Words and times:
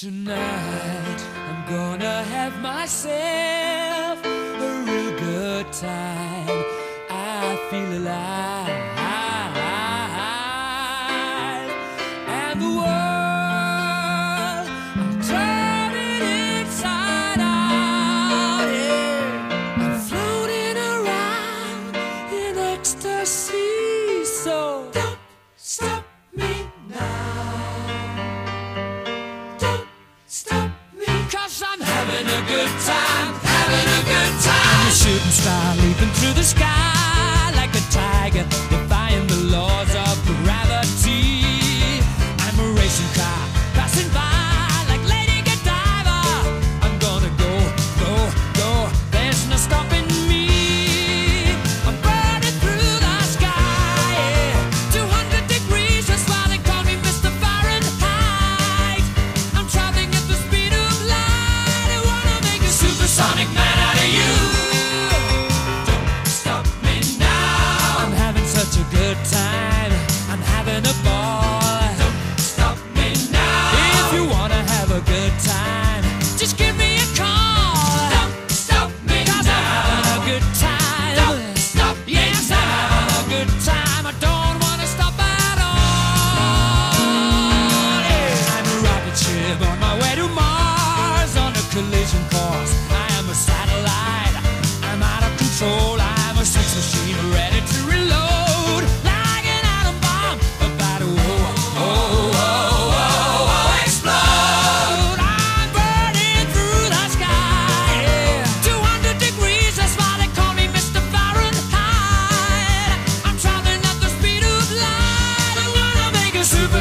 Tonight 0.00 1.20
I'm 1.46 1.68
gonna 1.68 2.22
have 2.22 2.58
myself 2.62 4.24
a 4.24 4.84
real 4.86 5.18
good 5.18 5.70
time. 5.74 6.64
I 7.10 7.68
feel 7.70 7.98
alive. 7.98 8.59
sky. 36.50 36.79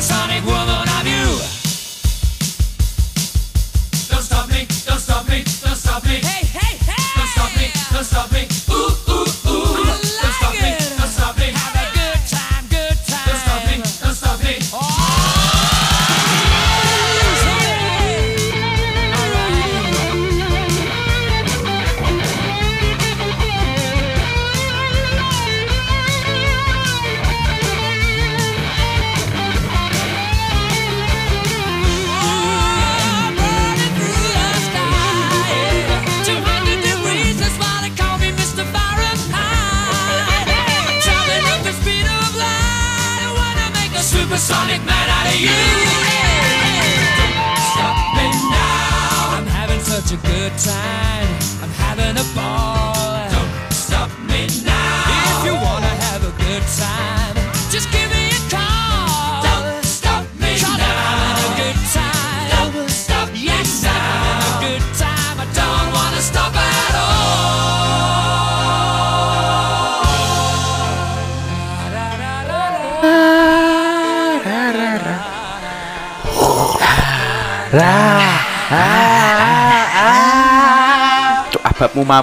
supersonic 0.02 0.46
world. 0.46 0.59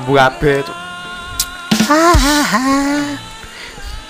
abu 0.06 0.14
abe 0.22 0.62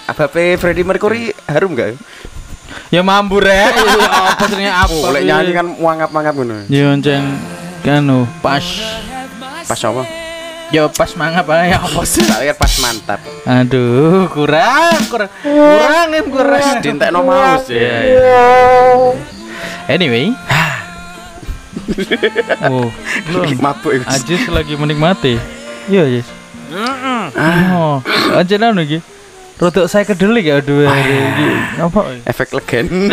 apa 0.04 0.28
pe 0.28 0.60
Freddy 0.60 0.84
Mercury 0.84 1.32
harum 1.48 1.72
gak? 1.72 1.96
Ya 2.92 3.00
mambu 3.00 3.40
re 3.40 3.64
ya, 3.72 3.72
Apa 4.36 4.44
jenenge 4.44 4.76
apa? 4.76 4.92
Oh, 4.92 5.08
Oleh 5.08 5.24
nyanyi 5.24 5.56
kan 5.56 5.64
mangap-mangap 5.72 6.36
gitu 6.36 6.52
Ya 6.68 6.92
kan? 6.92 7.24
kanu 7.80 8.28
pas. 8.44 8.60
Pas 9.64 9.80
apa? 9.88 10.04
Ya 10.68 10.84
pas 10.92 11.10
mangap 11.16 11.48
ae 11.48 11.72
apa 11.72 12.04
sih? 12.04 12.28
Tak 12.28 12.44
pas 12.60 12.72
mantap. 12.84 13.20
Aduh, 13.48 14.28
kurang 14.36 15.00
kurang 15.08 15.32
kurang 15.48 16.08
em 16.12 16.26
kurang. 16.28 16.76
Dintekno 16.84 17.24
maus 17.24 17.72
ya, 17.72 18.04
ya. 18.04 18.44
Anyway, 19.88 20.28
Oh, 22.68 22.92
mabuk. 23.64 23.96
Ajis 24.04 24.44
lagi 24.52 24.76
menikmati. 24.76 25.55
Iya, 25.86 26.02
iya. 26.06 26.22
yes. 26.22 26.28
Heeh. 26.66 27.22
Oh, 27.78 28.02
anjen 28.34 28.62
anu 28.62 28.82
iki. 28.82 28.98
Rodok 29.56 29.86
saya 29.88 30.04
kedelik 30.04 30.44
ya 30.50 30.58
aduh 30.58 30.84
iki. 30.84 31.18
Apa? 31.78 32.00
Efek 32.26 32.52
legen. 32.58 32.86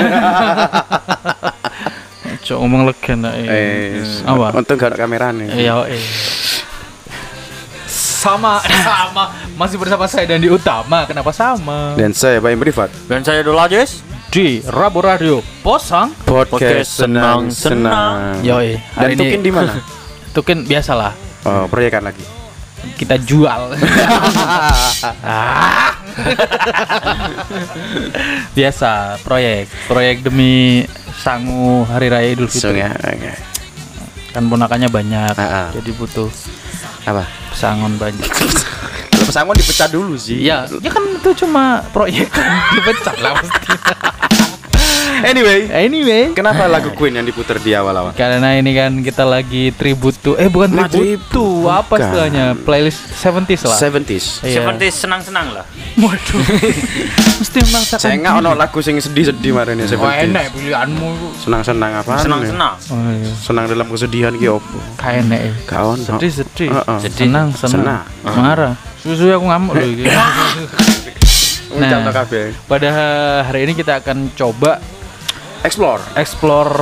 Cok 2.43 2.57
ngomong 2.59 2.83
legen 2.89 3.23
nek. 3.23 3.33
Eh, 3.37 3.45
iya. 3.45 3.55
Iya. 4.03 4.27
apa? 4.27 4.47
Untung 4.57 4.75
gak 4.75 4.97
ada 4.97 4.97
kamerane. 5.05 5.47
Iya, 5.53 5.85
eh. 5.87 6.03
Sama, 7.87 8.59
sama. 8.63 9.31
Masih 9.55 9.77
bersama 9.79 10.09
saya 10.09 10.27
dan 10.27 10.41
di 10.41 10.49
utama. 10.49 11.05
Kenapa 11.07 11.31
sama? 11.31 11.95
Dan 11.95 12.11
saya 12.11 12.41
Baim 12.41 12.59
Privat. 12.59 12.91
Dan 13.07 13.23
saya 13.23 13.45
Dola 13.45 13.69
Jess 13.69 14.03
di 14.33 14.65
Rabu 14.65 14.99
Radio 15.05 15.45
Posang 15.61 16.09
Podcast, 16.25 17.05
senang 17.05 17.53
senang. 17.53 18.41
senang. 18.41 18.43
Yoi. 18.43 18.81
Dan 18.97 19.07
ini... 19.13 19.19
tukin 19.19 19.39
di 19.45 19.51
mana? 19.53 19.71
tukin 20.35 20.57
biasalah. 20.65 21.13
Oh, 21.45 21.67
proyekan 21.69 22.03
lagi 22.03 22.42
kita 22.99 23.17
jual. 23.21 23.73
Biasa 28.57 29.17
proyek, 29.25 29.67
proyek 29.89 30.23
demi 30.23 30.85
sangu 31.17 31.87
hari 31.87 32.09
raya 32.11 32.29
Idul 32.33 32.49
Fitri. 32.51 32.83
Ya, 32.83 32.93
okay. 32.93 33.35
Kan 34.33 34.49
ponakannya 34.49 34.89
banyak, 34.89 35.33
uh 35.37 35.45
-uh. 35.45 35.67
jadi 35.77 35.91
butuh 35.93 36.29
apa? 37.05 37.25
Pesangon 37.53 37.97
banyak. 38.01 38.29
pesangon 39.27 39.55
dipecah 39.55 39.87
dulu 39.87 40.19
sih. 40.19 40.43
Iya, 40.43 40.67
ya 40.83 40.91
kan 40.91 41.03
itu 41.07 41.29
cuma 41.45 41.81
proyek 41.95 42.27
dipecah 42.75 43.15
lah 43.23 43.39
anyway, 45.21 45.59
anyway, 45.69 46.23
kenapa 46.33 46.65
lagu 46.65 46.89
Queen 46.97 47.13
yang 47.13 47.27
diputar 47.27 47.61
di 47.61 47.77
awal-awal? 47.77 48.15
Karena 48.17 48.57
ini 48.57 48.73
kan 48.73 48.91
kita 49.05 49.21
lagi 49.27 49.69
tribute 49.75 50.17
to 50.23 50.33
eh 50.39 50.49
bukan 50.49 50.73
tribute, 50.73 51.21
tribute 51.21 51.25
to 51.29 51.69
apa 51.69 51.93
istilahnya? 52.01 52.57
Playlist 52.65 53.13
70s 53.21 53.61
lah. 53.69 53.77
70s. 53.77 54.25
Yeah. 54.41 54.65
70s 54.65 54.95
senang-senang 55.05 55.47
lah. 55.53 55.65
Waduh. 56.01 56.41
Mesti 57.43 57.57
memang 57.69 57.83
Saya 57.85 58.15
enggak 58.17 58.33
ono 58.41 58.51
lagu 58.57 58.79
sing 58.81 58.97
sedih-sedih 58.97 59.51
marane 59.53 59.85
ya, 59.85 59.93
70s. 59.93 60.01
Wah, 60.01 60.15
enak 60.17 60.43
pilihanmu. 60.57 61.09
Senang-senang 61.37 61.91
apa? 62.01 62.11
Ya? 62.17 62.23
Senang-senang. 62.25 62.73
Oh. 62.89 62.97
Iya. 63.13 63.31
Senang 63.37 63.63
dalam 63.69 63.87
kesedihan 63.91 64.33
ki 64.33 64.47
opo? 64.49 64.77
Kayak 64.97 65.29
enak. 65.29 65.39
Ya. 65.39 65.53
Kawan. 65.69 65.97
ono. 66.01 66.17
Sedih-sedih. 66.17 66.69
Senang, 67.13 67.47
senang. 67.53 68.01
Marah. 68.25 68.73
Susu 69.03 69.27
aku 69.27 69.45
ngamuk 69.51 69.73
lho 69.75 69.87
iki. 69.93 70.03
Iya. 70.07 70.23
Nah, 71.73 72.05
pada 72.69 72.89
hari 73.49 73.65
ini 73.65 73.73
kita 73.73 73.97
akan 73.97 74.29
coba 74.37 74.77
Explore. 75.63 76.03
explore 76.15 76.75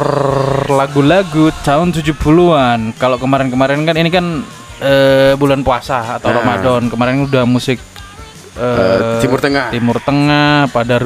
lagu-lagu 0.68 1.54
tahun 1.62 1.94
70-an. 1.94 2.98
Kalau 2.98 3.16
kemarin-kemarin 3.16 3.86
kan 3.86 3.94
ini 3.94 4.10
kan 4.10 4.42
eh, 4.80 5.38
bulan 5.38 5.62
puasa 5.62 6.18
atau 6.18 6.28
Ah. 6.28 6.42
Ramadan. 6.42 6.90
Kemarin 6.90 7.24
udah 7.24 7.46
musik 7.46 7.78
Eh, 8.52 9.24
Timur 9.24 9.40
Tengah. 9.40 9.72
Timur 9.72 9.96
Tengah, 9.98 10.68
pada 10.68 11.00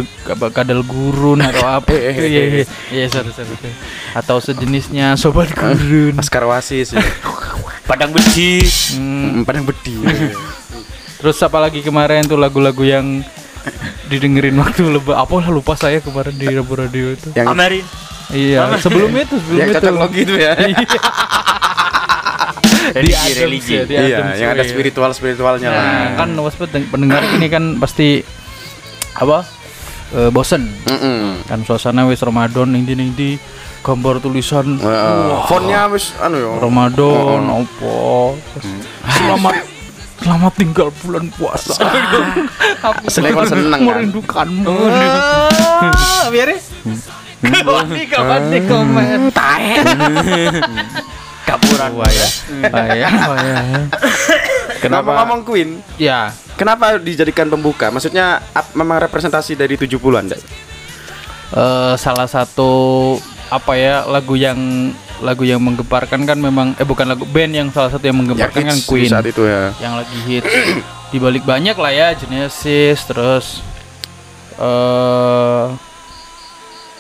kadal 0.50 0.82
gurun 0.82 1.38
atau 1.38 1.62
apa 1.78 1.94
Eh, 1.94 2.02
eh, 2.02 2.10
itu 2.10 2.22
eh, 2.22 2.26
ya, 2.26 2.42
eh. 2.42 2.50
ya, 2.50 2.66
ya, 2.90 3.06
sorry, 3.08 3.30
sorry, 3.30 3.54
sorry. 3.54 3.74
atau 4.18 4.38
sejenisnya 4.40 5.14
sobat 5.14 5.54
gurun. 5.54 6.18
Askar 6.18 6.42
Wasis. 6.44 6.98
ya. 6.98 7.06
Padang 7.90 8.10
besi. 8.10 8.66
Hmm, 8.98 9.06
Mm, 9.06 9.46
Padang 9.46 9.62
bedi. 9.64 9.94
terus 11.22 11.38
apa 11.40 11.58
lagi 11.60 11.80
kemarin 11.80 12.26
tuh 12.26 12.34
lagu-lagu 12.36 12.82
yang 12.82 13.22
didengerin 14.08 14.56
waktu 14.56 14.86
leba 14.88 15.18
apa 15.18 15.34
lah 15.42 15.50
lupa 15.50 15.74
saya 15.74 16.00
kemarin 16.00 16.34
di 16.34 16.46
radio 16.48 17.06
itu 17.12 17.30
yang 17.34 17.48
Amerin. 17.50 17.84
iya 18.30 18.70
sebelum 18.78 19.10
itu 19.14 19.36
sebelum 19.38 19.58
yang 19.58 19.70
itu 19.70 19.80
cocok 19.82 20.12
itu 20.16 20.34
ya. 20.36 20.52
di 22.96 23.12
Religi, 23.12 23.18
Adams 23.18 23.42
religi. 23.42 23.74
ya, 23.74 23.84
di 23.84 23.94
Iya, 23.94 24.06
Adams, 24.08 24.38
yang 24.38 24.52
ada 24.54 24.64
iya. 24.64 24.70
spiritual 24.70 25.12
spiritualnya 25.12 25.70
lah. 25.74 25.84
Nah, 25.84 26.08
kan 26.16 26.30
waspet 26.38 26.70
pendengar 26.86 27.22
ini 27.28 27.48
kan 27.50 27.64
pasti 27.76 28.22
apa 29.16 29.42
eh, 30.14 30.30
bosen 30.30 30.70
Mm-mm. 30.86 31.44
kan 31.44 31.66
suasana 31.66 32.06
wis 32.06 32.22
Ramadan 32.22 32.72
ning 32.72 32.86
di 32.86 32.94
ning 32.94 33.12
di 33.12 33.30
gambar 33.82 34.22
tulisan 34.22 34.78
Heeh. 34.78 35.46
Fontnya 35.46 35.90
wis 35.90 36.14
anu 36.18 36.38
yo. 36.38 36.52
Ramadan 36.62 37.42
opo 37.66 38.38
selamat 39.08 39.75
selamat 40.26 40.54
tinggal 40.58 40.90
bulan 41.06 41.30
puasa 41.30 41.78
aku 42.82 43.06
Selekor 43.08 43.46
seneng, 43.46 43.78
kan? 43.78 43.86
merindukanmu 43.86 44.74
biar 46.34 46.50
ya 46.50 46.60
Kapan 47.46 47.86
kapan 48.10 48.42
nih 48.50 48.62
komen 48.66 49.22
Kapuran. 51.46 51.94
Wah 51.94 52.10
ya, 52.10 52.28
Wah, 52.74 52.86
ya, 52.90 53.06
wah, 53.30 53.38
ya. 53.38 53.54
Kenapa 54.82 55.06
Kenapa? 55.06 55.12
ngomong 55.22 55.42
Queen? 55.46 55.78
Ya, 56.02 56.34
Kenapa 56.58 56.98
dijadikan 56.98 57.46
pembuka? 57.46 57.94
Maksudnya 57.94 58.42
ap- 58.50 58.74
memang 58.74 58.98
representasi 58.98 59.54
dari 59.54 59.78
70-an, 59.78 60.26
Dak? 60.26 60.42
eh, 61.54 61.94
salah 61.96 62.26
satu 62.26 62.74
apa 63.46 63.78
ya 63.78 64.10
lagu 64.10 64.34
yang 64.34 64.58
lagu 65.18 65.42
yang 65.42 65.60
menggemparkan 65.60 66.24
kan 66.24 66.36
memang 66.36 66.76
eh 66.76 66.84
bukan 66.84 67.06
lagu 67.06 67.24
band 67.26 67.52
yang 67.52 67.68
salah 67.70 67.88
satu 67.88 68.04
yang 68.04 68.14
Yang 68.14 68.20
menggemparkan 68.20 68.62
kan 68.62 68.74
hits 68.74 68.82
di 68.82 68.90
Queen 68.90 69.08
saat 69.08 69.26
itu 69.26 69.44
ya. 69.44 69.72
yang 69.80 69.94
lagi 69.96 70.18
hits 70.26 70.52
di 71.12 71.18
balik 71.18 71.44
banyak 71.44 71.74
lah 71.74 71.92
ya 71.92 72.08
Genesis 72.14 73.00
terus 73.06 73.64
eh 74.56 75.66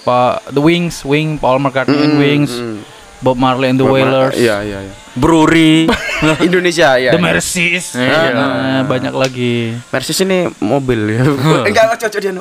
Pak 0.01 0.53
The 0.53 0.62
Wings 0.62 1.01
Wing 1.01 1.35
Paul 1.35 1.59
McCartney 1.59 1.97
and 1.97 2.15
Mm, 2.15 2.21
Wings 2.21 2.53
mm. 2.53 2.77
Bob 3.19 3.35
Marley 3.35 3.73
and 3.73 3.79
the 3.79 3.83
Bob 3.83 3.97
Mar- 3.97 4.06
Wailers 4.06 4.35
Iya, 4.38 4.62
iya, 4.62 4.79
iya. 4.85 4.94
Bruri. 5.15 5.88
Indonesia 6.45 7.00
ya. 7.00 7.09
The 7.09 7.17
Mercies 7.17 7.95
Iya. 7.95 8.31
Nah, 8.31 8.83
banyak 8.85 9.12
lagi 9.12 9.73
Mercedes 9.89 10.21
ini 10.21 10.51
mobil 10.59 11.09
ya. 11.09 11.23
Enggak 11.67 11.97
cocok 11.97 12.19
dia, 12.21 12.31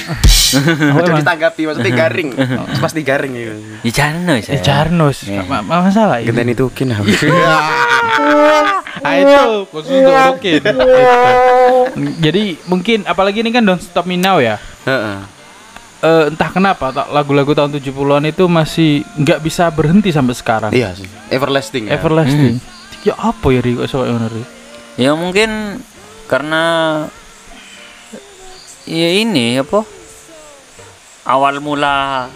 emang? 0.00 1.16
ditanggapi 1.16 1.62
maksudnya 1.64 1.92
garing. 1.92 2.28
Pasti 2.76 3.00
garing 3.00 3.32
ya. 3.32 3.54
Di 3.80 3.90
sana 3.90 4.34
Eh, 4.36 4.58
Jarnos 4.58 5.24
Iya. 5.24 5.44
Ma- 5.44 5.60
ma- 5.60 5.82
masalah 5.82 6.18
ini 6.18 6.26
Kita 6.26 6.40
ini 6.40 6.52
tuh 6.52 6.68
kin. 6.68 6.90
Ah 9.00 9.14
itu 9.16 9.42
khusus 9.70 9.96
untuk. 9.96 10.34
Gitu. 10.40 10.66
Jadi 12.20 12.42
mungkin 12.66 13.04
apalagi 13.04 13.40
ini 13.40 13.50
kan 13.50 13.62
Don't 13.62 13.80
Stop 13.80 14.04
Me 14.04 14.14
Now 14.14 14.38
ya. 14.38 14.58
Heeh. 14.84 15.18
Eh, 16.00 16.24
entah 16.28 16.48
kenapa 16.48 16.88
tak- 16.90 17.08
lagu-lagu 17.10 17.52
tahun 17.52 17.70
70-an 17.72 18.24
itu 18.26 18.44
masih 18.46 18.90
nggak 19.16 19.40
bisa 19.40 19.68
berhenti 19.68 20.08
sampai 20.10 20.32
sekarang. 20.32 20.70
Iya 20.70 20.92
sih. 20.92 21.04
Everlasting 21.28 21.86
ya. 21.86 21.94
Everlasting. 21.94 22.56
Ya 23.00 23.14
apa 23.14 23.46
ya 23.48 23.60
Riko 23.60 23.84
soal 23.84 24.08
yang 24.08 24.16
bener? 24.18 24.32
Ya 24.96 25.12
mungkin 25.12 25.80
karena 26.26 26.62
ya 28.84 29.08
ini 29.14 29.56
apa? 29.56 29.82
Awal 31.22 31.58
mula 31.58 32.26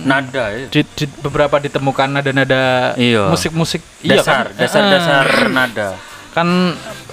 nada 0.00 0.44
ya. 0.50 0.66
Di, 0.66 0.80
di- 0.86 1.18
beberapa 1.20 1.56
ditemukan 1.56 2.08
nada-nada 2.10 2.94
Iya. 2.94 3.28
musik-musik 3.28 3.82
iya 4.00 4.16
Dasar, 4.16 4.48
kan? 4.48 4.56
dasar-dasar 4.56 5.24
Eh, 5.28 5.48
nada. 5.50 5.88
kan 6.30 6.46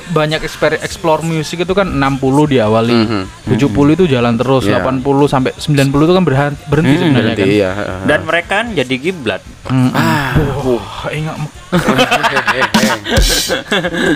banyak 0.08 0.40
exper 0.40 0.78
explore 0.78 1.20
musik 1.20 1.60
itu 1.60 1.74
kan 1.74 1.86
60 1.86 2.48
diawali. 2.48 2.96
Mhm. 2.96 3.22
70 3.50 3.94
itu 3.94 4.04
jalan 4.08 4.34
terus, 4.34 4.64
Iya. 4.64 4.80
80 4.80 5.28
sampai 5.28 5.52
90 5.54 6.06
itu 6.06 6.14
kan 6.14 6.24
berhenti, 6.24 6.58
berhenti 6.66 6.94
Hmm, 6.94 7.02
sebenarnya 7.04 7.28
Berarti 7.28 7.44
kan. 7.44 7.52
iya. 7.52 7.72
Dan 8.08 8.20
mereka 8.24 8.50
kan 8.56 8.66
jadi 8.72 8.96
kiblat. 8.96 9.42
Hmm. 9.68 9.92
Ah, 9.92 10.32
Wah, 10.64 11.12
ingat 11.12 11.36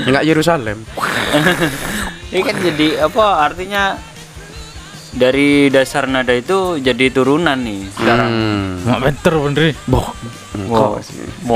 enggak 0.01 0.23
Yerusalem. 0.23 0.77
Ini 2.31 2.41
kan 2.41 2.55
jadi 2.55 2.87
apa 3.03 3.25
artinya 3.41 3.83
dari 5.11 5.67
dasar 5.67 6.07
nada 6.07 6.31
itu 6.31 6.79
jadi 6.79 7.11
turunan 7.11 7.59
nih 7.59 7.91
sekarang. 7.91 8.29
Hmm. 8.31 8.67
Nggak 8.87 8.99
bener 9.03 9.33
bener. 9.43 9.61
Boh. 9.87 10.07
Wow. 10.67 10.99
Mau. 11.47 11.55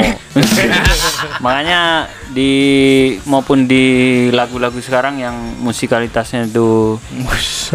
Makanya 1.46 2.08
di 2.32 2.52
maupun 3.28 3.68
di 3.68 3.84
lagu-lagu 4.32 4.80
sekarang 4.80 5.20
yang 5.20 5.36
musikalitasnya 5.60 6.48
itu 6.48 7.00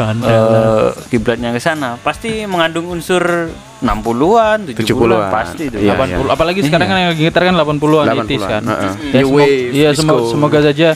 eh, 0.00 0.88
kiblatnya 1.08 1.52
ke 1.52 1.60
sana 1.60 1.96
pasti 2.00 2.44
mengandung 2.44 2.88
unsur 2.88 3.52
60-an, 3.80 4.76
70-an 4.76 4.84
70-an. 4.84 5.32
pasti 5.32 5.62
itu. 5.72 5.76
Iya, 5.80 5.96
80 5.96 6.28
apalagi 6.36 6.60
sekarang 6.60 6.88
kan 6.88 6.98
yang 7.00 7.12
gitar 7.16 7.42
kan 7.48 7.56
80-an 7.56 8.04
80-an, 8.12 8.24
itis 8.28 8.42
kan. 8.44 8.62
heeh. 8.64 8.92
Ya, 9.16 9.20
New 9.24 9.28
semoga, 9.32 9.44
iya 9.48 9.88
disco. 9.92 10.00
semoga, 10.04 10.22
semoga 10.28 10.58
saja 10.60 10.88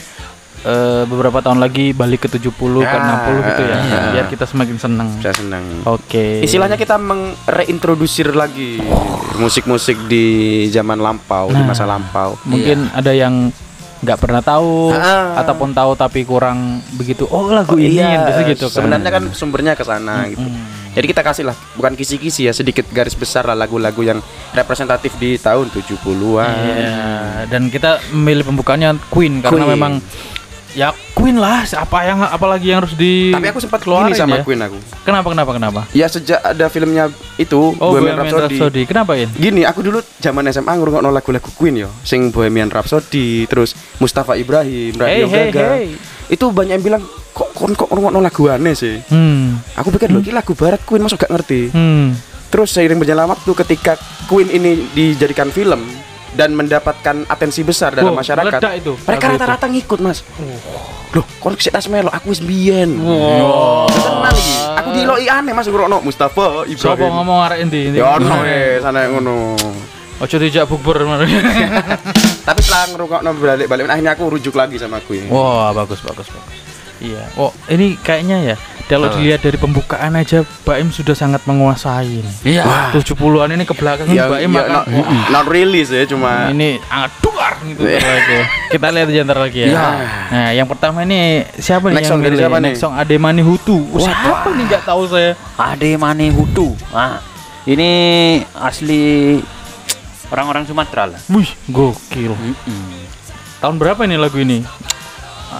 eh, 0.65 1.03
beberapa 1.05 1.39
tahun 1.39 1.57
lagi 1.57 1.93
balik 1.93 2.25
ke 2.25 2.29
70 2.31 2.49
ke 2.81 2.83
Ya, 2.83 2.97
60 2.97 3.37
gitu 3.43 3.63
ya. 3.63 3.77
iya. 3.79 3.99
Biar 4.11 4.25
kita 4.27 4.45
semakin 4.45 4.75
senang. 4.75 5.09
Saya 5.19 5.35
senang. 5.35 5.63
Oke. 5.85 6.41
Istilahnya 6.41 6.75
kita 6.75 6.97
mengreintroducir 6.97 8.33
lagi 8.33 8.81
musik-musik 9.35 9.95
di 10.05 10.25
zaman 10.67 10.97
lampau, 10.97 11.47
di 11.47 11.55
Nah. 11.55 11.67
masa 11.67 11.85
lampau. 11.85 12.33
mungkin 12.43 12.89
ada 12.91 13.11
yang 13.11 13.53
nggak 13.97 14.19
pernah 14.19 14.37
tahu 14.39 14.91
Ah. 14.91 15.33
ataupun 15.35 15.71
tahu 15.71 15.93
tapi 15.93 16.21
kurang 16.23 16.77
begitu. 16.93 17.25
Oh, 17.25 17.49
lagu 17.49 17.73
ini 17.73 17.95
iya, 17.95 18.21
biasa 18.21 18.41
gitu 18.47 18.65
kan. 18.67 18.75
Sebenarnya 18.75 19.09
kan 19.11 19.23
sumbernya 19.31 19.73
ke 19.73 19.81
sana 19.81 20.25
gitu. 20.27 20.45
Jadi 20.93 21.05
kita 21.05 21.21
kasih 21.21 21.43
lah, 21.43 21.55
bukan 21.75 21.91
kisi-kisi 21.91 22.47
ya, 22.47 22.53
sedikit 22.53 22.87
garis 22.87 23.11
besar 23.13 23.43
lah 23.43 23.57
lagu-lagu 23.57 23.99
yang 23.99 24.23
representatif 24.51 25.11
di 25.17 25.35
tahun 25.35 25.67
70-an. 25.67 26.55
Iya, 26.55 26.95
dan 27.49 27.67
kita 27.67 27.99
memilih 28.13 28.45
pembukaannya 28.45 28.95
Queen 29.09 29.43
karena 29.43 29.65
Queen. 29.65 29.73
memang 29.75 29.93
ya 30.75 30.91
Queen 31.15 31.39
lah, 31.39 31.63
apa 31.63 31.99
yang 32.03 32.19
apalagi 32.21 32.69
yang 32.69 32.83
harus 32.83 32.93
di 32.93 33.31
Tapi 33.31 33.47
aku 33.49 33.63
sempat 33.63 33.81
keluarin 33.81 34.11
gini 34.11 34.19
sama 34.19 34.37
ya. 34.37 34.43
Queen 34.43 34.59
aku. 34.59 34.77
Kenapa 35.01 35.27
kenapa 35.31 35.51
kenapa? 35.55 35.81
Ya 35.95 36.05
sejak 36.05 36.43
ada 36.43 36.67
filmnya 36.67 37.07
itu 37.39 37.73
Oh, 37.79 37.95
Bohemian 37.95 38.19
Bohemian 38.19 38.35
Rhapsody. 38.35 38.55
Rhapsody. 38.59 38.81
Kenapa 38.85 39.11
ya? 39.15 39.27
Gini, 39.31 39.63
aku 39.63 39.79
dulu 39.81 40.03
zaman 40.19 40.45
SMA 40.51 40.75
ngrungokno 40.75 41.09
lagu-lagu 41.09 41.49
Queen 41.55 41.81
yo, 41.81 41.89
sing 42.03 42.29
Bohemian 42.29 42.67
Rhapsody, 42.67 43.47
terus 43.47 43.73
Mustafa 43.97 44.35
Ibrahim, 44.35 44.93
Radio 44.99 45.25
Hey, 45.31 45.49
Gaga. 45.49 45.67
hey. 45.79 45.87
Itu 46.29 46.51
banyak 46.51 46.77
yang 46.77 46.83
bilang 46.83 47.01
kok 47.31 47.55
kon 47.55 47.71
kok 47.73 47.87
ngrungokno 47.89 48.19
lagu 48.19 48.43
aneh 48.51 48.75
sih. 48.75 48.99
Hmm. 49.07 49.55
Aku 49.79 49.89
pikir 49.95 50.11
loh, 50.11 50.19
ini 50.19 50.35
lagu 50.35 50.51
barat 50.53 50.83
Queen 50.83 51.01
masuk 51.01 51.25
gak 51.25 51.31
ngerti. 51.31 51.71
Hmm. 51.71 52.11
Terus 52.51 52.69
seiring 52.69 52.99
berjalan 53.01 53.31
waktu 53.31 53.51
ketika 53.65 53.95
Queen 54.27 54.51
ini 54.51 54.83
dijadikan 54.93 55.49
film 55.49 55.79
dan 56.35 56.51
mendapatkan 56.51 57.23
atensi 57.31 57.63
besar 57.63 57.95
dalam 57.95 58.11
Wow, 58.11 58.19
masyarakat, 58.21 58.59
itu, 58.75 58.93
mereka 59.07 59.25
rata-rata 59.33 59.65
ngikut 59.71 59.99
mas. 60.03 60.21
Loh, 61.15 61.23
kon 61.39 61.55
sik 61.55 61.71
tas 61.71 61.87
melo, 61.87 62.11
aku 62.11 62.35
wis 62.35 62.43
biyen. 62.43 62.99
Wow. 62.99 63.87
Tenan 63.87 64.35
iki. 64.35 64.55
Aku 64.83 64.89
diloki 64.91 65.25
aneh 65.31 65.53
mas 65.55 65.65
ngrungokno 65.71 66.03
Mustafa 66.03 66.67
Ibrahim. 66.67 67.11
ngomong 67.23 67.39
arek 67.47 67.57
endi? 67.63 67.95
Ya 67.95 68.19
ono 68.19 68.43
eh 68.43 68.83
sana 68.83 69.07
ngono. 69.07 69.55
Ojo 70.19 70.35
dijak 70.35 70.67
bukber. 70.67 71.07
Tapi 72.47 72.59
setelah 72.59 72.83
ngerungokno 72.91 73.29
balik-balik 73.39 73.87
akhirnya 73.87 74.11
aku 74.15 74.23
rujuk 74.27 74.55
lagi 74.59 74.75
sama 74.75 74.99
Queen. 75.07 75.31
Wah, 75.31 75.71
bagus 75.71 76.03
bagus 76.03 76.27
bagus. 76.27 76.55
Iya. 76.99 77.23
Oh, 77.39 77.51
ini 77.71 77.95
kayaknya 77.99 78.53
ya. 78.53 78.55
Kalau 78.85 79.09
dilihat 79.09 79.41
dari 79.41 79.57
pembukaan 79.57 80.13
aja 80.13 80.45
Baim 80.61 80.93
sudah 80.93 81.17
sangat 81.17 81.41
menguasai. 81.49 82.21
Iya. 82.45 82.93
70-an 82.93 83.49
ini 83.57 83.65
ke 83.65 83.73
belakang 83.73 84.05
Ya, 84.13 84.29
Baim 84.29 84.53
ya, 84.53 84.61
akan 84.61 84.71
not, 84.71 84.85
not 85.33 85.45
really 85.49 85.81
sih, 85.81 86.05
cuma 86.05 86.53
ini 86.53 86.77
aduar 86.85 87.57
gitu 87.65 87.81
lagi. 87.81 88.37
Kita 88.69 88.87
lihat 88.93 89.07
aja 89.09 89.21
ntar 89.25 89.39
lagi 89.41 89.59
ya. 89.65 89.67
Iya. 89.73 89.87
Nah, 90.29 90.49
yang 90.53 90.67
pertama 90.69 91.01
ini 91.01 91.41
siapa 91.57 91.89
nih 91.89 91.97
Next 91.97 92.05
yang 92.05 92.11
song 92.13 92.21
dari 92.21 92.35
siapa 92.37 92.57
nih? 92.61 92.73
Next 92.77 92.81
song 92.85 92.93
Ademani 92.93 93.41
Hutu. 93.41 93.77
Wah, 93.89 94.05
siapa 94.05 94.49
nih 94.53 94.63
nggak 94.69 94.83
tahu 94.85 95.01
saya. 95.09 95.33
Ade 95.57 95.97
Mane 95.97 96.29
Hutu. 96.29 96.77
Nah, 96.93 97.25
ini 97.65 97.89
asli 98.53 99.41
orang-orang 100.29 100.69
Sumatera 100.69 101.09
lah. 101.09 101.19
Wih, 101.33 101.49
gokil. 101.73 102.37
Mm-mm. 102.37 103.01
Tahun 103.61 103.75
berapa 103.81 104.05
ini 104.05 104.15
lagu 104.19 104.37
ini? 104.37 104.61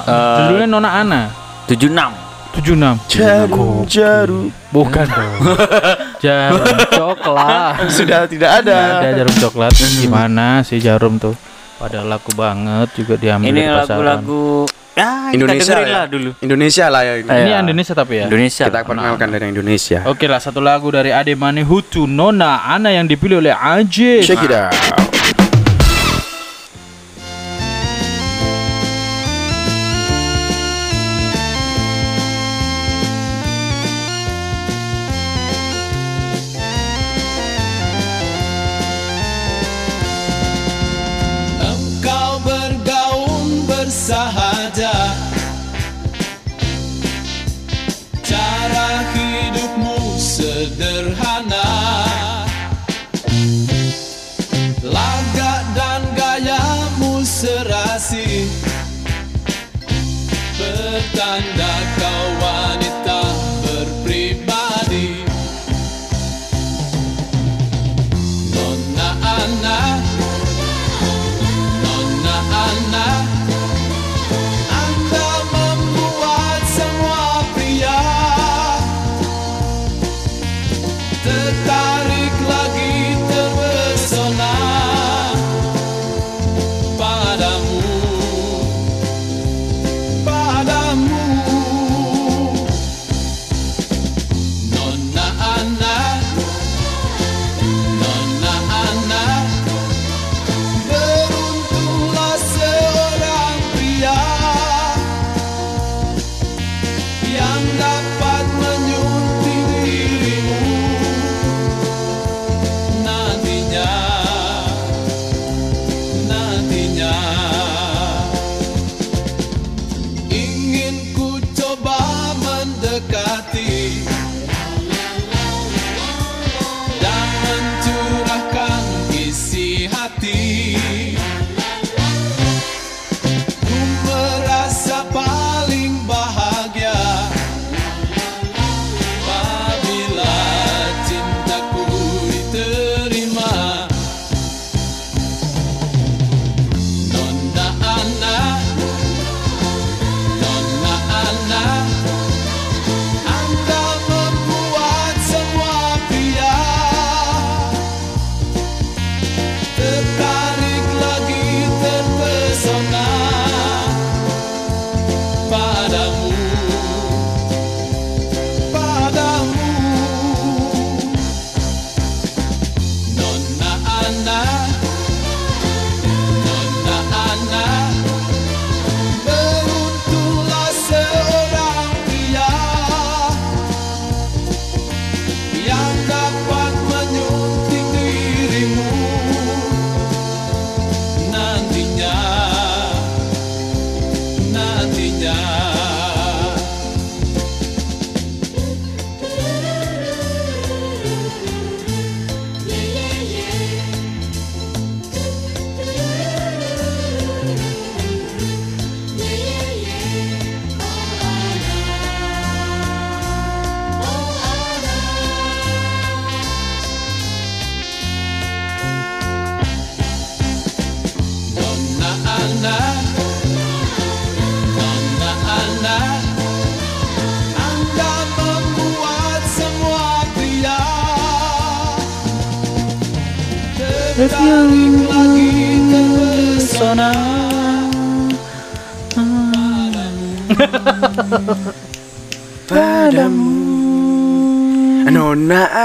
Eh, 0.06 0.38
Judulnya 0.38 0.68
Nona 0.70 0.90
Ana 1.02 1.22
76. 1.66 2.25
76. 2.56 3.12
jarum 3.12 3.84
jarum 3.86 4.48
Bukan 4.72 5.06
dong. 5.06 5.36
jarum 6.24 6.64
coklat. 6.90 7.88
sudah 7.88 8.24
tidak 8.26 8.64
ada. 8.64 9.00
Ada 9.02 9.10
jarum 9.20 9.36
coklat. 9.40 9.72
Gimana 9.98 10.60
sih 10.62 10.80
jarum 10.80 11.16
tuh? 11.16 11.36
Pada 11.76 12.02
laku 12.02 12.32
banget 12.34 12.88
juga 12.96 13.16
diambil 13.16 13.52
Ini 13.52 13.62
dari 13.62 13.76
pasaran. 13.78 14.04
lagu 14.06 14.64
ya, 14.96 15.28
Indonesia 15.30 15.60
kita 15.60 15.76
dengerin 15.76 15.86
ya? 15.86 15.94
lah 15.94 16.06
dulu. 16.08 16.30
Indonesia 16.40 16.86
lah 16.88 17.02
ya 17.04 17.14
ini. 17.16 17.28
Ini 17.28 17.52
Ya. 17.52 17.58
Indonesia 17.60 17.94
tapi 17.94 18.14
ya. 18.16 18.26
Indonesia. 18.26 18.64
Kita 18.66 18.80
perkenalkan 18.82 19.28
dari 19.30 19.46
Indonesia. 19.52 20.00
Oke 20.08 20.26
lah 20.26 20.40
satu 20.40 20.60
lagu 20.60 20.88
dari 20.88 21.12
Ade 21.12 21.36
Mane 21.36 21.62
Hutu 21.62 22.08
Nona 22.08 22.64
Ana 22.66 22.90
yang 22.90 23.06
dipilih 23.06 23.38
oleh 23.38 23.52
Ajay. 23.52 24.24
Check 24.24 24.40
it 24.42 24.52
out. 24.52 24.72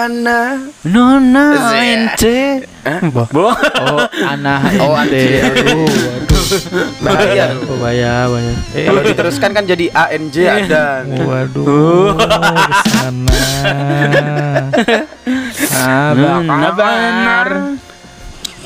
Ana. 0.00 0.40
Nona 0.82 1.46
ente. 1.76 2.64
Bo. 3.12 3.28
Oh, 3.28 4.00
Ana 4.22 4.64
Oh, 4.80 4.96
ente. 4.96 5.44
Aduh, 5.44 5.84
waduh. 5.84 6.44
Bahaya. 7.04 7.44
Oh, 7.60 7.76
bahaya, 7.76 8.12
bahaya. 8.26 8.52
Eh, 8.72 8.86
Kalau 8.86 9.00
diteruskan 9.02 9.50
kan 9.52 9.64
jadi 9.64 9.86
ANJ 9.90 10.36
ada. 10.40 11.04
Waduh, 11.04 12.16
ke 12.16 12.26
sana. 12.88 13.44
Nona 16.16 16.56
kabar? 16.64 17.48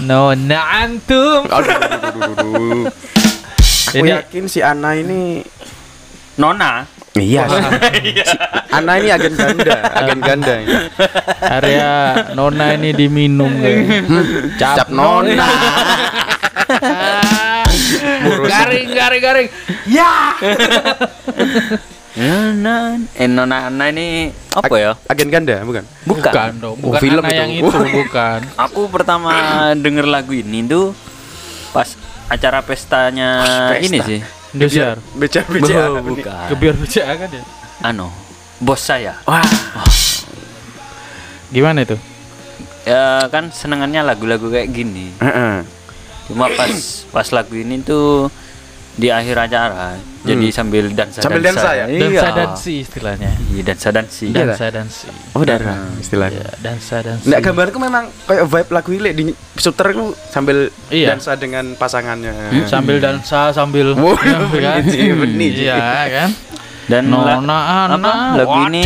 Nona 0.00 0.60
antum. 0.80 1.40
Aku 1.46 1.70
Ini- 3.96 4.10
yakin 4.12 4.44
si 4.46 4.58
Ana 4.58 4.94
ini 4.94 5.42
Nona. 6.34 6.86
Iya. 7.14 7.46
Si 8.26 8.36
Ana 8.74 8.98
ini 8.98 9.06
agen 9.06 9.38
ganda, 9.38 9.76
agen 9.94 10.18
ganda 10.18 10.52
ini. 10.58 10.74
Area 11.40 11.90
Nona 12.34 12.74
ini 12.74 12.90
diminum 12.90 13.54
kayak. 13.54 14.02
Cap 14.58 14.90
nona. 14.90 15.46
garing 18.44 18.88
garing 18.90 19.22
garing. 19.22 19.48
Nona, 22.14 22.94
eh 23.14 23.26
Nona 23.26 23.66
Ana 23.66 23.90
ini 23.90 24.30
apa 24.50 24.74
ya? 24.74 24.94
Agen 25.06 25.30
ganda, 25.30 25.58
bukan? 25.62 25.82
Bukan. 26.06 26.30
Bukan 26.30 26.52
dong, 26.58 26.76
Oh, 26.78 26.94
bukan 26.94 27.00
film 27.02 27.22
Ana 27.22 27.30
itu. 27.30 27.38
yang 27.38 27.50
itu, 27.58 27.78
bukan. 28.02 28.38
Aku 28.54 28.86
pertama 28.86 29.30
denger 29.74 30.06
lagu 30.06 30.30
ini 30.30 30.62
tuh 30.62 30.94
pas 31.70 31.90
acara 32.26 32.62
pestanya 32.62 33.42
Pesta. 33.70 33.74
ini 33.82 33.98
sih. 34.00 34.20
Indosiar. 34.54 34.96
Beca 35.14 35.40
Oh, 35.42 35.52
beca. 35.52 36.00
bukan. 36.00 36.46
Kebiar 36.54 36.74
baca 36.78 37.02
kan 37.02 37.28
ya. 37.28 37.42
Ano, 37.82 38.06
bos 38.58 38.80
saya. 38.80 39.18
Wah, 39.26 39.42
Gimana 41.50 41.82
itu? 41.82 41.94
Ya 42.82 43.26
kan 43.28 43.50
senengannya 43.50 44.02
lagu-lagu 44.02 44.50
kayak 44.50 44.70
gini. 44.70 45.14
Heeh. 45.18 45.62
Cuma 46.26 46.48
pas 46.50 46.72
pas 47.12 47.28
lagu 47.30 47.54
ini 47.54 47.78
tuh 47.80 48.32
di 48.94 49.10
akhir 49.10 49.36
acara 49.38 49.98
jadi 50.24 50.46
sambil 50.48 50.88
dansa 50.90 51.20
Sambil 51.20 51.44
dansa 51.44 51.68
ya? 51.72 51.84
Dansa 51.84 52.08
Iya. 52.08 52.32
dansi 52.32 52.72
istilahnya. 52.80 53.30
Iya, 53.46 53.62
dansa 53.62 53.88
dansi. 53.92 54.24
Iya. 54.28 54.44
Dansa 54.48 54.66
dansi. 54.72 55.06
Oh, 55.32 55.44
darah 55.44 55.78
istilahnya. 55.96 56.40
Ya, 56.40 56.52
dansa 56.58 56.96
dansi. 56.98 57.28
Nggak 57.28 57.40
gambarku 57.44 57.76
memang 57.76 58.04
kayak 58.24 58.44
vibe 58.48 58.70
lagu 58.72 58.90
ini 58.90 59.10
di 59.12 59.24
shooter 59.54 59.92
itu 59.92 60.04
sambil 60.26 60.72
Iya. 60.88 61.12
dansa 61.12 61.36
dengan 61.36 61.76
pasangannya. 61.76 62.32
sambil 62.64 62.98
dansa 62.98 63.52
sambil 63.52 63.92
Wow, 63.92 64.16
Ya, 64.24 64.80
kan? 64.80 64.80
Iya 65.28 65.76
kan? 66.08 66.30
Dan 66.84 67.08
Nona 67.08 67.40
Ana 67.40 67.56
apa, 67.90 68.12
lagu 68.36 68.56
ini 68.66 68.82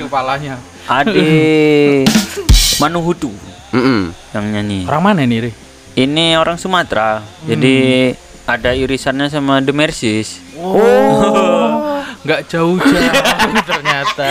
kepalanya. 0.00 0.56
Ade 0.84 2.04
Manuhutu 2.80 3.28
Mm-mm. 3.72 4.12
yang 4.32 4.46
nyanyi. 4.48 4.84
Orang 4.84 5.02
mana 5.02 5.24
nih, 5.24 5.38
Ri? 5.44 5.52
Ini 5.98 6.36
orang 6.36 6.56
Sumatera. 6.56 7.20
Jadi 7.44 8.12
ada 8.44 8.70
irisannya 8.72 9.28
sama 9.28 9.60
The 9.60 9.74
Mercies. 9.74 10.40
Oh, 10.58 12.02
nggak 12.26 12.40
jauh-jauh 12.46 13.62
ternyata. 13.70 14.26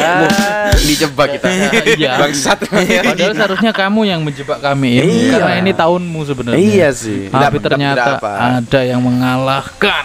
Dijebak 0.77 1.39
kita. 1.39 1.47
Iya. 1.97 2.19
Bangsat. 2.19 2.59
Padahal 2.67 3.33
seharusnya 3.33 3.71
kamu 3.71 4.01
yang 4.05 4.21
menjebak 4.21 4.59
kami 4.59 4.99
ini 4.99 5.13
Iya. 5.25 5.39
karena 5.39 5.53
ini 5.59 5.71
tahunmu 5.71 6.19
sebenarnya. 6.21 6.59
Iya 6.59 6.89
sih. 6.91 7.27
Tapi 7.27 7.57
Tidak- 7.57 7.65
ternyata 7.65 7.95
tidak 7.95 8.19
apa. 8.19 8.31
ada 8.59 8.79
yang 8.81 9.01
mengalahkan. 9.01 10.03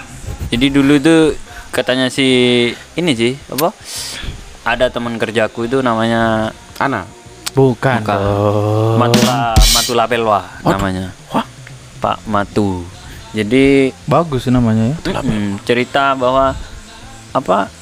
Jadi 0.49 0.67
dulu 0.69 0.95
tuh 0.97 1.23
katanya 1.71 2.07
si 2.07 2.29
ini 2.95 3.13
sih 3.13 3.33
apa? 3.49 3.73
Ada 4.63 4.89
teman 4.89 5.17
kerjaku 5.17 5.67
itu 5.67 5.83
namanya 5.83 6.55
Ana. 6.77 7.03
Bukan. 7.53 8.01
Bukan. 8.01 8.17
dong. 8.17 8.97
Matula 8.97 9.53
Matula 9.75 10.05
Pelwa 10.07 10.41
namanya. 10.63 11.11
Wah. 11.29 11.45
Pak 11.99 12.25
Matu. 12.25 12.83
Jadi 13.33 13.91
Bagus 14.05 14.45
sih 14.45 14.53
namanya 14.53 14.93
ya. 14.93 14.97
mm, 15.25 15.65
cerita 15.65 16.13
bahwa 16.13 16.53
apa 17.33 17.73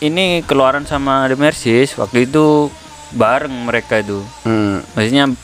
ini 0.00 0.40
keluaran 0.46 0.86
sama 0.86 1.26
The 1.26 1.36
Mercies 1.36 1.98
waktu 1.98 2.30
itu 2.30 2.70
bareng 3.12 3.52
mereka 3.66 3.98
itu. 4.00 4.22
Hmm. 4.46 4.80
Maksudnya 4.94 5.34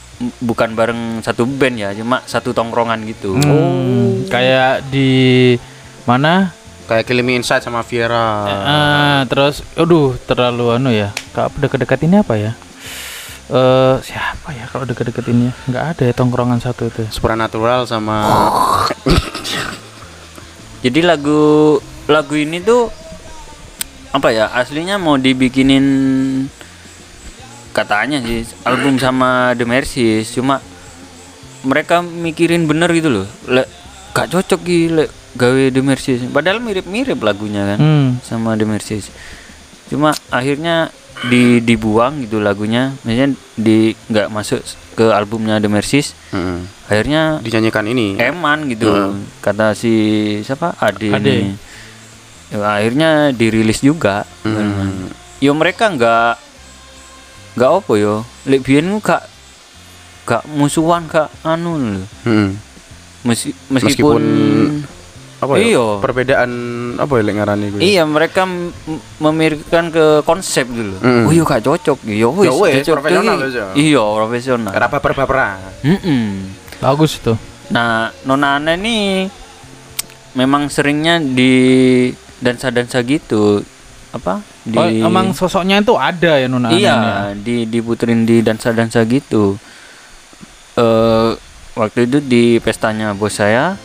bukan 0.40 0.72
bareng 0.72 1.20
satu 1.20 1.44
band 1.44 1.76
ya, 1.76 1.90
cuma 1.92 2.22
satu 2.24 2.54
tongkrongan 2.56 3.04
gitu. 3.04 3.36
Hmm, 3.36 4.24
kayak 4.30 4.86
di 4.88 5.54
mana? 6.08 6.54
Kayak 6.86 7.04
Killing 7.10 7.42
Inside 7.42 7.66
sama 7.66 7.82
Viera. 7.82 8.46
Ah, 8.46 9.20
terus 9.26 9.66
aduh 9.74 10.14
terlalu 10.24 10.78
anu 10.78 10.94
ya. 10.94 11.10
Kak 11.34 11.58
dekat-dekat 11.58 12.06
ini 12.06 12.22
apa 12.22 12.38
ya? 12.38 12.54
Eh 13.50 13.96
siapa 14.06 14.54
ya 14.54 14.70
kalau 14.70 14.86
dekat-dekat 14.86 15.26
ini? 15.34 15.50
Nggak 15.66 15.84
ada 15.98 16.02
ya 16.06 16.14
tongkrongan 16.14 16.62
satu 16.62 16.86
itu. 16.86 17.02
Supernatural 17.10 17.90
sama 17.90 18.22
Jadi 20.86 21.02
lagu 21.02 21.76
lagu 22.06 22.34
ini 22.38 22.62
tuh 22.62 22.86
apa 24.14 24.30
ya 24.30 24.46
aslinya 24.48 24.96
mau 24.96 25.18
dibikinin 25.18 25.82
katanya 27.74 28.22
sih 28.22 28.46
album 28.62 28.96
sama 28.96 29.52
The 29.52 29.66
Mercies 29.66 30.30
cuma 30.30 30.62
mereka 31.60 32.00
mikirin 32.00 32.64
bener 32.64 32.88
gitu 32.94 33.10
loh. 33.10 33.26
Le, 33.44 33.66
gak 34.14 34.30
cocok 34.30 34.60
gitu 34.62 34.94
le, 34.94 35.04
gawe 35.34 35.62
The 35.68 35.82
Mercies 35.82 36.22
padahal 36.30 36.62
mirip-mirip 36.62 37.18
lagunya 37.18 37.66
kan 37.66 37.78
Hmm. 37.78 38.08
sama 38.22 38.54
The 38.54 38.64
Mercies 38.64 39.10
cuma 39.90 40.14
akhirnya 40.30 40.88
di 41.24 41.58
dibuang 41.58 42.20
gitu 42.20 42.38
lagunya 42.38 42.92
maksudnya 43.00 43.28
di 43.54 43.76
nggak 44.06 44.28
masuk 44.28 44.60
ke 44.92 45.08
albumnya 45.08 45.56
The 45.56 45.66
Mercies 45.66 46.12
Mm-mm. 46.28 46.68
akhirnya 46.86 47.40
dinyanyikan 47.40 47.84
ini. 47.86 48.16
eman 48.18 48.68
gitu 48.68 48.92
kata 49.40 49.72
si 49.72 49.92
siapa 50.40 50.76
Ade, 50.76 51.08
Ade. 51.10 51.36
ini 51.42 51.54
Ya, 52.46 52.62
akhirnya 52.62 53.10
dirilis 53.30 53.80
juga 53.80 54.22
Hmm. 54.40 55.10
yo 55.38 55.50
mereka 55.50 55.90
nggak 55.90 56.38
nggak 57.54 57.70
apa 57.74 57.92
yo 57.96 58.14
lek 58.44 58.62
biyen 58.62 58.86
ku 58.86 59.00
gak 59.02 59.24
gak 60.22 60.42
musuhan 60.48 61.06
gak 61.06 61.26
anu 61.42 62.06
Hmm. 62.22 62.54
Meski, 63.22 63.50
Meskipun 63.66 64.22
meskipun, 64.22 64.22
apa 65.36 65.52
ya? 65.54 65.64
Iya. 65.68 65.86
Perbedaan 66.00 66.50
apa 66.96 67.12
ya 67.12 67.22
lek 67.22 67.34
ngarani 67.34 67.64
iku? 67.66 67.76
ya? 67.76 67.82
iya 67.82 68.02
mereka 68.02 68.48
memikirkan 69.16 69.90
ke 69.90 70.04
konsep 70.22 70.64
dulu 70.64 70.96
Mm. 70.96 71.24
oh 71.24 71.30
iya 71.30 71.42
gak 71.44 71.62
cocok 71.62 71.98
yo 72.04 72.28
wis 72.32 72.48
Ya 72.48 72.52
cocok 72.80 72.94
profesional 72.98 73.36
ya. 73.44 73.66
iya 73.74 74.02
profesional 74.02 74.72
Ora 74.72 74.86
baper-baperan. 74.86 75.58
Mm-mm. 75.82 76.24
Bagus 76.76 77.16
itu. 77.16 77.32
Nah, 77.66 78.08
Nona 78.22 78.56
Ana 78.56 78.74
ini 78.74 79.26
memang 80.32 80.68
seringnya 80.68 81.18
di 81.18 81.52
dansa-dansa 82.38 83.00
gitu. 83.02 83.64
Apa? 84.12 84.40
Di 84.62 84.72
Oh, 84.72 84.84
emang 84.86 85.32
sosoknya 85.32 85.78
itu 85.78 85.92
ada 85.94 86.36
ya 86.36 86.46
Nona 86.46 86.68
Iya, 86.70 86.94
ya? 86.94 87.16
di 87.34 87.64
diputerin 87.64 88.22
di 88.22 88.40
dansa-dansa 88.40 89.04
gitu. 89.04 89.56
Eh 90.74 91.30
waktu 91.72 92.04
itu 92.04 92.18
di 92.20 92.44
pestanya 92.58 93.12
bos 93.12 93.34
saya 93.34 93.76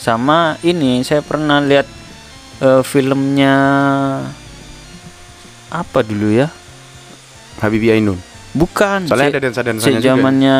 sama 0.00 0.56
ini 0.64 1.04
saya 1.04 1.20
pernah 1.20 1.60
lihat 1.60 1.84
eh, 2.64 2.82
filmnya 2.82 3.54
apa 5.70 5.98
dulu 6.02 6.32
ya? 6.32 6.48
Habibie 7.60 7.92
Ainun. 7.92 8.16
Bukan. 8.56 9.06
Soalnya 9.06 9.38
ada 9.38 9.52
zamannya 10.00 10.56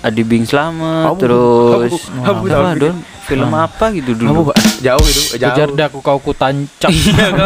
Adi 0.00 0.22
Bing 0.22 0.42
Slamet 0.42 1.06
Abu, 1.06 1.20
terus 1.20 1.92
abu, 2.10 2.24
abu, 2.24 2.44
apa 2.48 2.68
abu. 2.72 2.80
Don? 2.80 2.96
film 3.22 3.52
apa 3.52 3.92
gitu 3.92 4.16
dulu 4.16 4.50
jauh 4.80 5.06
itu, 5.06 5.38
jauh. 5.38 5.54
Kejar 5.54 5.70
daku 5.70 6.00
kau 6.00 6.18
ku 6.18 6.32
tancap. 6.32 6.90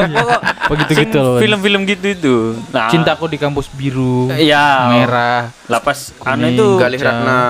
Begitu 0.70 0.92
gitu 0.96 1.18
loh. 1.18 1.36
film-film 1.36 1.84
gitu 1.84 2.06
itu 2.08 2.36
nah, 2.70 2.88
Cintaku 2.88 3.26
di 3.26 3.36
kampus 3.36 3.68
biru. 3.68 4.32
Iya. 4.32 4.88
Merah. 4.88 5.52
lapas 5.66 6.16
anu 6.22 6.46
itu 6.46 6.66
Galih 6.78 6.96
Ratna. 6.96 7.40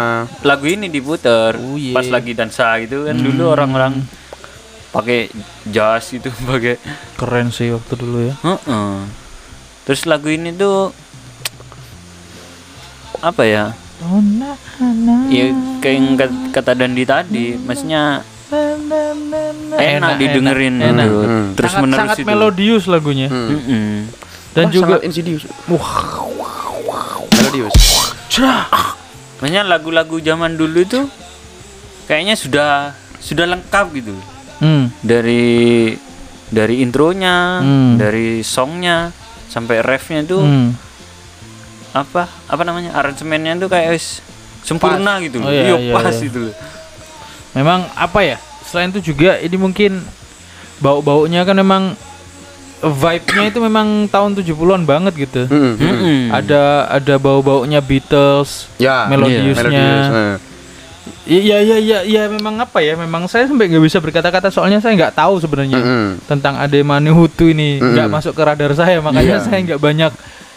lagu 0.40 0.64
ini 0.64 0.88
diputer 0.88 1.54
Oh, 1.54 1.76
iya. 1.76 1.92
pas 1.92 2.06
lagi 2.06 2.32
dansa 2.32 2.74
gitu 2.80 3.04
kan 3.04 3.14
dulu 3.14 3.44
Hmm. 3.44 3.54
orang-orang 3.54 3.92
pakai 4.90 5.30
jas 5.64 6.08
gitu 6.08 6.26
pakai 6.48 6.80
Keren 7.14 7.50
sih 7.50 7.70
waktu 7.70 7.92
dulu 7.94 8.18
ya. 8.24 8.34
Heeh. 8.40 8.94
terus 9.84 10.06
lagu 10.06 10.26
ini 10.26 10.50
tuh 10.50 10.90
apa 13.20 13.42
ya 13.42 13.64
Nona 13.94 14.52
Ana. 14.76 15.16
ya 15.28 15.44
kayak 15.78 15.94
yang 15.94 16.06
kata 16.50 16.72
Dandi 16.74 17.04
tadi 17.04 17.44
maksudnya 17.56 18.22
enak, 19.74 20.10
didengerin 20.18 20.74
enak. 20.78 21.06
gitu. 21.06 21.18
Hmm. 21.20 21.46
terus 21.54 21.70
sangat, 21.72 21.82
menerus 21.82 22.00
sangat 22.00 22.16
itu 22.16 22.26
melodius 22.26 22.84
lagunya. 22.86 23.28
Mm-mm. 23.28 24.06
Dan 24.54 24.64
Wah, 24.64 24.72
juga 24.72 24.94
insidious. 25.02 25.50
wah, 25.66 26.22
Melodius. 27.28 27.74
Maksudnya 29.34 29.62
lagu-lagu 29.62 30.16
zaman 30.18 30.54
dulu 30.54 30.78
itu 30.80 31.00
kayaknya 32.06 32.34
sudah 32.34 32.70
sudah 33.18 33.48
lengkap 33.48 33.86
gitu 33.92 34.14
hmm, 34.60 34.94
dari 35.00 35.94
dari 36.46 36.80
intronya, 36.80 37.58
Hmm. 37.58 37.98
dari 37.98 38.40
songnya 38.40 39.10
sampai 39.48 39.82
refnya 39.82 40.22
itu 40.22 40.38
hmm. 40.38 40.68
Apa 41.94 42.26
apa 42.26 42.62
namanya 42.62 42.90
aransemennya 42.92 43.54
tuh 43.56 43.70
kayak 43.70 43.94
wis 43.94 44.18
sempurna 44.60 45.22
gitu 45.22 45.38
Oh, 45.38 45.46
loh. 45.46 45.52
iya, 45.52 45.62
Iya, 45.64 45.76
iya, 45.80 45.92
pas 45.94 46.10
iya. 46.10 46.20
gitu 46.20 46.38
loh. 46.42 46.54
Memang 47.52 47.86
apa 47.94 48.20
ya? 48.20 48.36
Selain 48.64 48.90
itu 48.90 49.00
juga 49.06 49.38
ini 49.38 49.54
mungkin 49.54 50.02
bau-baunya 50.76 51.40
kan 51.42 51.54
memang 51.54 51.94
vibe-nya 52.82 53.44
itu 53.46 53.58
memang 53.58 53.88
tahun 54.06 54.34
70-an 54.34 54.82
banget 54.82 55.14
gitu. 55.18 55.42
Mm-mm. 55.46 55.74
Mm-mm. 55.78 56.20
Ada 56.28 56.62
ada 56.92 57.14
bau-baunya 57.16 57.78
Beatles, 57.78 58.66
Ya, 58.76 59.06
melodiusnya. 59.06 59.54
melodius. 59.64 60.08
eh. 60.10 60.36
Iya 61.24 61.56
iya 61.60 61.76
iya 61.78 61.98
iya 62.02 62.22
memang 62.26 62.58
apa 62.58 62.80
ya? 62.80 62.92
Memang 62.94 63.24
saya 63.24 63.44
sampai 63.44 63.68
nggak 63.68 63.80
bisa 63.82 63.96
berkata-kata 63.98 64.48
soalnya 64.48 64.80
saya 64.80 64.92
nggak 64.94 65.14
tahu 65.14 65.38
sebenarnya 65.38 65.78
Mm-mm. 65.78 66.08
tentang 66.26 66.58
Ade 66.58 66.80
Manihutu 66.80 67.46
ini 67.46 67.78
nggak 67.78 67.92
Mm-mm. 68.02 68.16
masuk 68.18 68.32
ke 68.32 68.42
radar 68.42 68.72
saya 68.74 68.98
makanya 68.98 69.38
Iya. 69.38 69.44
saya 69.46 69.58
nggak 69.62 69.78
banyak 69.78 70.12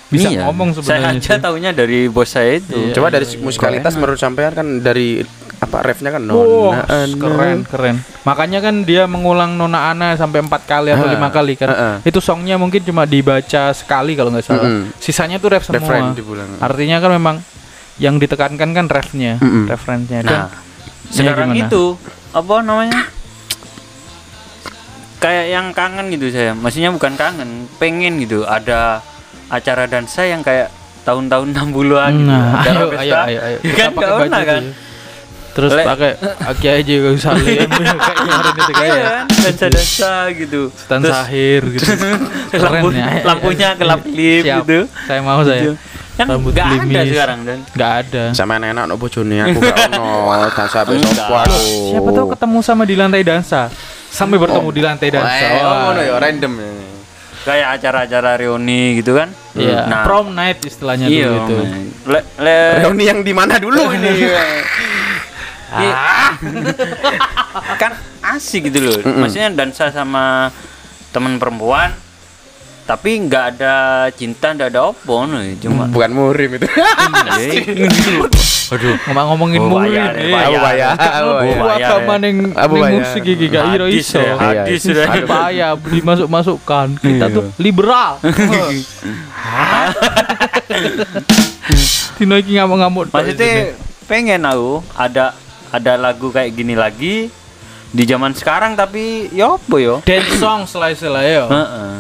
bisa 0.08 0.28
Iya. 0.30 0.44
ngomong 0.44 0.72
Saya 0.74 1.04
sebenarnya. 1.04 1.20
aja 1.20 1.32
sih. 1.32 1.42
taunya 1.42 1.72
dari 1.72 2.00
bos 2.08 2.28
saya 2.28 2.58
itu. 2.58 2.74
Iya. 2.74 2.94
Coba 2.94 3.08
dari 3.10 3.26
musikalitas 3.38 3.94
menurut 3.94 4.16
sampean 4.16 4.52
kan 4.52 4.68
dari 4.80 5.22
apa 5.58 5.82
refnya 5.82 6.12
kan 6.12 6.22
nona 6.22 6.86
ana. 6.86 7.18
keren 7.18 7.60
keren. 7.64 7.96
Makanya 8.24 8.62
kan 8.62 8.84
dia 8.84 9.04
mengulang 9.04 9.54
Nona 9.54 9.90
Ana 9.90 10.14
sampai 10.14 10.40
empat 10.40 10.64
kali 10.64 10.92
atau 10.92 11.04
Ah, 11.04 11.12
lima 11.12 11.28
kali 11.28 11.54
kan. 11.54 11.68
ah, 11.68 11.74
ah. 11.74 11.96
Itu 12.02 12.20
songnya 12.20 12.56
mungkin 12.56 12.80
cuma 12.82 13.04
dibaca 13.04 13.72
sekali 13.72 14.14
kalau 14.14 14.30
nggak 14.30 14.44
salah. 14.44 14.64
Mm-mm. 14.64 14.94
Sisanya 14.98 15.38
tuh 15.38 15.50
ref 15.50 15.66
semua. 15.66 16.14
Artinya 16.58 16.98
kan 16.98 17.10
memang 17.10 17.36
yang 17.98 18.16
ditekankan 18.16 18.70
kan 18.70 18.86
refnya, 18.86 19.40
Mm-mm. 19.40 19.66
referensinya. 19.66 20.22
Dan 20.22 20.38
Nah, 20.38 20.48
sekarang 21.10 21.50
gimana? 21.52 21.66
itu 21.66 21.84
apa 22.30 22.54
namanya? 22.62 23.02
Kayak 25.18 25.46
yang 25.50 25.66
kangen 25.74 26.14
gitu 26.14 26.30
saya. 26.30 26.54
Maksudnya 26.54 26.94
bukan 26.94 27.18
kangen, 27.18 27.50
pengen 27.76 28.22
gitu. 28.22 28.46
Ada 28.46 29.02
acara 29.48 29.84
dansa 29.86 30.24
yang 30.24 30.40
kayak 30.40 30.68
tahun-tahun 31.02 31.48
60-an 31.52 32.12
gitu. 32.14 32.28
Nah, 32.28 32.62
ayo, 32.62 32.86
pesta. 32.90 33.00
ayo, 33.00 33.16
ayo, 33.24 33.40
ayo. 33.42 33.58
Ya 33.58 33.64
Kita 33.64 33.80
kan 33.80 33.92
baju 33.94 34.14
pernah 34.18 34.40
tuh 34.40 34.46
kan? 34.46 34.64
ya. 34.64 34.86
Terus 35.50 35.72
Le- 35.74 35.86
pakai 35.90 36.12
aki 36.46 36.68
aja 36.70 36.94
gak 37.02 37.14
usah 37.18 37.32
kayak 37.42 37.66
kemarin 37.66 38.54
itu 38.54 38.62
Iya 38.62 38.76
kayak 38.78 39.02
kan, 39.02 39.26
dansa-dansa 39.42 40.12
gitu. 40.32 40.62
Stan 40.70 41.02
Sahir 41.02 41.62
gitu. 41.68 41.86
Lampu, 42.62 42.88
ya. 42.92 43.06
lampunya 43.24 43.70
kelap-kelip 43.74 44.44
Siap. 44.46 44.58
gitu. 44.62 44.80
Saya 45.04 45.20
mau 45.22 45.42
saya. 45.42 45.62
Gitu. 45.64 45.74
Kan 46.14 46.26
Rambut 46.28 46.50
nggak 46.50 46.66
ada 46.66 46.78
gelimis. 46.84 47.10
sekarang 47.10 47.40
dan 47.42 47.58
Nggak 47.72 47.92
ada. 47.96 48.24
Sama 48.34 48.54
enak 48.60 48.86
no 48.86 48.98
bojone 48.98 49.38
aku 49.40 49.58
gak 49.60 49.78
ono 49.88 50.06
dan 50.34 50.50
sampai 50.68 50.94
Enggak. 50.94 51.14
sopo 51.16 51.34
aku. 51.38 51.62
Siapa 51.90 52.10
tahu 52.12 52.28
ketemu 52.34 52.58
sama 52.62 52.84
di 52.84 52.96
lantai 52.96 53.22
dansa. 53.22 53.62
Sampai 54.08 54.38
bertemu 54.38 54.70
di 54.70 54.82
lantai 54.82 55.10
dansa. 55.10 55.46
Wah. 55.58 55.78
ngono 55.90 56.02
ya 56.02 56.16
random 56.18 56.54
ya. 56.54 56.70
Kayak 57.48 57.80
acara-acara 57.80 58.36
reuni 58.36 59.00
gitu 59.00 59.16
kan. 59.16 59.32
Iya, 59.56 59.88
Nah, 59.88 60.04
prom 60.04 60.36
night 60.36 60.60
istilahnya 60.68 61.08
iya, 61.08 61.32
dulu 61.32 61.38
itu. 61.40 61.56
Le, 62.12 62.20
le, 62.44 62.56
Reuni 62.84 63.04
yang 63.08 63.24
di 63.24 63.32
mana 63.32 63.56
dulu 63.56 63.88
ini? 63.96 64.28
Iya. 64.28 64.44
kan 67.82 67.92
asik 68.36 68.68
gitu 68.68 68.84
loh. 68.84 69.00
Mm-mm. 69.00 69.24
Maksudnya 69.24 69.50
dansa 69.56 69.88
sama 69.96 70.52
teman 71.16 71.40
perempuan 71.40 71.96
tapi 72.88 73.20
nggak 73.20 73.46
ada 73.60 74.08
cinta, 74.16 74.56
nggak 74.56 74.72
ada 74.72 74.88
opo 74.88 75.28
no, 75.28 75.44
cuma 75.60 75.92
Bukan 75.92 76.12
murim 76.16 76.56
itu. 76.56 76.68
Aduh, 78.68 78.96
Ngomong-ngomongin 79.06 79.60
Oh, 79.60 79.70
murid. 79.72 79.96
eh. 80.14 80.28
bayar. 80.28 80.52
Abu 80.52 80.60
Bayar. 80.60 80.92
Kan 80.94 81.12
Abu 82.54 82.76
agama 82.76 82.86
ya. 82.86 83.00
musik 83.00 83.22
gigi 83.24 83.48
gak 83.48 83.64
iro 83.74 83.88
iso. 83.88 84.20
ya, 84.20 84.34
hadis 84.36 84.82
Iya, 84.82 84.86
sudah. 84.86 85.06
Supaya 85.16 85.68
dimasuk-masukkan. 85.78 86.88
Kita 86.98 87.26
Iya. 87.26 87.36
tuh 87.36 87.44
liberal. 87.58 88.20
Tino 92.18 92.36
iki 92.36 92.58
ngamuk-ngamuk. 92.58 93.08
Maksudnya 93.08 93.78
pengen 94.06 94.42
aku 94.42 94.82
ada 94.94 95.32
ada 95.70 95.94
lagu 95.96 96.28
kayak 96.28 96.52
gini 96.52 96.74
lagi 96.74 97.30
di 97.88 98.04
zaman 98.04 98.34
sekarang 98.34 98.74
tapi 98.74 99.32
ya 99.32 99.56
apa 99.56 99.76
yo? 99.78 100.00
dance 100.04 100.36
songs 100.36 100.72
lah 100.74 100.90
istilahnya 100.90 101.32
yo. 101.38 101.46
Heeh. 101.48 101.94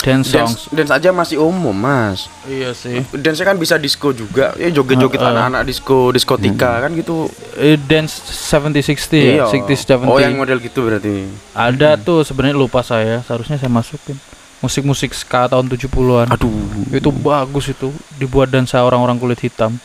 Dance 0.00 0.32
songs. 0.32 0.72
Dance, 0.72 0.88
dance 0.88 0.92
aja 0.96 1.12
masih 1.12 1.36
umum, 1.36 1.76
Mas. 1.76 2.32
Iya 2.48 2.72
sih. 2.72 3.04
Dance 3.12 3.44
kan 3.44 3.60
bisa 3.60 3.76
disco 3.76 4.16
juga. 4.16 4.56
Ya 4.56 4.72
joget-joget 4.72 5.20
Heeh. 5.20 5.32
anak-anak 5.36 5.62
disco, 5.68 6.08
diskotika 6.08 6.80
kan 6.80 6.96
gitu. 6.96 7.28
Eh, 7.60 7.76
dance 7.76 8.24
70 8.32 8.72
60 8.72 9.44
ya, 9.44 9.44
60 9.44 9.68
70. 9.68 10.08
Oh, 10.08 10.16
yang 10.16 10.40
model 10.40 10.56
gitu 10.64 10.88
berarti. 10.88 11.28
Ada 11.52 12.00
tuh 12.00 12.24
sebenarnya 12.24 12.56
lupa 12.56 12.80
saya, 12.80 13.20
seharusnya 13.20 13.60
saya 13.60 13.68
masukin. 13.68 14.16
Musik-musik 14.60 15.16
ska 15.16 15.48
tahun 15.48 15.72
70-an. 15.72 16.36
Aduh. 16.36 16.52
Itu 16.92 17.08
bagus 17.12 17.72
itu, 17.72 17.92
dibuat 18.20 18.52
dansa 18.52 18.84
orang-orang 18.84 19.16
kulit 19.16 19.40
hitam. 19.40 19.76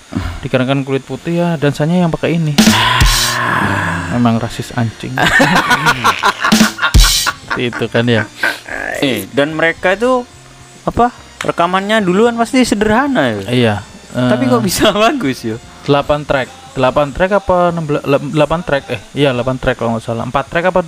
Dikarenakan 0.43 0.84
kulit 0.84 1.04
putih 1.04 1.39
ya 1.39 1.47
dansanya 1.56 2.04
yang 2.04 2.12
pakai 2.12 2.36
ini. 2.36 2.56
Memang 4.15 4.39
rasis 4.39 4.75
anjing. 4.75 5.15
itu 7.56 7.86
kan 7.88 8.04
ya. 8.04 8.28
Eh, 8.98 9.26
dan 9.32 9.52
mereka 9.52 9.94
itu 9.94 10.24
apa? 10.84 11.12
Rekamannya 11.42 12.00
duluan 12.00 12.34
pasti 12.34 12.62
sederhana 12.62 13.28
ya. 13.28 13.40
Iya. 13.46 13.76
eh, 14.14 14.30
Tapi 14.30 14.44
kok 14.46 14.62
bisa 14.62 14.90
bagus 15.06 15.44
yo? 15.44 15.58
8 15.84 16.24
track. 16.24 16.48
8 16.74 17.16
track 17.16 17.32
apa 17.38 17.72
16 17.72 18.04
8 18.34 18.68
track? 18.68 18.84
Eh, 18.90 19.02
iya 19.16 19.32
8 19.32 19.46
track 19.56 19.78
kalau 19.78 19.96
nggak 19.96 20.04
salah. 20.04 20.24
4 20.24 20.34
track 20.46 20.66
apa 20.70 20.82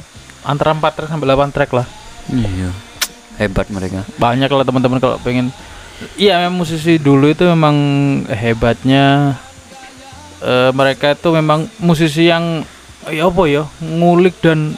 antara 0.43 0.71
4 0.71 0.83
track 0.93 1.09
sampai 1.09 1.27
8 1.27 1.51
track 1.51 1.71
lah. 1.73 1.87
Iya. 2.27 2.69
Hebat 3.37 3.69
mereka. 3.69 4.01
banyak 4.17 4.49
lah 4.49 4.65
teman-teman 4.65 4.97
kalau 4.97 5.21
pengen 5.21 5.53
iya 6.17 6.41
memang 6.41 6.57
musisi 6.57 6.97
dulu 6.97 7.29
itu 7.29 7.45
memang 7.45 7.75
hebatnya 8.27 9.37
eh, 10.39 10.71
mereka 10.73 11.13
itu 11.13 11.29
memang 11.29 11.69
musisi 11.77 12.27
yang 12.27 12.65
ya 13.07 13.29
apa 13.29 13.43
ya 13.45 13.63
ngulik 13.77 14.41
dan 14.41 14.73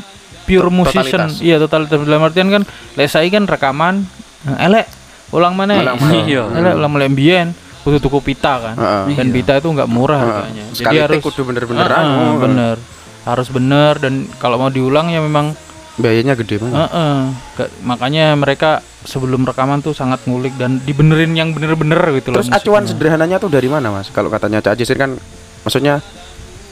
pure 0.50 0.70
musician 0.70 1.30
Totalitas. 1.30 1.40
iya 1.40 1.56
totalitas 1.56 2.02
dalam 2.02 2.22
artian 2.22 2.50
kan 2.50 2.64
lek 2.94 3.06
saya 3.06 3.30
kan 3.30 3.46
rekaman 3.46 3.96
eh, 4.44 4.66
elek 4.66 4.86
ulang 5.30 5.54
mana 5.54 5.78
Ulang 5.78 5.98
mana. 5.98 6.14
Iya. 6.26 6.44
elek 6.50 6.74
ulang 6.76 6.92
mulai 6.92 7.08
mbien 7.08 7.48
kudu 7.80 7.98
tuku 8.00 8.20
pita 8.24 8.58
kan 8.60 8.76
Heeh. 8.76 9.16
dan 9.16 9.26
Iya. 9.26 9.34
pita 9.34 9.52
itu 9.56 9.68
nggak 9.68 9.88
murah 9.88 10.20
harganya 10.20 10.66
Sekali 10.72 11.00
take 11.00 11.22
kudu 11.22 11.42
bener-bener 11.44 11.86
Heeh, 11.86 12.02
anu. 12.04 12.42
bener 12.42 12.76
harus 13.22 13.48
bener 13.48 13.94
dan 13.96 14.14
kalau 14.36 14.58
mau 14.58 14.68
diulang 14.68 15.08
ya 15.08 15.20
memang 15.20 15.54
Biayanya 15.96 16.32
gede 16.34 16.56
banget. 16.58 16.80
Heeh. 16.80 17.20
Ke- 17.54 17.72
makanya 17.84 18.32
mereka 18.34 18.80
sebelum 19.04 19.44
rekaman 19.44 19.80
tuh 19.80 19.92
sangat 19.92 20.24
ngulik 20.24 20.56
dan 20.56 20.80
dibenerin 20.80 21.36
yang 21.36 21.52
bener-bener 21.52 22.00
gitu 22.16 22.32
Terus 22.32 22.48
loh. 22.48 22.56
acuan 22.56 22.82
musiknya. 22.82 22.96
sederhananya 22.96 23.36
tuh 23.36 23.52
dari 23.52 23.68
mana, 23.68 23.92
Mas? 23.92 24.08
Kalau 24.08 24.28
katanya 24.28 24.64
Cak 24.64 24.80
Jisir 24.80 24.96
kan 24.96 25.20
maksudnya 25.60 26.00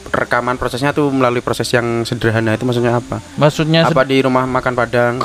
rekaman 0.08 0.56
prosesnya 0.56 0.90
tuh 0.90 1.08
melalui 1.08 1.40
proses 1.40 1.68
yang 1.70 2.02
sederhana 2.02 2.52
itu 2.52 2.64
maksudnya 2.64 2.96
apa? 2.96 3.20
Maksudnya 3.36 3.84
Apa 3.84 4.02
di 4.02 4.20
rumah 4.20 4.44
makan 4.44 4.72
Padang? 4.74 5.14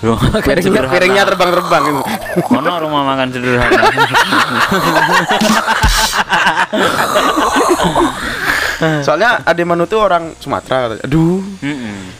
Rumah 0.00 0.32
makan 0.32 0.40
piringnya, 0.40 0.64
sederhana. 0.64 0.92
piringnya 0.96 1.28
terbang-terbang 1.28 1.82
gitu. 1.84 2.00
Mana 2.48 2.80
rumah 2.80 3.04
makan 3.04 3.28
sederhana? 3.36 3.84
Soalnya 9.04 9.44
Ade 9.44 9.60
Manu 9.68 9.84
tuh 9.84 10.00
orang 10.00 10.32
Sumatera. 10.40 10.96
Aduh. 11.04 11.44
Mm-mm. 11.60 12.19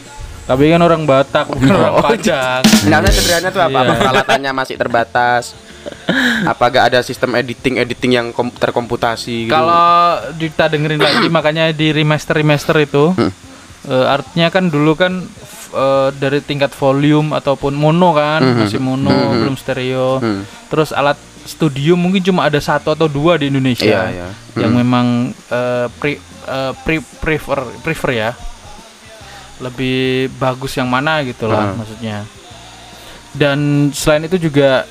Tapi 0.50 0.66
kan 0.66 0.82
orang 0.82 1.06
Batak 1.06 1.46
bukan 1.48 1.70
orang 1.70 1.94
Oh, 1.94 2.02
Padang. 2.02 2.62
Namanya 2.90 3.12
sederhana 3.12 3.48
tuh 3.48 3.62
apa? 3.62 3.78
Apa 3.78 3.86
Iya. 3.86 4.00
peralatannya 4.00 4.50
masih 4.52 4.74
terbatas? 4.74 5.54
Apa 6.42 6.64
gak 6.68 6.84
ada 6.90 6.98
sistem 7.00 7.32
editing 7.34 7.78
editing 7.78 8.12
yang 8.12 8.26
kom- 8.30 8.50
terkomputasi 8.52 9.46
gitu? 9.46 9.54
Kalau 9.54 10.18
kita 10.34 10.66
dengerin 10.66 10.98
lagi 10.98 11.30
makanya 11.32 11.70
di 11.70 11.94
remaster 11.94 12.34
remaster 12.34 12.74
itu 12.78 13.14
Hmm. 13.14 13.30
eh, 13.86 14.06
artinya 14.10 14.50
kan 14.50 14.66
dulu 14.66 14.92
kan 14.92 15.22
eh, 15.70 16.08
dari 16.12 16.42
tingkat 16.42 16.74
volume 16.74 17.30
ataupun 17.30 17.70
mono 17.72 18.10
kan 18.10 18.42
Mhm. 18.42 18.58
masih 18.60 18.80
mono 18.80 19.06
Mhm. 19.06 19.36
belum 19.38 19.54
stereo. 19.54 20.18
Hmm. 20.18 20.42
Terus 20.66 20.90
alat 20.90 21.14
studio 21.40 21.94
mungkin 21.94 22.20
cuma 22.20 22.44
ada 22.44 22.58
satu 22.58 22.90
atau 22.90 23.06
dua 23.06 23.38
di 23.38 23.48
Indonesia. 23.48 23.86
Iya, 24.04 24.26
iya. 24.26 24.28
yang 24.58 24.74
Hmm. 24.74 24.80
memang 24.82 25.06
eh, 25.30 25.86
pre, 25.94 26.18
eh, 26.44 26.72
pre- 26.82 27.06
prefer 27.16 27.54
prefer 27.80 28.10
ya 28.12 28.30
lebih 29.60 29.98
bagus 30.36 30.74
yang 30.74 30.86
mana 30.86 31.20
gitu 31.22 31.44
lah 31.44 31.68
Hmm. 31.68 31.76
maksudnya 31.76 32.24
dan 33.32 33.58
selain 33.92 34.24
itu 34.24 34.40
juga 34.40 34.82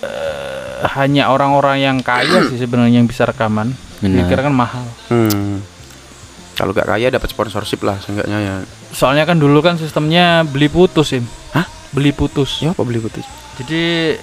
eh, 0.00 0.78
hanya 0.92 1.28
orang-orang 1.28 1.78
yang 1.78 1.96
kaya 2.00 2.44
sih 2.46 2.56
sebenarnya 2.56 2.98
yang 2.98 3.06
bisa 3.06 3.24
rekaman 3.24 3.70
dikira 3.98 4.42
kan 4.42 4.52
mahal 4.52 4.84
Hmm. 5.06 5.60
Kalau 6.52 6.72
gak 6.72 6.88
kaya 6.90 7.08
dapat 7.08 7.24
sponsorship 7.26 7.80
lah 7.80 7.96
seenggaknya 7.98 8.36
ya. 8.38 8.56
soalnya 8.90 9.24
kan 9.24 9.36
dulu 9.36 9.60
kan 9.60 9.74
sistemnya 9.74 10.42
beli 10.42 10.68
putus 10.68 11.12
Im. 11.12 11.24
Hah? 11.50 11.64
beli 11.90 12.10
putus 12.10 12.60
Ya 12.60 12.70
apa 12.70 12.82
beli 12.82 12.98
putus? 12.98 13.24
jadi 13.56 14.16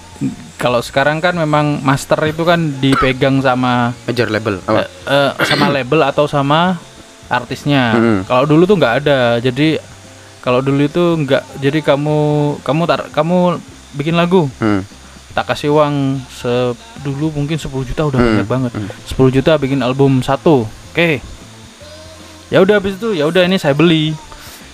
kalau 0.56 0.78
sekarang 0.80 1.18
kan 1.18 1.34
memang 1.34 1.78
master 1.80 2.18
itu 2.26 2.42
kan 2.42 2.58
dipegang 2.76 3.38
sama 3.40 3.94
Major 4.04 4.26
label. 4.28 4.58
Apa? 4.64 4.82
eh, 4.82 4.88
eh, 5.34 5.46
sama 5.46 5.68
label 5.68 6.02
atau 6.04 6.26
sama 6.26 6.78
artisnya. 7.28 7.94
Mm-mm. 7.94 8.18
Kalau 8.24 8.44
dulu 8.44 8.64
tuh 8.64 8.76
nggak 8.76 8.94
ada. 9.02 9.20
Jadi 9.38 9.78
kalau 10.40 10.60
dulu 10.60 10.82
itu 10.82 11.04
nggak. 11.18 11.44
Jadi 11.58 11.80
kamu 11.82 12.18
kamu 12.62 12.82
tar, 12.84 13.02
kamu 13.10 13.60
bikin 13.94 14.14
lagu, 14.14 14.48
Hmm. 14.56 14.84
tak 15.32 15.48
kasih 15.48 15.72
uang 15.72 15.96
se 16.26 16.72
dulu 17.00 17.32
mungkin 17.32 17.56
10 17.56 17.84
juta 17.84 18.04
udah 18.04 18.16
Hmm, 18.16 18.28
banyak 18.36 18.48
banget. 18.48 18.72
hmm. 18.74 18.90
10 19.08 19.30
juta 19.30 19.52
bikin 19.56 19.80
album 19.80 20.20
satu. 20.20 20.64
Oke. 20.90 21.20
Ya 22.48 22.60
udah 22.60 22.80
habis 22.80 22.96
itu 22.96 23.12
ya 23.12 23.26
udah 23.26 23.44
ini 23.44 23.56
saya 23.56 23.74
beli. 23.74 24.16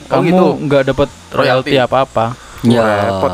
Oh, 0.06 0.20
Kamu 0.20 0.26
gitu. 0.26 0.46
nggak 0.62 0.84
dapat 0.88 1.10
royalti 1.32 1.74
apa-apa. 1.76 2.38
Ya. 2.62 3.10
repot. 3.10 3.32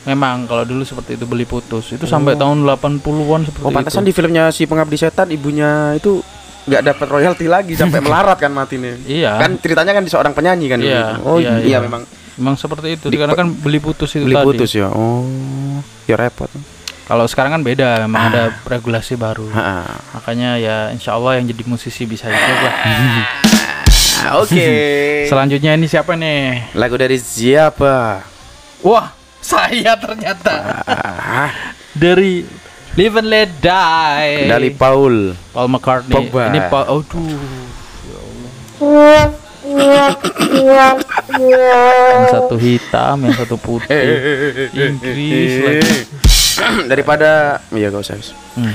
Memang 0.00 0.46
kalau 0.46 0.64
dulu 0.64 0.80
seperti 0.80 1.14
itu 1.14 1.24
beli 1.24 1.44
putus. 1.44 1.90
Itu 1.90 2.06
sampai 2.06 2.32
tahun 2.32 2.64
80-an 2.64 3.44
seperti 3.44 3.62
Oh, 3.62 3.68
pantesan 3.68 4.00
itu. 4.00 4.08
di 4.08 4.12
filmnya 4.14 4.44
si 4.48 4.64
Pengabdi 4.64 4.96
Setan 4.96 5.28
ibunya 5.28 5.92
itu 5.92 6.22
nggak 6.70 6.82
dapat 6.86 7.06
royalti 7.10 7.44
lagi 7.44 7.74
sampai 7.74 7.98
melarat 8.06 8.38
kan 8.38 8.48
mati 8.48 8.78
nih. 8.78 8.94
Iya. 9.04 9.36
Kan 9.36 9.58
ceritanya 9.58 9.92
kan 9.92 10.02
di 10.02 10.08
seorang 10.08 10.30
penyanyi 10.30 10.66
kan. 10.66 10.78
Iya, 10.78 10.86
itu. 10.86 11.14
Oh 11.22 11.36
iya, 11.36 11.58
iya, 11.58 11.66
iya. 11.66 11.78
memang 11.80 12.06
Emang 12.32 12.56
seperti 12.56 12.96
itu, 12.96 13.06
Di- 13.06 13.20
karena 13.20 13.34
kan 13.34 13.52
beli 13.52 13.76
putus 13.76 14.14
itu 14.14 14.24
beli 14.24 14.32
tadi. 14.32 14.46
putus 14.46 14.70
ya. 14.72 14.88
Oh, 14.88 15.28
ya 16.06 16.16
repot. 16.16 16.48
Kalau 17.04 17.26
sekarang 17.26 17.52
kan 17.52 17.60
beda, 17.60 18.00
memang 18.00 18.30
ada 18.30 18.42
Ah. 18.48 18.64
regulasi 18.64 19.12
baru. 19.12 19.44
Ha-ha. 19.50 19.82
Makanya 20.14 20.56
ya 20.56 20.76
insya 20.88 21.12
Allah 21.12 21.36
yang 21.36 21.44
jadi 21.44 21.66
musisi 21.66 22.06
bisa 22.06 22.30
hidup 22.30 22.58
lah. 22.62 22.74
Ah, 24.20 24.36
Oke. 24.36 24.68
Selanjutnya 25.32 25.72
ini 25.74 25.84
siapa 25.84 26.12
nih? 26.12 26.72
Lagu 26.72 26.92
dari 26.94 27.16
siapa? 27.16 28.20
Wah, 28.80 29.12
saya 29.40 29.96
ternyata 29.96 30.84
Ah, 30.86 31.48
dari 31.90 32.44
Live 32.98 33.14
and 33.16 33.28
Let 33.30 33.50
Die. 33.62 34.50
dari 34.50 34.70
Paul. 34.70 35.38
Paul 35.54 35.68
McCartney. 35.70 36.10
Pogba. 36.10 36.50
Ini 36.50 36.60
Paul. 36.66 36.86
Aduh. 36.90 37.38
Yang 42.10 42.28
satu 42.32 42.56
hitam, 42.58 43.16
yang 43.22 43.36
satu 43.36 43.56
putih. 43.56 44.02
Inggris 44.74 45.52
lagi. 45.62 45.92
daripada 46.90 47.60
iya 47.72 47.88
gak 47.88 48.02
usah. 48.02 48.16
Gus. 48.18 48.34
Hmm. 48.58 48.74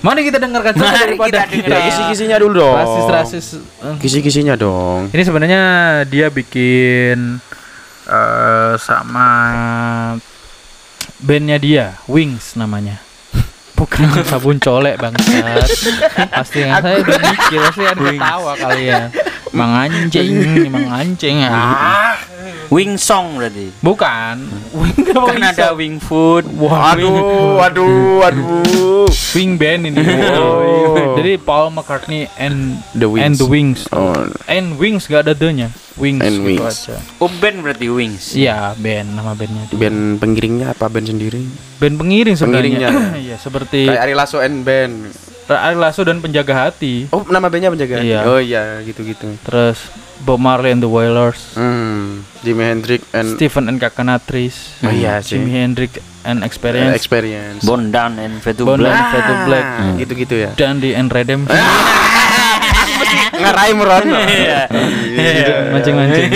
Mari 0.00 0.24
kita 0.24 0.40
dengarkan 0.40 0.72
Mari 0.80 1.12
daripada 1.12 1.44
kita 1.44 1.60
dengarkan. 1.60 1.76
Ya, 1.76 1.86
kisi-kisinya 1.86 2.36
dulu 2.40 2.64
dong. 2.64 2.72
rasis-rasis. 2.74 3.46
eh, 3.84 3.94
Kisi-kisinya 4.00 4.54
dong. 4.56 5.12
Ini 5.12 5.22
sebenarnya 5.22 5.62
dia 6.08 6.32
bikin 6.32 7.36
eh 8.08 8.74
sama 8.80 9.28
bandnya 11.20 11.60
dia, 11.60 12.00
Wings 12.08 12.56
namanya. 12.56 12.96
Bukan 13.80 14.12
sabun 14.28 14.60
colek 14.60 15.00
bangsat. 15.00 15.64
Pasti 16.36 16.68
yang 16.68 16.84
saya 16.84 17.00
udah 17.00 17.16
mikir 17.16 17.60
pasti 17.64 17.82
ada 17.88 18.02
ketawa 18.04 18.52
kali 18.60 18.82
ya. 18.92 19.08
Mang 19.50 19.72
anjing, 19.74 20.30
mang 20.74 20.88
anjing. 20.88 21.42
Ah. 21.42 22.14
Wing 22.70 22.94
song 22.94 23.34
berarti. 23.34 23.74
Bukan. 23.82 24.46
Wing 24.70 24.94
Kan 25.10 25.42
ada 25.42 25.74
wing 25.74 25.98
food. 25.98 26.46
Waduh, 26.54 27.58
waduh, 27.58 28.22
waduh. 28.22 29.10
Wing 29.34 29.58
band 29.58 29.90
ini. 29.90 29.98
Oh. 30.90 31.14
Jadi 31.14 31.38
Paul 31.38 31.70
McCartney 31.70 32.26
and 32.34 32.78
The 32.94 33.06
Wings. 33.06 33.22
and 33.22 33.34
the 33.36 33.46
Wings. 33.46 33.80
Oh, 33.90 34.14
And 34.46 34.74
Wings 34.74 35.06
gak 35.06 35.26
ada 35.26 35.34
the-nya. 35.34 35.70
Wings 35.94 36.22
And 36.22 36.42
gitu 36.42 36.62
Wings. 36.62 36.78
aja. 36.88 36.96
Oh 37.18 37.28
band 37.28 37.60
berarti 37.60 37.86
wings. 37.92 38.32
Iya, 38.32 38.72
band 38.74 39.14
nama 39.14 39.36
bandnya. 39.36 39.68
dia. 39.68 39.76
band 39.76 40.18
pengiringnya 40.18 40.66
apa 40.72 40.88
band 40.88 41.06
sendiri? 41.06 41.44
Band 41.76 41.94
pengiring 41.98 42.34
sebenarnya. 42.34 42.90
Pengiringnya. 42.90 42.90
Iya, 43.26 43.36
seperti 43.36 43.86
Kayak 43.86 44.02
Ari 44.02 44.14
Lasso 44.16 44.38
and 44.40 44.64
band. 44.64 44.94
Ari 45.58 45.74
Lasso 45.74 46.06
dan 46.06 46.22
Penjaga 46.22 46.54
Hati. 46.68 47.10
Oh, 47.10 47.26
nama 47.26 47.50
bandnya 47.50 47.72
penjaga. 47.72 47.98
Iya. 47.98 48.28
Oh 48.28 48.38
iya, 48.38 48.78
gitu-gitu. 48.86 49.34
Terus 49.42 49.78
Bob 50.20 50.38
Marley 50.38 50.70
and 50.70 50.84
the 50.84 50.90
Wailers. 50.90 51.56
Hmm, 51.56 52.22
Jimi 52.44 52.62
Hendrix 52.62 53.02
and 53.10 53.34
Stephen 53.34 53.66
and 53.66 53.80
Kakanatris. 53.80 54.84
Oh 54.84 54.92
iya 54.92 55.18
sih. 55.24 55.40
Jimi 55.40 55.50
Hendrix 55.50 55.96
and 56.22 56.44
uh, 56.44 56.46
Experience. 56.46 56.92
experience. 56.94 57.64
Bondan 57.64 58.20
and 58.20 58.38
Fade 58.38 58.60
to 58.60 58.68
Bondan 58.68 58.86
Black. 58.86 59.00
and 59.00 59.08
Fade 59.10 59.26
to 59.26 59.34
Black. 59.48 59.64
Ah, 59.66 59.90
gitu-gitu 59.96 60.34
ya. 60.36 60.50
Dandy 60.54 60.92
and 60.92 61.08
Redemption. 61.08 61.56
Ngarai 63.40 63.72
meron. 63.74 64.04
Iya. 64.08 64.60
Mancing-mancing. 65.74 66.30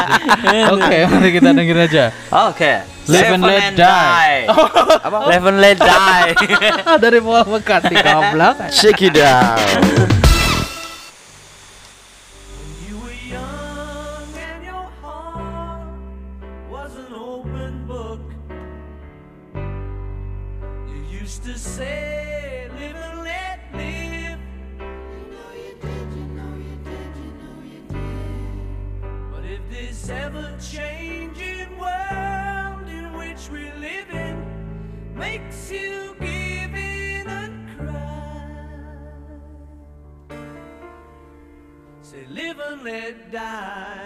Oke, 0.74 0.96
mari 1.08 1.28
kita 1.34 1.50
dengerin 1.52 1.86
aja. 1.86 2.04
Oke. 2.48 2.72
Live 3.10 3.34
and 3.34 3.42
Let 3.42 3.74
Die. 3.74 4.38
Live 5.30 5.46
and 5.50 5.58
Let 5.58 5.78
Die. 5.82 6.30
Dari 7.02 7.18
Paul 7.18 7.44
McCartney 7.50 7.98
goblok. 7.98 8.70
Shake 8.70 9.02
it 9.10 9.18
down. 9.18 9.58
You 12.86 12.94
were 13.02 13.16
young 13.26 14.30
and 14.38 14.62
die. 43.30 44.01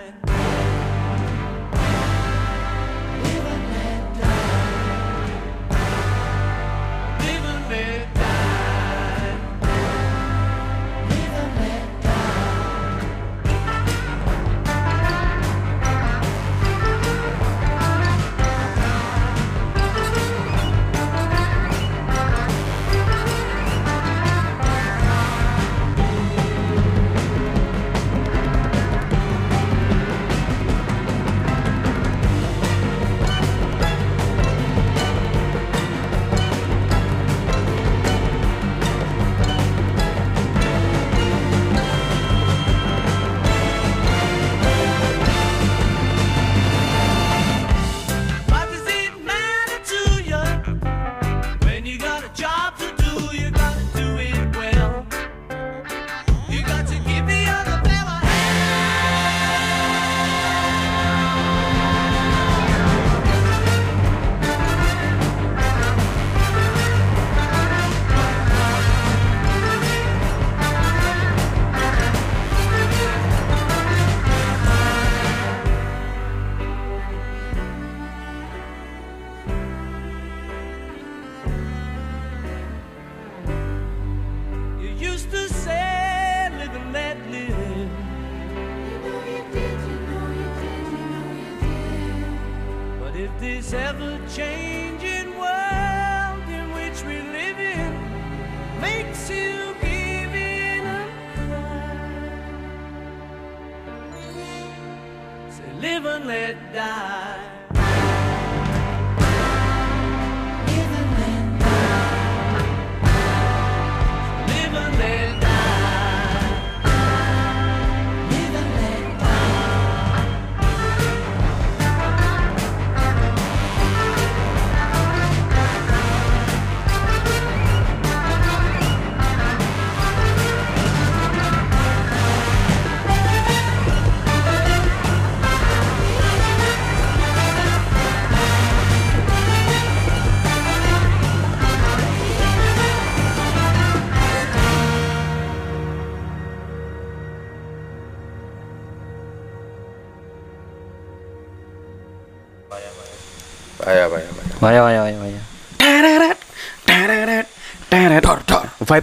change. 94.37 94.76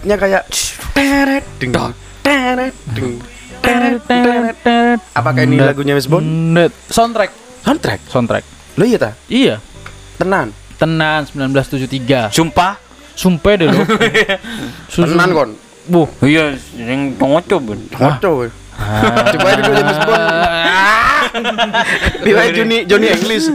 Vibe-nya 0.04 0.20
kayak 0.20 0.42
teret, 0.92 1.44
ding, 1.56 1.72
teret, 2.20 2.76
ding, 2.92 3.16
teret, 3.64 4.04
teret. 4.04 5.00
Apakah 5.16 5.48
ini 5.48 5.56
lagunya 5.56 5.96
West 5.96 6.12
Bond? 6.12 6.52
Soundtrack 6.92 7.32
Soundtrack. 7.64 8.04
soundtrack 8.04 8.44
Lo 8.76 8.84
iya 8.84 9.00
ta? 9.00 9.16
iya 9.32 9.64
Tenan. 10.20 10.52
tenan 10.76 11.24
1973 11.24 12.36
Sumpah. 12.36 12.76
sumpah 13.16 13.52
deh 13.56 13.64
lo 13.64 13.80
Tenan 14.92 15.28
kon. 15.32 15.50
Buh. 15.88 16.08
Iya, 16.20 16.52
yang 16.76 17.16
pengoco 17.16 17.56
ben. 17.64 17.80
Ngoco. 18.74 19.22
Coba 19.34 19.46
aja 19.48 19.60
dulu 19.62 19.74
James 19.78 20.00
Bond. 20.04 20.26
Dia 22.24 22.44
Johnny 22.54 22.78
Johnny 22.90 23.08
English. 23.10 23.46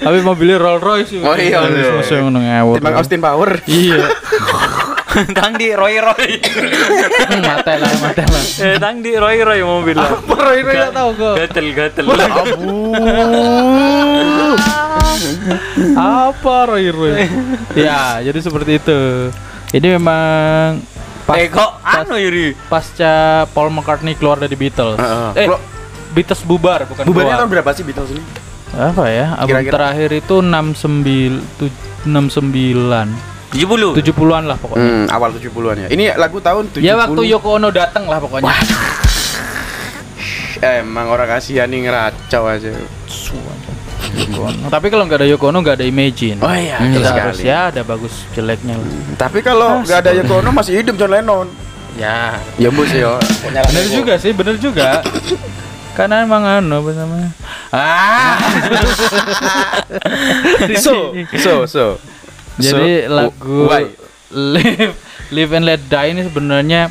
Tapi 0.00 0.18
mobilnya 0.22 0.56
Rolls 0.60 0.82
Royce. 0.82 1.16
Oh 1.20 1.34
iya, 1.36 1.64
iya. 1.68 2.00
Masa 2.00 2.14
yang 2.20 2.32
ngewot. 2.32 2.76
Timbang 2.80 2.96
Austin 2.96 3.20
Power. 3.20 3.50
Iya. 3.66 4.08
Tang 5.36 5.58
di 5.58 5.74
Roy 5.74 5.98
Roy. 5.98 6.38
Mata 7.42 7.72
lah, 7.82 7.90
mata 7.98 8.22
lah. 8.30 8.44
eh, 8.62 8.78
tang 8.78 9.02
di 9.02 9.18
Roy 9.18 9.42
Roy 9.42 9.58
mobil. 9.66 9.98
Roy 10.30 10.62
Roy 10.62 10.74
nggak 10.78 10.94
tahu 10.94 11.10
kok. 11.18 11.34
Gatel 11.34 11.66
gatel. 11.74 12.06
Apa 15.98 16.54
Roy 16.70 16.94
Roy? 16.94 17.26
ya, 17.74 18.22
jadi 18.22 18.38
seperti 18.38 18.78
itu. 18.78 19.00
Ini 19.74 19.98
memang 19.98 20.78
pas, 21.30 21.36
Eh 21.36 21.46
kok 21.48 21.70
anu 21.80 22.14
Yuri? 22.16 22.58
pasca 22.66 23.12
Paul 23.48 23.70
McCartney 23.70 24.14
keluar 24.14 24.36
dari 24.36 24.52
Beatles. 24.52 24.98
Heeh. 24.98 25.30
Eh, 25.36 25.46
Kalau- 25.46 25.62
Beatles 26.10 26.42
bubar 26.42 26.82
bukan 26.84 27.06
Bubarnya 27.06 27.22
keluar. 27.30 27.38
tahun 27.38 27.50
berapa 27.52 27.70
sih 27.70 27.84
Beatles 27.84 28.10
ini? 28.10 28.22
apa 28.70 29.04
ya? 29.06 29.26
Album 29.36 29.50
Kira-kira. 29.56 29.72
terakhir 29.72 30.10
itu 30.12 30.36
69 30.40 31.38
tuj- 31.56 31.74
69 32.04 33.10
70. 33.50 33.90
70-an 33.92 34.46
lah 34.46 34.54
pokoknya. 34.56 34.82
Hmm, 34.84 35.06
awal 35.08 35.30
70-an 35.32 35.76
ya. 35.76 35.88
Ini 35.88 36.14
lagu 36.14 36.38
tahun 36.38 36.70
70. 36.70 36.82
Ya 36.82 36.94
waktu 36.94 37.22
Yoko 37.28 37.58
Ono 37.58 37.70
datang 37.70 38.06
lah 38.06 38.18
pokoknya. 38.18 38.46
Emang 40.60 41.08
orang 41.08 41.26
kasihan 41.28 41.66
nih 41.66 41.82
ngeracau 41.82 42.44
aja. 42.44 42.70
Yoko 44.12 44.40
Ono. 44.44 44.66
Tapi 44.68 44.86
kalau 44.88 45.04
nggak 45.04 45.18
ada 45.18 45.28
Yoko 45.28 45.44
Ono 45.48 45.58
nggak 45.60 45.76
ada 45.76 45.86
Imagine. 45.86 46.38
Oh 46.38 46.50
iya, 46.50 46.76
Hmm, 46.76 46.92
Kita 46.92 47.08
sekali. 47.08 47.22
harus 47.22 47.40
ya 47.40 47.58
ada 47.68 47.80
bagus 47.80 48.14
jeleknya 48.30 48.74
lah. 48.74 48.88
Tapi 49.16 49.38
kalau 49.40 49.80
nggak 49.80 49.98
ada 50.00 50.10
Yoko 50.12 50.34
Ono 50.38 50.50
masih 50.50 50.72
hidup 50.76 50.94
John 50.94 51.10
Lennon. 51.10 51.46
Ya, 51.94 52.38
Ya 52.56 52.70
bos 52.70 52.88
ya. 52.88 53.18
bener 53.44 53.84
juga 53.86 54.14
sih, 54.16 54.30
bener 54.30 54.56
juga. 54.56 55.02
Karena 55.98 56.22
emang 56.22 56.40
anu 56.42 56.80
apa 56.80 56.90
namanya? 56.94 57.30
Ah. 57.70 58.38
So, 60.76 61.12
so, 61.36 61.54
so. 61.66 61.84
Jadi 62.56 63.04
So, 63.04 63.10
lagu 63.10 63.56
why? 63.66 63.84
Live 64.30 64.94
Live 65.30 65.50
and 65.52 65.64
Let 65.64 65.82
Die 65.84 66.08
ini 66.08 66.22
sebenarnya 66.22 66.90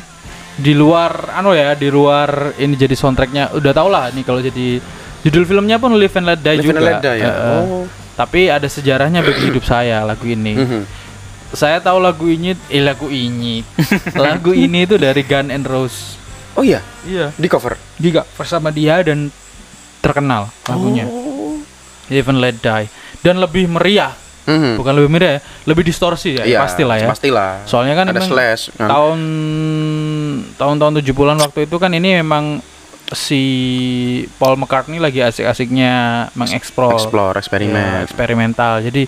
di 0.54 0.72
luar 0.72 1.32
anu 1.32 1.52
ya, 1.52 1.72
di 1.72 1.88
luar 1.88 2.52
ini 2.54 2.76
jadi 2.76 2.92
soundtracknya 2.92 3.56
udah 3.56 3.72
tau 3.72 3.88
lah 3.88 4.10
nih 4.10 4.22
kalau 4.22 4.38
jadi 4.38 4.76
judul 5.20 5.44
filmnya 5.44 5.76
pun 5.76 5.92
Live 5.92 6.14
and 6.14 6.26
Let 6.26 6.40
Die 6.40 6.56
Live 6.56 6.64
juga. 6.64 6.74
and 6.74 6.86
Let 6.86 6.98
Die 7.00 7.16
ya. 7.16 7.26
Heeh. 7.26 7.62
Oh. 7.64 7.84
Tapi 8.12 8.40
ada 8.46 8.66
sejarahnya 8.66 9.20
bagi 9.20 9.42
hidup 9.46 9.62
saya 9.62 10.02
lagu 10.02 10.24
ini. 10.24 10.52
Mhm. 10.54 10.82
Saya 11.50 11.80
tahu 11.80 11.98
lagu 11.98 12.24
ini, 12.24 12.54
eh 12.68 12.78
lagu 12.78 13.08
ini, 13.08 13.64
lagu 14.16 14.52
ini 14.52 14.84
itu 14.84 14.94
dari 14.94 15.20
Gun 15.20 15.48
and 15.48 15.64
Roses. 15.64 16.14
Oh 16.52 16.62
iya, 16.62 16.78
Iya. 17.02 17.30
di 17.32 17.46
cover. 17.46 17.74
Juga 17.96 18.22
bersama 18.30 18.68
dia 18.68 19.00
dan 19.00 19.30
terkenal 19.98 20.52
lagunya. 20.64 21.06
Oh. 21.06 21.58
Live 22.06 22.26
and 22.26 22.38
Let 22.38 22.58
Die 22.58 22.86
dan 23.20 23.38
lebih 23.38 23.66
meriah, 23.66 24.14
Mhm. 24.44 24.78
bukan 24.78 24.92
lebih 24.94 25.10
meriah, 25.10 25.32
ya, 25.36 25.40
lebih 25.64 25.82
distorsi 25.82 26.34
ya, 26.34 26.44
Iya, 26.44 26.58
pastilah 26.60 26.96
ya. 26.98 27.08
Pastilah. 27.08 27.50
Soalnya 27.64 27.94
kan 27.94 28.06
ada 28.10 28.20
slash. 28.20 28.70
kan. 28.74 28.86
tahun 28.86 29.18
tahun-tahun 30.54 30.92
70-an 31.00 31.38
waktu 31.40 31.66
itu 31.66 31.76
kan 31.76 31.90
ini 31.90 32.18
memang 32.18 32.58
si 33.12 33.42
Paul 34.38 34.54
McCartney 34.56 34.98
lagi 34.98 35.18
asik-asiknya 35.20 36.28
mengeksplor 36.34 36.94
Explore, 36.94 37.34
ya, 37.34 37.40
eksperimen. 37.42 38.06
eksperimental. 38.06 38.80
Jadi 38.80 39.06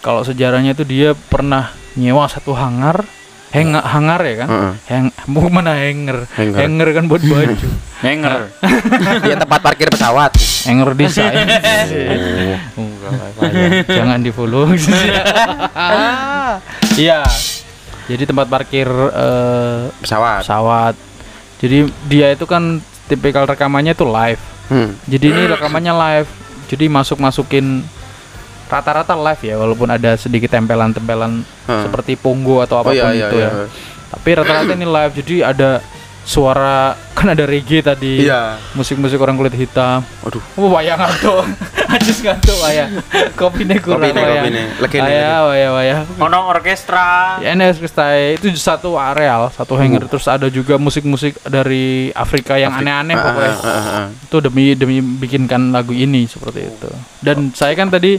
kalau 0.00 0.22
sejarahnya 0.22 0.74
itu 0.74 0.84
dia 0.84 1.14
pernah 1.14 1.70
nyewa 1.94 2.26
satu 2.26 2.52
hangar 2.52 3.06
hang 3.54 3.70
hangar 3.70 4.18
ya 4.26 4.34
kan? 4.42 4.48
Heeh. 4.50 4.72
Hang 4.90 5.04
bukan 5.30 5.50
mana 5.54 5.78
hanger. 5.78 6.26
Hanger. 6.34 6.58
Hanger 6.58 6.88
kan 6.90 7.04
buat 7.06 7.22
baju. 7.22 7.68
Hanger. 8.04 8.50
Iya 9.22 9.36
tempat 9.38 9.60
parkir 9.62 9.88
pesawat. 9.88 10.34
hanger 10.66 10.90
desain. 10.98 11.32
Jangan 13.88 14.18
di 14.20 14.30
follow. 14.34 14.66
Iya. 16.94 17.26
Jadi 18.06 18.22
tempat 18.28 18.46
parkir 18.46 18.86
eh, 18.90 19.90
Pesawat. 19.98 20.44
pesawat. 20.46 20.94
Jadi 21.58 21.88
dia 22.06 22.30
itu 22.30 22.44
kan 22.44 22.78
tipikal 23.06 23.44
rekamannya 23.44 23.92
tuh 23.92 24.08
live. 24.08 24.40
Hmm. 24.68 24.96
Jadi 25.04 25.26
ini 25.28 25.42
rekamannya 25.46 25.92
live. 25.92 26.28
Jadi 26.66 26.88
masuk-masukin 26.88 27.84
rata-rata 28.64 29.12
live 29.14 29.42
ya 29.44 29.54
walaupun 29.60 29.86
ada 29.86 30.16
sedikit 30.16 30.50
tempelan-tempelan 30.50 31.44
Hmm. 31.64 31.80
seperti 31.80 32.16
punggu 32.16 32.60
atau 32.60 32.76
Oh 32.76 32.82
apa 32.84 32.90
pun 32.92 32.96
iya 32.96 33.12
iya 33.12 33.28
itu 33.28 33.36
iya. 33.40 33.48
ya. 33.48 33.64
Tapi 34.10 34.28
rata-rata 34.36 34.72
ini 34.72 34.86
live. 34.86 35.12
Jadi 35.16 35.34
ada 35.40 35.70
suara 36.24 36.92
kan 37.16 37.28
ada 37.30 37.44
reggae 37.44 37.80
tadi. 37.80 38.24
Iya. 38.24 38.56
Musik-musik 38.72 39.20
orang 39.20 39.36
kulit 39.36 39.52
hitam. 39.52 40.00
Aduh. 40.24 40.40
Oh, 40.56 40.72
wayang 40.72 40.96
ngantuk. 41.00 41.44
Ajus 41.94 42.18
ngantuk 42.20 42.56
wayang. 42.58 42.90
Kopine 43.34 43.78
kurang 43.78 44.02
Kopine, 44.02 44.18
wayang. 44.18 44.42
kopine. 44.42 44.62
Legene, 44.82 45.06
Wayah, 45.06 45.38
wayah, 45.46 45.70
wayah. 45.72 45.98
Ono 46.18 46.38
orkestra. 46.46 47.38
Ya, 47.38 47.54
ini 47.54 47.70
Kristai 47.70 48.34
itu 48.34 48.50
satu 48.54 48.94
areal, 48.94 49.46
satu 49.48 49.78
hangar. 49.78 50.04
Terus 50.06 50.26
ada 50.26 50.46
juga 50.48 50.74
musik-musik 50.74 51.38
dari 51.44 52.10
Afrika 52.10 52.58
yang 52.58 52.74
aneh-aneh 52.74 53.14
Ah, 53.14 53.22
pokoknya. 53.22 53.52
ah, 53.54 53.62
ah, 53.64 53.86
ah. 53.86 54.06
Itu 54.10 54.36
demi 54.38 54.74
demi 54.74 54.98
bikinkan 54.98 55.70
lagu 55.70 55.90
ini 55.90 56.26
seperti 56.26 56.66
itu. 56.66 56.90
Dan 57.20 57.54
saya 57.54 57.72
kan 57.72 57.88
tadi 57.88 58.18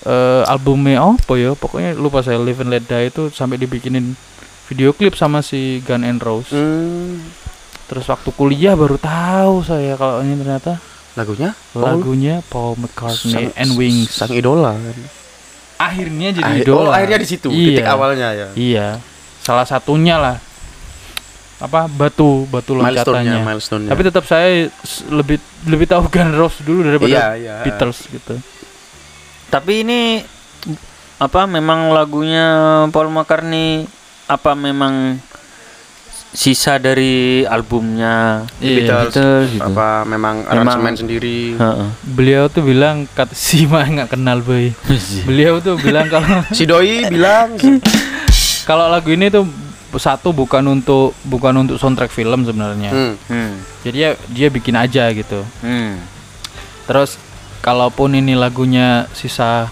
eh, 0.00 0.42
albumnya 0.44 1.00
apa 1.00 1.32
ya? 1.34 1.52
Pokoknya 1.52 1.96
lupa 1.96 2.20
saya 2.20 2.36
Live 2.36 2.60
and 2.60 2.68
Let 2.68 2.84
Die 2.84 3.08
itu 3.08 3.28
sampai 3.28 3.56
dibikinin 3.56 4.12
video 4.66 4.92
klip 4.92 5.16
sama 5.16 5.40
si 5.40 5.80
Gun 5.82 6.02
and 6.02 6.20
Roses. 6.20 6.52
Hmm. 6.52 7.24
Terus 7.86 8.06
waktu 8.06 8.30
kuliah 8.30 8.76
baru 8.76 8.94
tahu 8.94 9.66
saya 9.66 9.96
kalau 9.96 10.22
ini 10.22 10.36
ternyata 10.36 10.78
Lagunya? 11.14 11.50
lagunya 11.72 12.34
Paul 12.46 12.78
McCartney 12.78 13.34
Sang- 13.34 13.54
and 13.54 13.70
Wings. 13.74 14.10
Sang 14.10 14.30
idola 14.30 14.72
kan. 14.72 14.96
Akhirnya 15.80 16.28
jadi 16.30 16.44
Akhir- 16.46 16.64
idola. 16.64 16.88
Oh, 16.88 16.94
akhirnya 16.94 17.18
di 17.18 17.28
situ 17.28 17.48
Iya. 17.48 17.66
titik 17.72 17.86
awalnya 17.86 18.28
ya. 18.30 18.48
Iya, 18.52 18.86
salah 19.40 19.64
satunya 19.64 20.16
lah. 20.16 20.36
Apa 21.58 21.84
batu 21.86 22.46
batu 22.46 22.72
loncatannya. 22.72 23.44
milestone-nya. 23.44 23.90
Tapi 23.92 24.02
tetap 24.02 24.24
saya 24.24 24.70
lebih 25.08 25.36
lebih 25.66 25.86
tahu 25.86 26.08
Gun 26.08 26.32
Roses 26.32 26.64
dulu 26.64 26.80
daripada 26.82 27.10
Iya, 27.10 27.26
iya. 27.36 27.54
Beatles 27.60 28.08
gitu. 28.08 28.40
Tapi 29.50 29.84
ini 29.84 30.24
apa 31.20 31.44
memang 31.44 31.92
lagunya 31.92 32.46
Paul 32.88 33.12
McCartney 33.12 33.84
apa 34.24 34.56
memang 34.56 35.20
sisa 36.30 36.76
dari 36.76 37.42
albumnya 37.42 38.46
Iya. 38.56 38.86
Beatles, 38.86 39.10
Beatles 39.10 39.48
gitu. 39.50 39.64
apa 39.64 39.88
memang 40.04 40.46
Memang- 40.46 40.48
aransemen 40.48 40.94
sendiri. 40.96 41.40
Heeh. 41.54 41.88
Beliau 42.06 42.46
tuh 42.46 42.62
bilang 42.62 43.04
kata 43.08 43.32
si 43.32 43.64
mah 43.64 43.82
nggak 43.82 44.10
kenal 44.10 44.38
boy. 44.40 44.70
Beliau 45.28 45.58
tuh 45.58 45.74
bilang 45.76 46.06
kalau 46.06 46.28
Si 46.56 46.64
Doi 46.64 47.02
bilang 47.06 47.58
kalau 48.68 48.86
lagu 48.86 49.10
ini 49.10 49.26
tuh 49.26 49.42
satu 49.92 50.30
bukan 50.30 50.62
untuk 50.70 51.18
bukan 51.24 51.50
untuk 51.58 51.74
soundtrack 51.76 52.08
film 52.08 52.42
sebenarnya. 52.42 52.90
hmm. 52.90 53.14
Hmm. 53.26 53.52
Jadi 53.82 53.96
ya 53.98 54.10
dia 54.28 54.48
bikin 54.48 54.74
aja 54.74 55.10
gitu. 55.10 55.42
Hmm. 55.60 55.98
Terus 56.86 57.18
kalaupun 57.58 58.14
ini 58.14 58.32
lagunya 58.32 59.10
sisa 59.10 59.66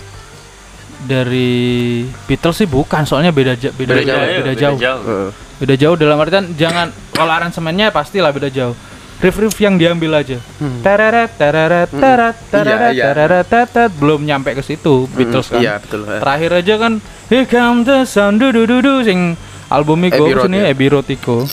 dari 0.98 2.02
Beatles 2.26 2.56
sih 2.56 2.66
bukan, 2.66 3.06
soalnya 3.06 3.30
beda 3.30 3.54
beda, 3.54 3.70
Beda 3.70 3.94
beda, 3.94 4.02
jauh, 4.04 4.18
beda, 4.18 4.42
Beda 4.42 4.52
jauh. 4.56 4.76
jauh. 4.76 5.02
Heeh. 5.06 5.30
Beda 5.58 5.74
jauh 5.74 5.98
dalam 5.98 6.18
artian 6.22 6.54
jangan 6.54 6.94
kalau 7.10 7.34
aransemennya 7.34 7.90
pastilah 7.90 8.30
beda 8.30 8.50
jauh. 8.50 8.74
Riff-riff 9.18 9.58
yang 9.58 9.74
diambil 9.74 10.22
aja. 10.22 10.38
Tereret 10.86 11.34
tereret 11.34 11.90
teret 11.90 12.36
tereret 12.54 12.94
iya. 12.94 13.10
tereret 13.10 13.46
tetet 13.50 13.90
belum 13.98 14.22
nyampe 14.22 14.54
ke 14.54 14.62
situ 14.62 15.10
Beatles 15.10 15.50
kan. 15.50 15.58
Iya, 15.58 15.82
betul. 15.82 16.06
Terakhir 16.06 16.50
aja 16.54 16.74
kan 16.78 16.92
Here 17.28 17.44
come 17.44 17.84
the 17.84 18.06
sun 18.06 18.40
du 18.40 18.54
du 18.54 18.64
du 18.64 18.80
du 18.80 19.04
sing 19.04 19.36
album 19.68 20.06
Road, 20.08 20.48
sini 20.48 20.64
ya? 20.64 20.72
Abbey 20.72 20.88
Road 20.88 21.10
iku. 21.12 21.44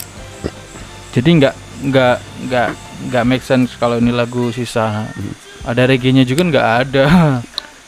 Jadi 1.11 1.29
nggak 1.41 1.55
nggak 1.89 2.17
nggak 2.47 2.69
nggak 3.11 3.23
make 3.27 3.43
sense 3.43 3.75
kalau 3.75 3.99
ini 3.99 4.13
lagu 4.13 4.53
sisa. 4.55 5.09
Ada 5.65 5.89
reggae-nya 5.89 6.23
juga 6.23 6.47
nggak 6.47 6.67
ada. 6.85 7.05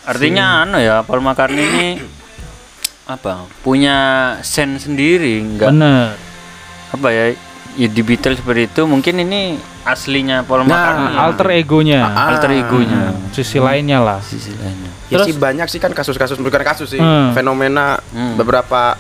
Artinya 0.09 0.67
anu 0.67 0.83
ya 0.83 1.05
Paul 1.05 1.23
McCartney 1.23 1.63
ini 1.63 1.87
apa? 3.07 3.47
Punya 3.59 3.97
sen 4.41 4.75
sendiri, 4.75 5.39
enggak 5.39 5.71
Bener. 5.71 6.13
apa 6.91 7.07
ya? 7.09 7.25
Ya 7.77 7.85
di 7.85 8.01
Beatles 8.01 8.41
seperti 8.41 8.67
itu 8.67 8.81
mungkin 8.83 9.21
ini 9.21 9.53
aslinya 9.83 10.41
Paul 10.41 10.65
Nah, 10.65 10.67
McCartney. 10.67 11.13
alter 11.15 11.47
egonya 11.53 12.01
Ah. 12.03 12.33
alter 12.33 12.49
egonya. 12.51 13.13
sisi 13.29 13.57
lainnya 13.57 14.01
lah 14.01 14.17
Sisi 14.19 14.49
lainnya. 14.51 14.89
Ya 15.07 15.21
Terus- 15.21 15.27
sih 15.27 15.35
banyak 15.37 15.67
sih 15.67 15.77
kan 15.77 15.93
kasus-kasus 15.93 16.35
bukan 16.37 16.65
kasus 16.65 16.89
sih 16.89 16.97
Hmm. 16.97 17.31
fenomena 17.31 18.01
Hmm. 18.09 18.33
beberapa 18.33 18.97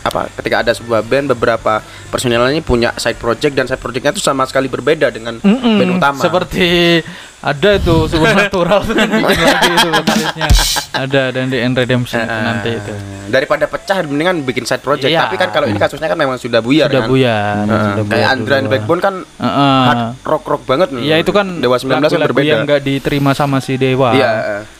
apa 0.00 0.32
ketika 0.32 0.60
ada 0.60 0.72
sebuah 0.72 1.00
band 1.02 1.28
beberapa 1.30 1.80
personilnya 2.08 2.60
punya 2.60 2.92
side 2.94 3.16
project 3.16 3.52
dan 3.52 3.64
side 3.64 3.76
projectnya 3.78 4.12
itu 4.12 4.20
sama 4.20 4.44
sekali 4.44 4.64
berbeda 4.64 5.08
dengan 5.08 5.36
Mm-mm, 5.38 5.76
band 5.76 5.92
utama. 5.94 6.20
seperti 6.20 7.00
ada 7.40 7.70
itu 7.72 8.04
supernatural 8.06 8.80
tuh 8.82 8.92
kan 8.92 9.08
bikin 9.08 9.40
lagi 9.40 9.70
itu 9.70 9.88
vokalisnya 9.90 10.48
ada 10.92 11.22
dan 11.30 11.44
di 11.46 11.56
End 11.56 11.72
Redemption 11.72 12.18
itu 12.18 12.28
Eh, 12.30 12.42
nanti 12.42 12.70
itu 12.74 12.92
daripada 13.26 13.64
pecah 13.64 13.96
mendingan 14.02 14.42
bikin 14.42 14.62
side 14.62 14.80
project. 14.80 15.06
Iya. 15.06 15.24
Tapi 15.24 15.36
kan 15.36 15.48
kalau 15.48 15.64
ini 15.64 15.78
kasusnya 15.78 16.04
kan 16.04 16.16
memang 16.16 16.36
sudah 16.36 16.58
buyar 16.58 16.86
sudah 16.86 17.00
kan. 17.00 17.08
buyar 17.08 17.54
Eh, 17.62 17.64
sudah 17.64 18.04
kayak 18.04 18.06
buyar 18.10 18.34
Andra 18.34 18.56
and. 18.56 18.68
Backbone 18.68 19.00
kan 19.00 19.14
Heeh. 19.24 19.80
hard 19.86 20.02
rock 20.20 20.44
rock 20.46 20.62
banget. 20.64 20.88
Ya 20.98 21.16
itu 21.16 21.30
kan 21.30 21.46
Dewa 21.56 21.76
19 21.76 21.88
kan 21.88 22.00
lagu-lagu 22.02 22.28
berbeda. 22.28 22.50
yang 22.50 22.60
nggak 22.62 22.82
diterima 22.82 23.30
sama 23.32 23.58
si 23.58 23.74
Dewa. 23.74 24.12
Iya. 24.12 24.30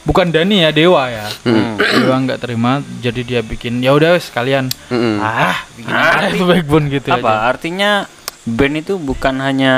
Bukan 0.03 0.29
Dani 0.29 0.61
ya 0.61 0.71
Dewa 0.71 1.09
ya. 1.09 1.27
Hmm. 1.43 1.79
Dewa 1.79 2.17
nggak 2.21 2.41
terima, 2.41 2.71
jadi 2.99 3.21
dia 3.23 3.41
bikin 3.41 3.81
ya 3.81 3.93
udah 3.93 4.13
wes 4.13 4.29
kalian 4.29 4.69
Mm-mm. 4.87 5.17
ah 5.19 5.65
bikin 5.73 5.91
Ah, 5.91 6.29
backbone 6.45 6.87
gitu 6.89 7.09
apa 7.09 7.25
aja. 7.25 7.41
artinya 7.49 7.91
band 8.43 8.75
itu 8.79 8.97
bukan 8.97 9.39
hanya 9.39 9.75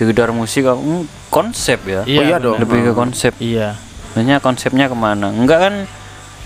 sekedar 0.00 0.32
musik 0.32 0.64
mm, 0.64 1.04
konsep 1.28 1.76
ya 1.84 2.00
Oh 2.02 2.22
iya 2.22 2.40
dong. 2.40 2.56
lebih 2.56 2.88
ke 2.88 2.92
konsep 2.92 3.36
Iya. 3.36 3.76
Maksudnya 4.10 4.40
konsepnya 4.40 4.86
ke 4.86 4.96
mana 4.96 5.28
enggak 5.28 5.60
kan 5.60 5.74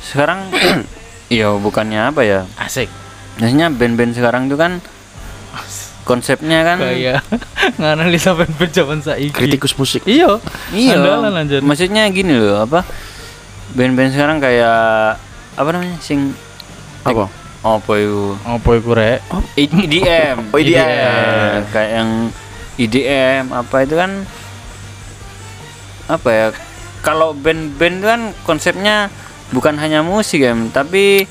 sekarang 0.02 0.50
iya 1.30 1.54
bukannya 1.64 2.10
apa 2.10 2.20
ya 2.20 2.40
Asik. 2.58 2.90
maksudnya 3.34 3.70
band-band 3.70 4.12
sekarang 4.12 4.46
itu 4.46 4.54
kan 4.54 4.82
konsepnya 6.02 6.60
kan 6.62 6.76
Kayak 6.78 7.24
nganalisa 7.80 8.34
band-band 8.34 8.72
zaman 8.74 8.98
saiki. 9.00 9.32
Kritikus 9.32 9.72
musik. 9.74 10.02
Iya. 10.04 10.36
iya 10.70 10.98
maksudnya 11.62 12.04
gini 12.10 12.34
loh 12.34 12.60
apa 12.60 12.84
band-band 13.72 14.12
sekarang 14.12 14.38
kayak 14.38 15.16
apa 15.54 15.68
namanya 15.70 15.96
sing 15.98 16.34
Apa? 17.02 17.30
apa 17.64 17.92
itu 17.96 18.36
Apa 18.44 18.70
iku 18.76 18.90
rek? 18.92 19.24
EDM 19.56 20.52
Oh, 20.52 20.60
EDM. 20.60 20.84
Eh, 20.84 21.56
kayak 21.72 21.90
yang 21.96 22.10
EDM 22.76 23.50
apa 23.50 23.76
itu 23.80 23.94
kan 23.94 24.10
apa 26.06 26.28
ya 26.28 26.46
kalau 27.00 27.32
band-band 27.32 27.94
itu 27.96 28.06
kan 28.06 28.22
konsepnya 28.42 29.08
bukan 29.50 29.76
hanya 29.76 30.00
musik 30.00 30.40
ya 30.40 30.52
tapi 30.70 31.24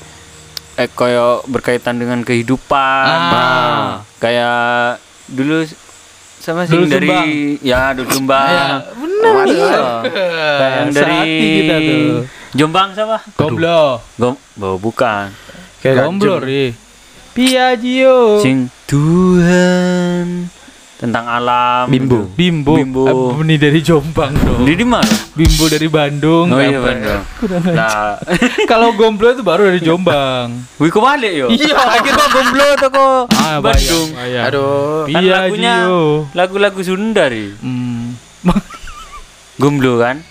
eh 0.74 0.88
koyo 0.88 1.44
berkaitan 1.46 1.96
dengan 1.96 2.20
kehidupan 2.20 3.06
Ah. 3.06 4.02
kayak 4.18 4.98
dulu 5.26 5.62
sama 6.36 6.64
sih 6.64 6.74
Dulu 6.74 6.84
dari 6.86 7.06
Sumbang. 7.06 7.28
ya 7.62 7.80
dulu 7.92 8.08
Jombang 8.10 8.48
Ya, 8.50 8.66
benar. 8.92 9.46
Iya. 9.46 9.82
kayak 10.52 10.74
yang 10.74 10.90
dari 10.90 11.04
Sehati 11.06 11.46
kita 11.54 11.76
tuh. 11.80 12.06
Jombang 12.54 12.88
siapa 12.92 13.18
Gomblo. 13.34 13.82
Gom 14.14 14.34
oh, 14.58 14.76
bukan 14.76 15.30
Kayak 15.80 15.96
Gomblo 16.02 16.36
ri. 16.38 16.74
Piaggio. 17.32 18.38
sing 18.38 18.66
Tuhan 18.84 20.46
tentang 21.04 21.28
alam 21.28 21.84
Bimbo. 21.86 22.24
gitu. 22.24 22.32
Bimbo. 22.32 22.72
Bimbo. 22.74 23.04
Ini 23.38 23.54
dari 23.56 23.80
Jombang 23.80 24.32
dong. 24.34 24.64
di 24.64 24.72
di 24.72 24.82
mana 24.82 25.04
Bimbo 25.30 25.64
dari 25.66 25.84
Bandung. 25.86 26.48
oh 26.48 26.58
iya 26.58 26.80
Kurang 27.38 27.60
ajar. 27.60 27.76
nah 27.76 28.16
Kalau 28.70 28.92
Gomblo 28.92 29.28
itu 29.30 29.40
baru 29.40 29.68
dari 29.68 29.78
Jombang. 29.78 30.48
wih 30.80 30.88
kebalik 30.88 31.32
yo 31.34 31.46
Iya. 31.46 31.76
akhirnya 31.76 32.26
gomblo 32.26 32.68
toko 32.78 33.06
Ah, 33.30 33.60
Bandung 33.60 34.08
bayang, 34.10 34.42
bayang. 34.42 34.44
Aduh. 34.48 35.04
kan 35.04 35.20
Iya, 35.20 35.34
lagunya 35.38 35.74
lagu-lagu 36.32 36.80
Sunda 36.80 37.24
ri 37.26 37.52
Hmm. 37.58 38.16
gomblo 39.56 39.98
kan 39.98 40.24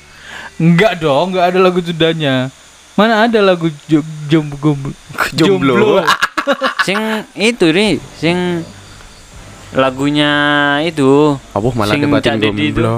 Enggak 0.56 1.00
dong, 1.00 1.34
enggak 1.34 1.50
ada 1.50 1.60
lagu 1.60 1.82
Sundanya. 1.82 2.54
Mana 2.94 3.26
ada 3.26 3.42
lagu 3.42 3.74
jo 3.84 4.00
jom 4.28 4.54
gomblo. 4.54 4.94
Jomblo. 5.34 5.98
sing 6.84 7.00
itu 7.34 7.66
ri 7.68 7.90
sing 8.14 8.62
lagunya 9.74 10.32
itu 10.82 11.38
Apa 11.50 11.68
malah 11.72 11.92
Sing 11.92 12.02
debatin 12.02 12.24
Cak 12.24 12.36
Dedi 12.40 12.66
itu. 12.70 12.80
Gomblo. 12.80 12.98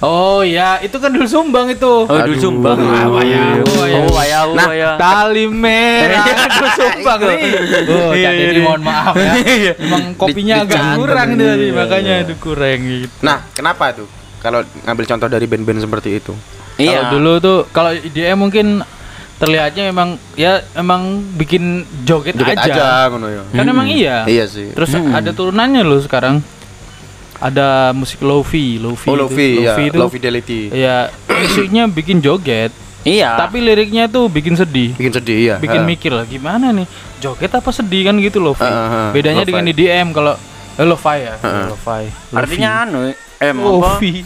Oh 0.00 0.40
ya, 0.40 0.80
itu 0.80 0.96
kan 0.96 1.08
dulu 1.08 1.24
Sumbang 1.24 1.66
itu. 1.66 1.94
oh 2.04 2.18
dulu 2.18 2.36
sumbang 2.36 2.76
Ah, 2.78 3.04
wayahu, 3.06 3.64
wayahu. 3.74 4.04
oh 4.04 4.12
wayahu 4.12 4.52
Nah. 4.52 4.96
Tali 4.96 5.44
merah 5.46 6.24
dulu 6.50 6.68
Sumbang 6.74 7.20
nih. 7.22 7.40
Oh, 7.86 8.12
Iya, 8.12 8.30
jadi 8.32 8.52
iya. 8.54 8.64
mohon 8.64 8.82
maaf 8.82 9.14
ya. 9.14 9.32
Emang 9.84 10.12
kopinya 10.14 10.54
Di- 10.58 10.64
agak 10.66 10.82
kurang 10.94 11.28
tadi, 11.34 11.66
Iya, 11.66 11.72
makanya 11.74 12.14
iya. 12.14 12.24
itu 12.24 12.34
kurang 12.36 12.78
gitu. 12.80 13.16
Nah, 13.20 13.38
kenapa 13.50 13.84
tuh? 13.92 14.08
Kalau 14.38 14.60
ngambil 14.84 15.04
contoh 15.06 15.28
dari 15.30 15.46
band-band 15.46 15.80
seperti 15.80 16.10
itu. 16.14 16.32
Kalau 16.74 16.80
iya 16.82 17.00
dulu 17.06 17.32
tuh 17.38 17.58
kalau 17.70 17.90
IDM 17.92 18.36
mungkin 18.36 18.66
terlihatnya 19.34 19.82
memang 19.86 20.08
ya 20.34 20.62
emang 20.72 21.02
bikin 21.34 21.82
joget, 22.02 22.32
Joget 22.32 22.54
aja. 22.56 22.70
aja 22.70 22.86
ngono 23.08 23.26
ya. 23.26 23.42
Kan 23.50 23.66
emang 23.66 23.86
iya. 23.86 24.22
Iya 24.24 24.46
sih. 24.46 24.70
Terus 24.70 24.90
Hmm. 24.92 25.10
ada 25.10 25.30
turunannya 25.30 25.82
loh 25.82 25.98
sekarang. 25.98 26.38
Ada 27.36 27.90
musik 27.92 28.22
lofi, 28.22 28.78
lofi. 28.78 29.06
Oh, 29.06 29.18
itu. 29.18 29.20
Lofi, 29.20 29.48
ya, 29.60 29.74
itu 29.76 29.98
Low 29.98 30.08
Fidelity. 30.08 30.70
ya 30.70 31.10
musiknya 31.26 31.84
bikin 31.86 32.18
joget, 32.18 32.70
iya 33.02 33.36
tapi 33.36 33.58
liriknya 33.58 34.06
tuh 34.06 34.28
bikin 34.28 34.54
sedih. 34.54 34.94
Bikin 34.94 35.12
sedih 35.12 35.38
ya. 35.44 35.56
Bikin 35.58 35.82
Ha. 35.82 35.84
mikir 35.84 36.10
lah 36.10 36.24
gimana 36.24 36.70
nih? 36.70 36.86
Joget 37.18 37.52
apa 37.52 37.68
sedih 37.68 38.06
kan 38.06 38.16
gitu 38.16 38.38
lofi. 38.38 38.62
Ha, 38.62 38.70
ha. 38.70 39.02
Bedanya 39.10 39.42
Lo-fi. 39.42 39.50
dengan 39.50 39.64
IDM 39.66 40.08
kalau 40.10 40.34
eh, 40.74 40.86
lo-fi 40.86 41.16
ya, 41.20 41.34
ha. 41.36 41.68
lo-fi. 41.68 42.06
artinya 42.32 42.70
anu 42.82 42.98
em 43.36 43.56
apa 43.56 43.66
lofi. 43.68 44.22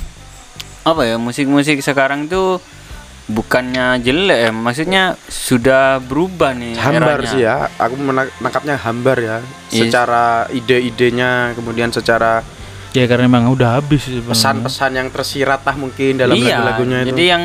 apa 0.80 1.02
ya 1.02 1.16
musik-musik 1.16 1.80
sekarang 1.80 2.24
tuh 2.24 2.60
bukannya 3.28 4.00
jelek 4.00 4.38
ya 4.40 4.50
maksudnya 4.50 5.02
sudah 5.28 6.00
berubah 6.00 6.56
nih 6.56 6.72
hambar 6.74 7.20
eranya. 7.20 7.28
sih 7.28 7.40
ya. 7.44 7.56
Aku 7.76 7.94
menangkapnya 7.94 8.80
hambar 8.80 9.16
ya. 9.20 9.36
Iya. 9.68 9.84
Secara 9.84 10.24
ide-idenya, 10.48 11.52
kemudian 11.52 11.92
secara 11.92 12.40
Ya 12.90 13.04
karena 13.04 13.28
emang 13.28 13.52
udah 13.52 13.78
habis 13.78 14.08
pesan-pesan 14.08 14.96
yang 14.96 15.08
tersirat 15.12 15.60
lah 15.60 15.76
mungkin 15.76 16.16
dalam 16.16 16.32
iya 16.34 16.56
lagu-lagunya 16.56 17.04
itu. 17.04 17.08
jadi 17.12 17.22
yang 17.36 17.44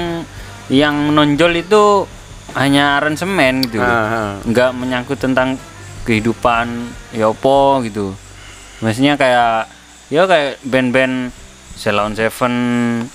yang 0.72 0.96
menonjol 1.12 1.52
itu 1.60 2.08
hanya 2.56 2.96
aransemen 2.98 3.60
gitu 3.68 3.84
Ah, 3.84 3.92
ah. 4.08 4.32
nggak 4.40 4.72
menyangkut 4.72 5.20
tentang 5.20 5.60
kehidupan 6.08 6.88
ya 7.12 7.28
opo 7.28 7.84
gitu 7.84 8.16
maksudnya 8.80 9.20
kayak 9.20 9.68
ya 10.08 10.24
kayak 10.24 10.64
band-band 10.64 11.36
Ceylon 11.74 12.14
Seven 12.14 12.54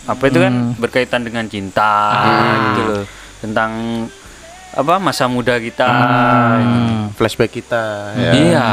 apa 0.05 0.23
itu 0.25 0.39
kan 0.39 0.53
Hmm. 0.53 0.75
berkaitan 0.77 1.23
dengan 1.23 1.47
cinta 1.47 1.95
Ah. 2.11 2.55
gitu 2.69 2.83
loh 2.85 3.05
tentang 3.39 3.71
apa 4.71 4.95
masa 4.97 5.27
muda 5.27 5.57
kita 5.57 5.87
Hmm. 5.87 7.11
Flashback 7.13 7.53
kita 7.53 7.85
ya. 8.15 8.31
iya 8.33 8.69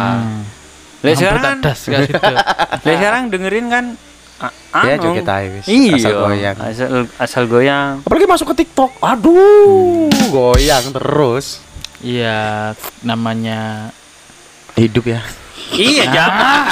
Lah 0.98 1.14
Hampir 1.14 1.22
sekarang 1.22 1.44
kan, 1.44 1.58
tadas 1.60 1.80
kan 1.84 2.02
itu. 2.02 2.18
lah 2.82 2.96
sekarang 2.98 3.24
dengerin 3.30 3.68
kan 3.68 3.86
a- 4.36 4.56
Ya, 4.84 4.94
anu. 4.96 5.04
joget 5.06 5.24
aja, 5.24 5.48
wis. 5.48 5.66
iya 5.66 5.94
Asal 5.96 6.14
goyang. 6.18 6.56
asal, 6.60 6.90
asal 7.16 7.44
goyang 7.46 7.92
Apalagi 8.02 8.26
masuk 8.26 8.48
ke 8.52 8.66
TikTok. 8.66 8.92
Aduh, 9.00 10.10
goyang 10.28 10.90
terus. 10.90 11.62
Iya, 11.98 12.74
namanya 13.02 13.90
Hidup 14.76 15.08
ya. 15.08 15.22
Iya 15.72 16.05
zaman 16.07 16.66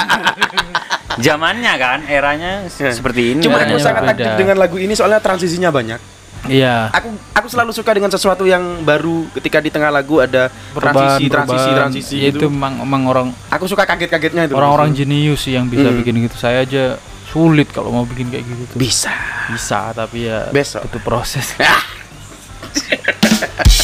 zamannya 1.16 1.72
kan 1.76 1.98
eranya 2.04 2.52
Ya. 2.70 2.90
seperti 2.90 3.32
ini 3.32 3.40
Cuma 3.40 3.58
kan. 3.58 3.66
aku 3.66 3.78
sangat 3.78 4.02
aktif 4.08 4.32
dengan 4.36 4.56
lagu 4.56 4.76
ini 4.76 4.92
soalnya 4.92 5.18
transisinya 5.18 5.70
banyak. 5.70 6.00
iya 6.44 6.92
Aku 6.92 7.08
aku 7.32 7.46
selalu 7.46 7.70
suka 7.70 7.90
dengan 7.90 8.08
sesuatu 8.08 8.44
yang 8.44 8.60
baru 8.82 9.24
ketika 9.32 9.58
di 9.58 9.70
tengah 9.70 9.88
lagu 9.88 10.18
ada 10.18 10.52
perubahan, 10.70 11.16
transisi, 11.16 11.24
transisi, 11.26 11.54
perubahan. 11.56 11.78
transisi 11.80 12.16
Ya, 12.16 12.28
gitu. 12.28 12.36
itu 12.36 12.46
emang, 12.48 12.74
emang 12.78 13.02
orang 13.06 13.26
Aku 13.48 13.64
suka 13.64 13.82
kaget-kagetnya 13.84 14.44
itu. 14.44 14.54
orang-orang 14.54 14.92
jenius 14.92 15.40
sih 15.40 15.54
yang 15.54 15.66
bisa 15.66 15.86
Hmm. 15.86 15.96
bikin 15.96 16.20
gitu. 16.20 16.36
Saya 16.36 16.60
aja 16.60 16.98
sulit 17.26 17.66
kalau 17.68 17.90
mau 17.90 18.04
bikin 18.04 18.28
kayak 18.28 18.44
gitu 18.44 18.62
tuh. 18.68 18.76
bisa. 18.76 19.14
Bisa, 19.48 19.90
tapi 19.90 20.26
ya 20.26 20.50
Besok. 20.50 20.84
butuh 20.84 21.02
proses. 21.02 21.46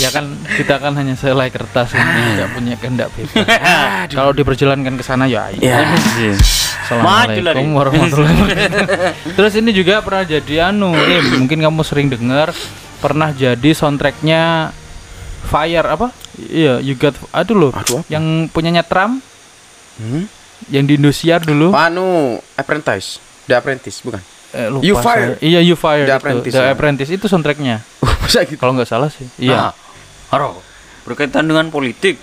ya 0.00 0.08
kan 0.08 0.24
kita 0.48 0.80
kan 0.80 0.96
hanya 0.96 1.12
selai 1.12 1.52
kertas 1.52 1.92
ini 1.92 2.40
nggak 2.40 2.50
punya 2.56 2.74
kehendak 2.80 3.08
bebas. 3.12 3.44
kalau 4.10 4.32
diperjalankan 4.32 4.96
ke 4.96 5.04
sana 5.04 5.28
ya 5.28 5.52
ayo. 5.52 5.60
Ya. 5.60 5.84
Maju 5.84 6.32
Assalamualaikum 6.90 7.44
lari. 7.46 7.62
warahmatullahi 7.70 8.34
wabarakatuh. 8.34 8.88
Terus 9.38 9.52
ini 9.60 9.70
juga 9.70 10.02
pernah 10.02 10.24
jadi 10.26 10.54
anu, 10.72 10.90
eh, 10.90 11.22
mungkin 11.38 11.62
kamu 11.62 11.86
sering 11.86 12.10
dengar 12.10 12.50
pernah 12.98 13.30
jadi 13.30 13.70
soundtracknya 13.70 14.74
Fire 15.46 15.86
apa? 15.86 16.10
Iya, 16.36 16.80
you 16.80 16.98
got 16.98 17.14
aduh 17.30 17.54
loh. 17.54 17.70
Aduh, 17.70 18.00
apa? 18.00 18.10
Yang 18.10 18.50
punyanya 18.50 18.82
Trump, 18.82 19.22
Hmm? 20.00 20.24
yang 20.72 20.88
di 20.88 20.96
Indosiar 20.96 21.44
dulu. 21.44 21.76
Anu, 21.76 22.40
Apprentice. 22.56 23.20
The 23.44 23.60
Apprentice, 23.60 24.00
bukan? 24.00 24.20
Eh, 24.50 24.66
lupa 24.66 24.82
You 24.82 24.94
saya. 24.96 25.04
Fire. 25.04 25.32
Iya, 25.38 25.60
You 25.62 25.76
Fire. 25.78 26.02
The 26.02 26.10
itu. 26.10 26.18
Apprentice, 26.18 26.54
The 26.54 26.62
ya. 26.64 26.72
Apprentice 26.72 27.10
itu 27.12 27.26
soundtracknya. 27.26 27.76
Gitu? 28.30 28.56
Kalau 28.62 28.72
nggak 28.78 28.86
salah 28.86 29.10
sih. 29.10 29.26
Iya. 29.42 29.74
Haro 30.30 30.62
berkaitan 31.00 31.42
dengan 31.42 31.66
politik. 31.68 32.20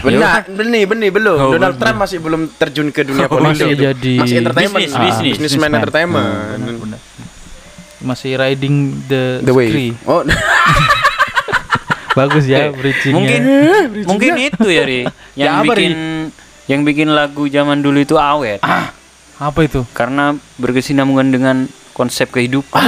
Benar, 0.00 0.48
benih, 0.48 0.88
benih 0.88 1.10
belum. 1.12 1.38
Oh, 1.38 1.52
Donald. 1.54 1.76
Trump 1.76 2.02
masih 2.02 2.18
belum 2.18 2.50
terjun 2.50 2.88
ke 2.90 3.04
dunia 3.04 3.26
Oh, 3.30 3.36
politik. 3.36 3.62
masih 3.62 3.68
itu. 3.68 3.82
jadi 3.84 4.12
masih 4.18 4.36
entertainment, 4.40 4.80
bisnis, 4.80 4.96
Ah, 4.96 5.02
bisnis. 5.04 5.32
businessman 5.36 5.70
entertainment. 5.70 6.28
Benar, 6.56 6.74
benar. 6.82 7.00
Masih 8.00 8.30
riding 8.34 8.74
the, 9.06 9.44
The 9.44 9.52
wave. 9.52 9.94
Oh, 10.02 10.24
Bagus 12.18 12.50
ya 12.50 12.74
bridgingnya. 12.74 13.14
Mungkin 13.14 13.42
mungkin 14.02 14.32
itu 14.40 14.66
ya, 14.66 14.82
Ri. 14.82 15.06
Yang 15.38 15.54
Ya, 15.54 15.62
bikin 15.62 15.94
yang 16.66 16.80
bikin 16.82 17.08
lagu 17.08 17.46
zaman 17.46 17.78
dulu 17.78 18.02
itu 18.02 18.18
awet. 18.18 18.58
Apa 19.38 19.60
itu? 19.62 19.86
Karena 19.94 20.34
berkesinambungan 20.58 21.30
dengan 21.30 21.56
konsep 21.94 22.26
kehidupan. 22.28 22.82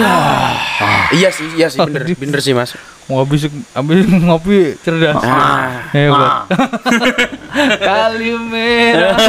iya 1.15 1.31
sih, 1.31 1.47
iya 1.55 1.71
sih, 1.71 1.79
bener, 1.79 2.03
bener 2.11 2.41
sih 2.43 2.51
mas. 2.51 2.75
Ngopi 3.09 3.37
habis 3.75 3.99
ngopi 4.27 4.59
cerdas. 4.85 5.19
Ah. 5.25 5.83
Hebat. 5.91 6.47
Kali 7.89 8.31
merah. 8.47 9.17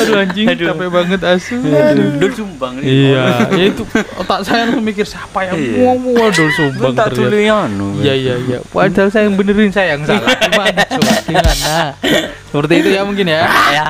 Aduh 0.00 0.24
anjing, 0.24 0.46
capek 0.48 0.88
banget 0.88 1.20
asu. 1.20 1.60
Dul 2.16 2.32
sumbang 2.32 2.80
Ri. 2.80 3.12
Iya, 3.12 3.24
ya 3.52 3.64
itu 3.68 3.84
otak 4.16 4.40
saya 4.46 4.68
langsung 4.68 4.84
mikir 4.84 5.04
siapa 5.04 5.44
yang 5.44 5.60
Iya. 5.60 5.76
ngomong 5.84 6.14
waduh 6.16 6.48
sumbang 6.56 6.92
Tak 6.96 7.12
anu. 7.12 8.00
Iya 8.00 8.14
iya 8.16 8.34
iya. 8.40 8.58
Padahal 8.72 9.12
saya 9.12 9.28
yang 9.28 9.36
benerin 9.36 9.68
saya 9.68 9.98
yang 9.98 10.02
salah. 10.08 10.32
Gimana 10.40 10.80
coba? 10.86 11.14
Gimana? 11.28 11.74
Seperti 12.50 12.74
itu 12.80 12.88
ya 12.96 13.02
mungkin 13.04 13.26
ya. 13.28 13.42
Ya. 13.70 13.84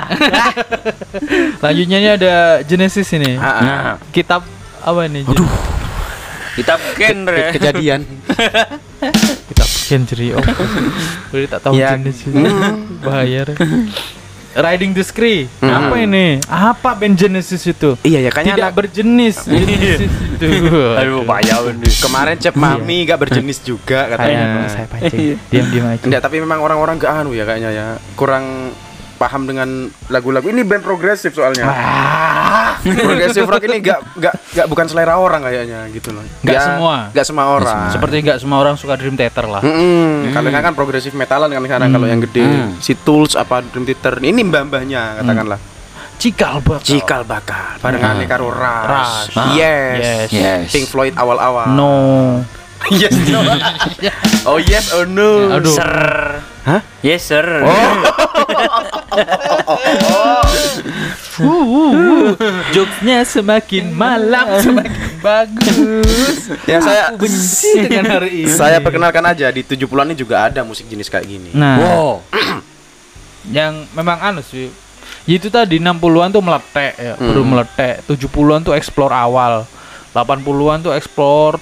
Lanjutnya 1.62 1.98
ini 2.02 2.08
ada 2.18 2.34
Genesis 2.66 3.06
ini. 3.14 3.38
Ah, 3.38 3.46
ah. 3.46 3.62
Nah, 3.62 3.94
Kitab 4.10 4.42
apa 4.82 5.00
ini? 5.06 5.22
Aduh. 5.24 5.79
Kita 6.54 6.74
genre. 6.96 7.40
Kejadian. 7.52 8.00
Kitab 9.48 9.68
Genjeri. 9.86 10.28
Oh. 10.34 10.42
Udah 11.30 11.48
tak 11.48 11.60
tahu 11.62 11.72
Ya. 11.74 11.94
Genesis. 11.94 12.30
Bahaya. 13.00 13.42
Riding 14.50 14.90
the 14.92 15.06
Scree. 15.06 15.46
Hmm. 15.62 15.70
Apa 15.70 15.94
ini? 16.02 16.42
Apa 16.44 16.98
band 16.98 17.14
Genesis 17.14 17.62
itu? 17.64 17.94
Iya 18.02 18.26
ya, 18.26 18.30
kayaknya 18.30 18.54
Tidak 18.58 18.66
anak- 18.66 18.78
berjenis. 18.82 19.36
Genesis 19.46 20.10
itu. 20.10 20.48
Aduh, 20.98 21.22
payah 21.22 21.58
kemarin 22.02 22.34
cep 22.34 22.54
mami 22.58 23.06
gak 23.06 23.18
berjenis 23.20 23.62
juga 23.62 24.10
katanya. 24.10 24.66
Saya 24.66 24.86
pancing. 24.90 25.38
Diam-diam 25.48 25.86
aja. 25.86 26.02
Enggak, 26.02 26.20
tapi 26.20 26.42
memang 26.42 26.58
orang-orang 26.60 26.98
gak 26.98 27.12
anu 27.14 27.30
ya 27.30 27.46
kayaknya 27.46 27.70
ya. 27.70 27.86
Kurang 28.18 28.74
paham 29.20 29.44
dengan 29.44 29.68
lagu-lagu 30.08 30.48
ini 30.48 30.64
band 30.64 30.80
progresif 30.80 31.36
soalnya. 31.36 31.68
progresif 33.04 33.44
rock 33.44 33.60
ini 33.68 33.84
gak, 33.84 34.00
gak, 34.24 34.34
gak 34.56 34.66
bukan 34.72 34.88
selera 34.88 35.20
orang 35.20 35.44
kayaknya 35.44 35.84
gitu 35.92 36.16
loh. 36.16 36.24
Nggak 36.40 36.60
semua. 36.64 36.96
Gak 37.12 37.26
semua 37.28 37.44
orang. 37.52 37.92
Seperti 37.92 38.16
nggak 38.24 38.38
semua 38.40 38.56
orang 38.64 38.80
suka 38.80 38.96
Dream 38.96 39.20
Theater 39.20 39.44
lah. 39.44 39.60
Mm-mm. 39.60 40.32
Kalau 40.32 40.48
kan 40.48 40.72
progresif 40.72 41.12
metalan 41.12 41.52
kan 41.52 41.60
sekarang 41.60 41.92
kalau 41.92 42.08
yang 42.08 42.24
gede 42.24 42.40
Hmm. 42.40 42.72
si 42.80 42.96
Tools 42.96 43.36
apa 43.36 43.60
Dream 43.60 43.84
Theater 43.84 44.16
ini 44.24 44.40
mbah-mbahnya 44.40 45.20
katakanlah. 45.20 45.60
Cikal 46.20 46.60
bakal. 46.60 46.84
Cikal 46.84 47.22
bakal 47.24 47.80
barengan 47.80 48.20
karo 48.28 48.48
Rush. 48.52 49.32
Rush. 49.32 49.36
Ah. 49.36 49.52
Yes. 49.56 49.96
Yes. 50.00 50.28
Yes. 50.32 50.62
Pink 50.72 50.88
Floyd 50.88 51.16
awal-awal. 51.16 51.72
No. 51.72 51.92
Yes 52.92 53.14
no. 53.28 53.40
oh 54.46 54.58
yes 54.58 54.90
or 54.90 55.04
no. 55.04 55.50
Aduh. 55.52 55.70
Sir. 55.70 55.94
Hah? 56.60 56.80
Yes, 57.00 57.24
sir. 57.24 57.64
Uh, 57.64 58.04
jokesnya 62.74 63.24
semakin 63.24 63.90
malam 63.90 64.44
semakin 64.60 64.92
bagus. 65.18 66.52
Ya 66.64 66.78
saya 66.80 67.02
Aku 67.10 67.24
benci 67.24 67.70
dengan 67.80 68.04
hari 68.12 68.44
ini. 68.44 68.52
saya 68.52 68.76
perkenalkan 68.78 69.24
aja 69.24 69.48
di 69.48 69.62
70-an 69.62 70.12
ini 70.12 70.16
juga 70.16 70.46
ada 70.46 70.60
musik 70.60 70.84
jenis 70.84 71.08
kayak 71.08 71.26
gini. 71.26 71.50
Nah, 71.52 71.76
Wow. 71.80 72.12
yang 73.56 73.88
memang 73.92 74.20
anu 74.20 74.42
sih. 74.42 74.68
Itu 75.24 75.48
tadi 75.48 75.78
60-an 75.78 76.28
tuh 76.28 76.42
meletek 76.42 76.92
ya, 76.96 77.14
Hmm. 77.14 77.24
baru 77.24 77.42
meletek. 77.42 78.04
70-an 78.04 78.60
tuh 78.62 78.74
explore 78.74 79.12
awal. 79.12 79.64
80-an 80.10 80.78
tuh 80.82 80.92
explore 80.92 81.56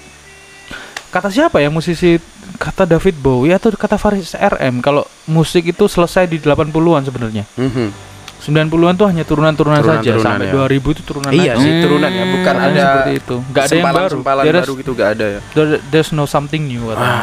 kata 1.09 1.29
siapa 1.29 1.59
ya 1.59 1.69
musisi 1.69 2.21
kata 2.55 2.85
David 2.85 3.17
Bowie 3.17 3.51
atau 3.51 3.71
kata 3.71 3.97
Faris 3.97 4.33
RM 4.33 4.79
kalau 4.79 5.01
musik 5.27 5.65
itu 5.67 5.85
selesai 5.85 6.25
di 6.25 6.39
80-an 6.39 7.03
sebenarnya. 7.03 7.45
Mhm. 7.55 7.89
90-an 8.39 8.95
tuh 8.95 9.07
hanya 9.07 9.23
turunan-turunan 9.23 9.83
saja 9.83 10.15
Turunan-turunan, 10.15 10.23
sampai 10.39 10.47
ya. 10.47 10.79
2000 10.79 10.89
itu 10.89 11.03
turunan 11.03 11.31
Iya 11.33 11.53
aja. 11.53 11.55
sih 11.59 11.73
turunan 11.81 12.07
ya, 12.09 12.25
bukan 12.25 12.55
Katanya 12.55 12.71
ada 12.71 12.83
seperti 12.87 13.13
itu. 13.19 13.37
Nggak 13.43 13.65
ada 13.65 13.75
yang 13.75 13.87
baru. 13.91 14.09
sempalan 14.15 14.43
There's, 14.43 14.63
baru 14.63 14.73
gitu 14.77 14.91
gak 14.95 15.09
ada 15.11 15.27
ya. 15.27 15.41
there- 15.53 15.83
there's 15.89 16.11
no 16.13 16.25
something 16.25 16.63
new 16.63 16.87
katanya. 16.87 17.19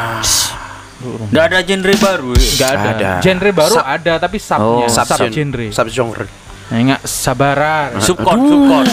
Nggak 1.26 1.44
ada 1.46 1.58
genre 1.62 1.94
baru. 1.98 2.30
ya? 2.32 2.44
Nggak 2.52 2.70
ada. 2.70 2.88
Ada. 2.90 3.10
Genre 3.22 3.50
baru 3.50 3.74
Sub- 3.74 3.86
ada 3.86 4.12
tapi 4.18 4.36
subnya 4.38 4.86
Oh, 4.86 4.88
sub, 4.88 5.06
Subgen- 5.06 5.32
genre. 5.32 5.66
Subgenre. 5.70 6.26
Nah, 6.66 6.78
ingat 6.78 7.00
sabaran. 7.02 7.88
Subkot, 7.96 8.36
subkot. 8.36 8.86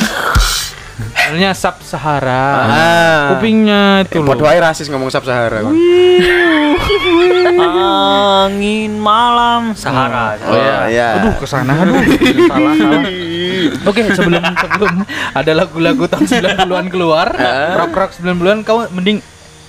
Soalnya 1.11 1.51
sub 1.55 1.75
Sahara. 1.81 2.45
Ah. 2.63 3.21
Kupingnya 3.35 4.03
itu 4.05 4.19
loh. 4.21 4.33
Podo 4.35 4.45
ae 4.45 4.59
rasis 4.59 4.87
ngomong 4.87 5.09
Sub 5.09 5.23
Sahara. 5.23 5.63
kan. 5.63 5.73
Angin 7.53 8.97
malam 8.99 9.73
Sahara. 9.77 10.35
Oh 10.43 10.55
iya, 10.57 10.77
iya. 10.89 11.09
Aduh, 11.21 11.33
ke 11.39 11.47
sana 11.47 11.73
aduh. 11.83 11.95
salah, 12.51 12.73
salah. 12.75 13.03
Oke, 13.87 14.01
sebelum 14.11 14.43
sebelum 14.43 14.93
ada 15.31 15.51
lagu-lagu 15.55 16.03
tahun 16.05 16.25
90-an 16.27 16.87
keluar, 16.91 17.27
rock-rock 17.79 18.11
90-an 18.19 18.67
kau 18.67 18.83
mending 18.91 19.23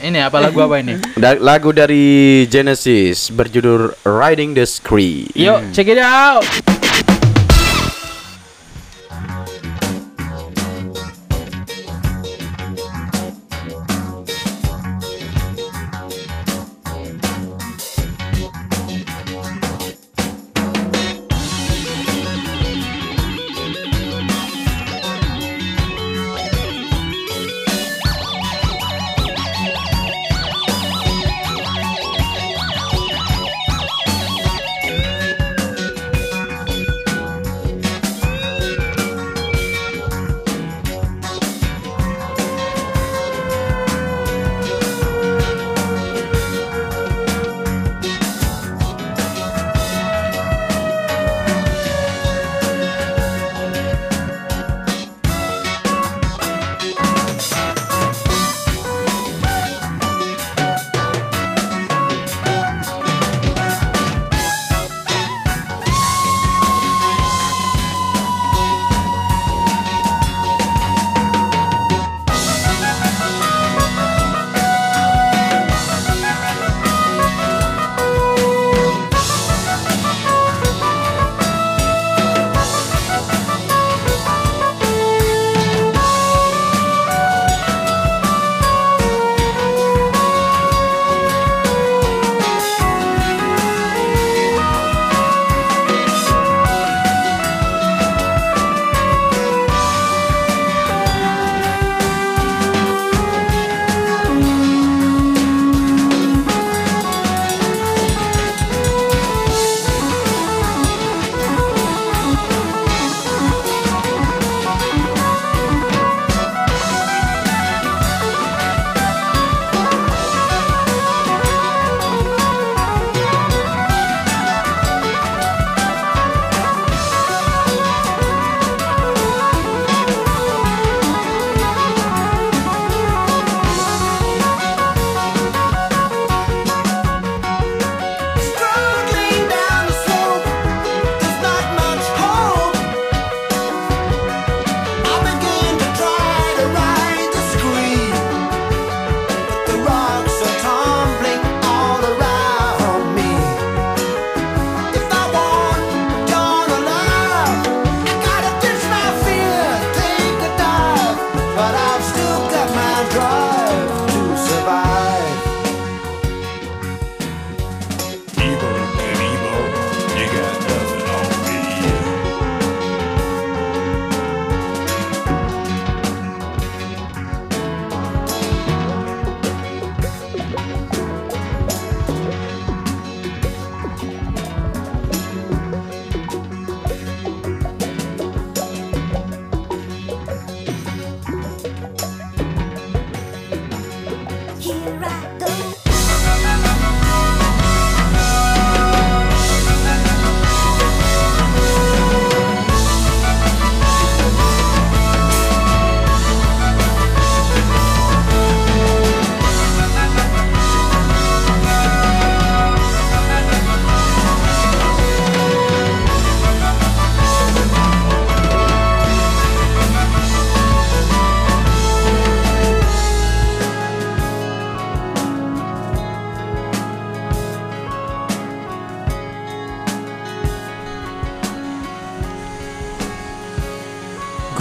ini 0.04 0.20
apa 0.20 0.36
lagu 0.36 0.58
apa 0.60 0.84
ini? 0.84 1.00
Da- 1.16 1.40
lagu 1.40 1.72
dari 1.72 2.44
Genesis 2.44 3.32
berjudul 3.32 3.94
Riding 4.04 4.52
the 4.52 4.66
Scree. 4.66 5.30
Yuk, 5.32 5.72
check 5.72 5.88
it 5.88 5.96
out. 5.96 6.44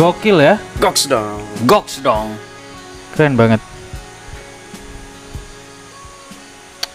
Gokil 0.04 0.36
ya. 0.36 0.60
Goks 0.84 1.08
dong. 1.08 1.40
Goks 1.64 2.04
dong. 2.04 2.36
Keren 3.16 3.40
banget. 3.40 3.64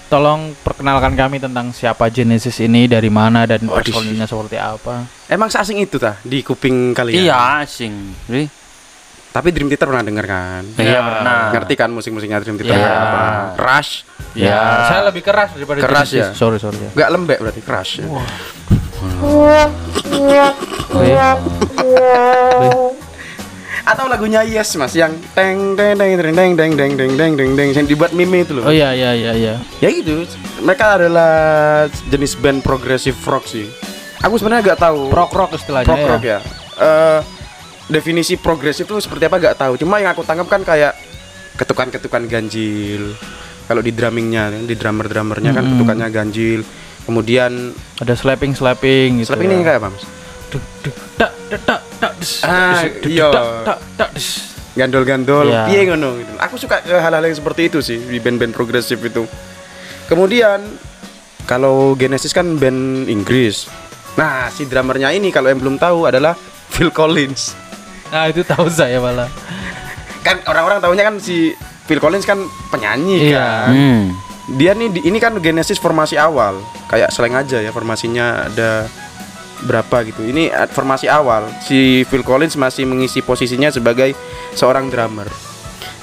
Tolong 0.09 0.53
perkenalkan 0.61 1.13
kami 1.13 1.37
tentang 1.37 1.73
siapa 1.73 2.09
Genesis 2.09 2.61
ini, 2.61 2.85
dari 2.85 3.09
mana 3.09 3.45
dan 3.45 3.65
personilnya 3.65 4.25
seperti 4.25 4.57
apa. 4.57 5.09
Emang 5.25 5.49
seasing 5.49 5.81
itu 5.81 5.97
tah 5.97 6.21
di 6.21 6.41
kuping 6.41 6.93
kalian? 6.93 7.25
Iya 7.25 7.37
asing. 7.61 7.93
Ri. 8.25 8.45
Tapi 9.29 9.53
Dream 9.53 9.69
Theater 9.69 9.89
pernah 9.89 10.05
denger 10.05 10.25
kan? 10.25 10.63
Iya 10.77 10.89
Ya. 10.91 11.01
pernah. 11.01 11.41
Ngerti 11.53 11.75
kan 11.77 11.89
musik-musiknya 11.89 12.41
Dream 12.41 12.57
Theater 12.57 12.73
Iya. 12.73 12.85
kayak 12.85 13.01
apa? 13.05 13.21
Rush. 13.57 13.93
Ya, 14.33 14.61
saya 14.87 15.01
lebih 15.09 15.25
keras 15.25 15.57
daripada 15.57 15.81
Keras 15.81 16.09
Genesis. 16.09 16.29
ya? 16.29 16.37
Sorry, 16.37 16.61
sorry 16.61 16.77
ya. 16.79 16.91
Enggak 16.93 17.09
lembek 17.09 17.39
berarti 17.41 17.61
Crush. 17.61 17.93
Ya. 21.01 21.33
Atau 23.89 24.05
lagunya 24.05 24.45
Yes 24.45 24.77
Mas 24.77 24.93
yang 24.93 25.17
teng 25.33 25.73
teng 25.73 25.97
teng 25.97 26.21
teng 26.21 26.37
teng 26.37 26.53
teng 26.53 26.73
teng 26.77 26.93
teng 26.93 27.13
teng 27.17 27.33
teng 27.41 27.51
teng 27.57 27.69
yang 27.73 27.87
dibuat 27.89 28.13
meme 28.13 28.45
itu 28.45 28.53
loh. 28.53 28.69
Oh 28.69 28.75
iya 28.75 28.93
iya 28.93 29.17
iya 29.17 29.33
iya. 29.33 29.55
Ya 29.81 29.89
gitu. 29.89 30.29
Mereka 30.61 31.01
adalah 31.01 31.33
jenis 32.13 32.37
band 32.37 32.61
progressive 32.61 33.17
rock 33.25 33.49
sih. 33.49 33.65
Aku 34.21 34.37
sebenarnya 34.37 34.77
nggak 34.77 34.81
tahu. 34.85 35.09
Rock 35.09 35.33
rock 35.33 35.51
istilahnya 35.57 35.97
ya. 35.97 36.05
rock 36.05 36.21
ya. 36.21 36.39
Eh, 36.77 37.21
definisi 37.89 38.37
progresif 38.37 38.85
itu 38.85 39.01
seperti 39.01 39.25
apa 39.25 39.41
nggak 39.41 39.57
tahu. 39.57 39.81
Cuma 39.81 39.97
yang 39.97 40.13
aku 40.13 40.21
tangkap 40.21 40.53
kan 40.53 40.61
kayak 40.69 40.93
ketukan-ketukan 41.57 42.29
ganjil. 42.29 43.17
Kalau 43.65 43.81
di 43.81 43.93
drummingnya, 43.93 44.69
di 44.69 44.77
drummer-drummernya 44.77 45.53
kan 45.57 45.65
ketukannya 45.65 46.09
ganjil. 46.13 46.61
Kemudian 47.09 47.73
Ada 48.05 48.21
slapping 48.21 48.53
slapping 48.53 49.25
gitu. 49.25 49.33
slap 49.33 49.41
ini 49.41 49.65
kayak 49.65 49.81
apa 49.81 49.97
mas? 49.97 50.18
Tak 50.49 51.33
tak 51.61 51.81
tak 51.99 52.13
Ah, 52.43 52.83
iya. 53.03 53.29
tak 53.65 53.79
tak. 53.97 54.11
Gandol-gandol, 54.73 55.49
Iya. 55.49 55.67
piye 55.67 55.83
ngono 55.85 56.15
gitu. 56.17 56.33
Aku 56.39 56.55
suka 56.55 56.79
ke 56.79 56.95
hal-hal 56.95 57.21
yang 57.21 57.35
seperti 57.35 57.67
itu 57.67 57.79
sih 57.81 57.99
di 57.99 58.17
band-band 58.17 58.53
progresif 58.53 59.01
itu. 59.01 59.27
Kemudian 60.07 60.63
kalau 61.45 61.93
Genesis 61.95 62.31
kan 62.31 62.57
band 62.57 63.07
Inggris. 63.07 63.67
Nah, 64.15 64.47
si 64.49 64.65
drummernya 64.65 65.11
ini 65.11 65.29
kalau 65.29 65.49
yang 65.49 65.59
belum 65.59 65.77
tahu 65.77 66.07
adalah 66.07 66.39
Phil 66.73 66.89
Collins. 66.89 67.59
Nah 68.09 68.25
itu 68.27 68.41
tahu 68.41 68.71
saya 68.71 68.97
malah. 68.99 69.27
Kan 70.23 70.41
orang-orang 70.45 70.79
tahunya 70.79 71.05
kan 71.05 71.15
si 71.19 71.53
Phil 71.85 71.99
Collins 71.99 72.23
kan 72.23 72.39
penyanyi 72.71 73.29
Iya. 73.29 73.37
kan. 73.37 73.69
Hmm. 73.69 74.03
Dia 74.51 74.73
nih 74.73 75.03
ini 75.03 75.19
kan 75.19 75.37
Genesis 75.37 75.77
formasi 75.77 76.17
awal, 76.17 76.57
kayak 76.87 77.11
seleng 77.11 77.37
aja 77.37 77.59
ya 77.59 77.69
formasinya 77.69 78.49
ada 78.49 78.89
berapa 79.61 80.05
gitu. 80.05 80.23
Ini 80.23 80.49
uh, 80.49 80.67
formasi 80.67 81.07
awal. 81.07 81.49
Si 81.61 82.05
Phil 82.05 82.23
Collins 82.23 82.55
masih 82.55 82.85
mengisi 82.85 83.19
posisinya 83.19 83.69
sebagai 83.69 84.15
seorang 84.53 84.87
drummer. 84.87 85.27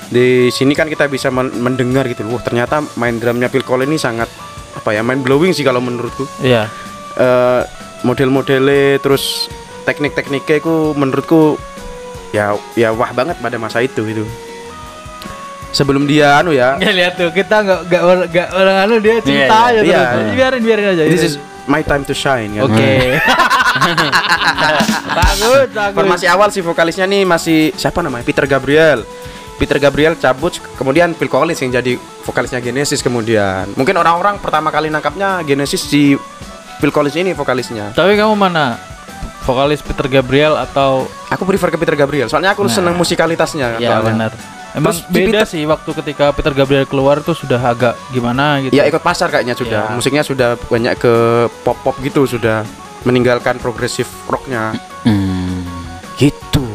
Di 0.06 0.50
sini 0.50 0.72
kan 0.72 0.86
kita 0.86 1.06
bisa 1.06 1.30
men- 1.30 1.56
mendengar 1.56 2.06
gitu. 2.06 2.26
Wah, 2.26 2.40
ternyata 2.40 2.84
main 2.96 3.16
drumnya 3.16 3.48
Phil 3.48 3.64
Collins 3.64 3.90
ini 3.90 3.98
sangat 3.98 4.30
apa 4.74 4.92
ya, 4.92 5.02
main 5.02 5.20
blowing 5.20 5.50
sih 5.50 5.64
kalau 5.64 5.80
menurutku. 5.80 6.28
Iya. 6.40 6.68
Eh, 7.16 7.62
model-modelnya 8.04 9.00
terus 9.00 9.48
teknik-tekniknya 9.84 10.60
itu 10.60 10.94
menurutku 10.94 11.56
ya 12.30 12.54
ya 12.76 12.92
wah 12.92 13.10
banget 13.10 13.40
pada 13.40 13.56
masa 13.56 13.80
itu 13.80 14.04
itu. 14.04 14.26
Sebelum 15.72 16.08
dia 16.08 16.40
anu 16.40 16.52
ya, 16.52 16.76
Nggak 16.76 16.96
lihat 17.00 17.14
tuh 17.16 17.30
kita 17.32 17.56
nggak 17.60 17.80
nggak 17.88 18.04
orang 18.04 18.26
nggak 18.30 18.48
orang 18.52 18.78
anu 18.80 18.96
dia 19.00 19.16
cinta 19.20 19.58
Iya, 19.68 19.68
aja 19.68 19.80
iya, 19.82 20.00
terus. 20.06 20.24
iya. 20.24 20.34
Biarin 20.34 20.62
biarin 20.62 20.86
aja. 20.92 21.04
this 21.06 21.24
is 21.24 21.36
my 21.66 21.82
time 21.82 22.04
to 22.04 22.14
shine 22.14 22.54
kan. 22.54 22.66
Oke. 22.66 22.92
bagus 25.16 25.68
bagus. 25.72 25.96
Formasi 25.96 26.26
awal 26.28 26.50
si 26.50 26.60
vokalisnya 26.60 27.06
nih 27.06 27.24
masih 27.24 27.74
siapa 27.76 28.00
namanya? 28.00 28.24
Peter 28.24 28.46
Gabriel. 28.46 29.04
Peter 29.56 29.80
Gabriel 29.80 30.20
cabut 30.20 30.52
kemudian 30.76 31.16
Phil 31.16 31.32
Collins 31.32 31.64
yang 31.64 31.72
jadi 31.72 31.96
vokalisnya 32.28 32.60
Genesis 32.60 33.00
kemudian. 33.00 33.72
Mungkin 33.74 33.96
orang-orang 33.96 34.36
pertama 34.44 34.68
kali 34.68 34.92
nangkapnya 34.92 35.48
Genesis 35.48 35.80
si 35.80 36.12
Phil 36.78 36.92
Collins 36.92 37.16
ini 37.16 37.32
vokalisnya. 37.32 37.96
Tapi 37.96 38.20
kamu 38.20 38.36
mana? 38.36 38.76
Vokalis 39.46 39.86
Peter 39.86 40.10
Gabriel 40.10 40.58
atau 40.58 41.06
Aku 41.30 41.46
prefer 41.46 41.70
ke 41.70 41.78
Peter 41.78 41.94
Gabriel. 41.94 42.26
Soalnya 42.26 42.58
aku 42.58 42.66
Nah. 42.66 42.74
seneng 42.74 42.98
musikalitasnya 42.98 43.78
ya 43.78 44.02
soalnya. 44.02 44.10
benar. 44.10 44.32
Emang 44.76 44.92
Terus 44.92 45.08
beda 45.08 45.42
sih 45.48 45.64
waktu 45.64 45.88
ketika 45.96 46.36
Peter 46.36 46.52
Gabriel 46.52 46.84
keluar 46.84 47.24
tuh 47.24 47.32
sudah 47.32 47.58
agak 47.58 47.96
gimana 48.12 48.60
gitu. 48.60 48.76
Ya 48.76 48.84
ikut 48.84 49.00
pasar 49.00 49.32
kayaknya 49.32 49.56
sudah. 49.56 49.88
Ya. 49.88 49.96
Musiknya 49.96 50.20
sudah 50.22 50.60
banyak 50.60 51.00
ke 51.00 51.14
pop-pop 51.64 51.96
gitu 52.04 52.28
sudah 52.28 52.68
meninggalkan 53.02 53.56
progresif 53.56 54.04
rocknya 54.28 54.76
Hmm. 55.02 55.64
gitu. 56.18 56.66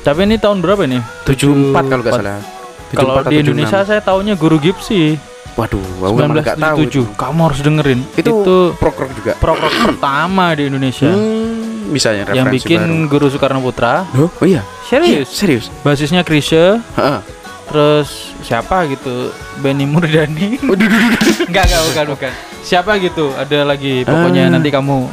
Tapi 0.00 0.24
ini 0.24 0.40
tahun 0.40 0.64
berapa 0.64 0.86
ini? 0.86 1.02
74 1.28 1.84
kalau 1.84 2.00
nggak 2.00 2.14
salah. 2.14 2.40
Kalau 2.88 3.12
74 3.12 3.20
atau 3.20 3.30
di 3.30 3.36
Indonesia 3.42 3.78
76. 3.82 3.90
saya 3.90 4.00
taunya 4.00 4.34
Guru 4.34 4.56
Gipsy 4.56 5.18
waduh, 5.56 5.80
aku 6.00 6.16
nggak 6.32 6.56
tahu. 6.56 6.78
1977. 6.84 7.16
Kamu 7.16 7.40
harus 7.42 7.60
dengerin. 7.60 8.00
Itu, 8.14 8.30
Itu, 8.30 8.56
prog 8.76 8.94
rock 8.94 9.10
juga. 9.16 9.32
prog 9.36 9.58
rock 9.58 9.74
pertama 9.84 10.52
di 10.52 10.68
Indonesia. 10.68 11.08
Hmm, 11.10 11.45
bisa 11.88 12.10
ya 12.10 12.24
yang 12.30 12.48
bikin 12.48 12.80
baru. 12.80 13.08
Guru 13.08 13.26
Soekarno 13.28 13.60
Putra. 13.60 14.04
Oh, 14.12 14.28
oh 14.28 14.46
iya. 14.46 14.62
Serius. 14.84 15.28
Serius. 15.28 15.66
Basisnya 15.80 16.20
Krisye, 16.20 16.78
Heeh. 16.78 17.18
terus 17.66 18.08
siapa 18.40 18.86
gitu? 18.86 19.30
Benny 19.58 19.84
Murdani. 19.84 20.58
enggak, 21.46 21.64
enggak, 21.64 21.82
bukan, 21.86 22.06
bukan. 22.12 22.32
Siapa 22.60 22.98
gitu? 22.98 23.30
Ada 23.32 23.62
lagi. 23.62 24.02
Pokoknya 24.02 24.46
Ah. 24.46 24.52
nanti 24.52 24.68
kamu 24.68 25.06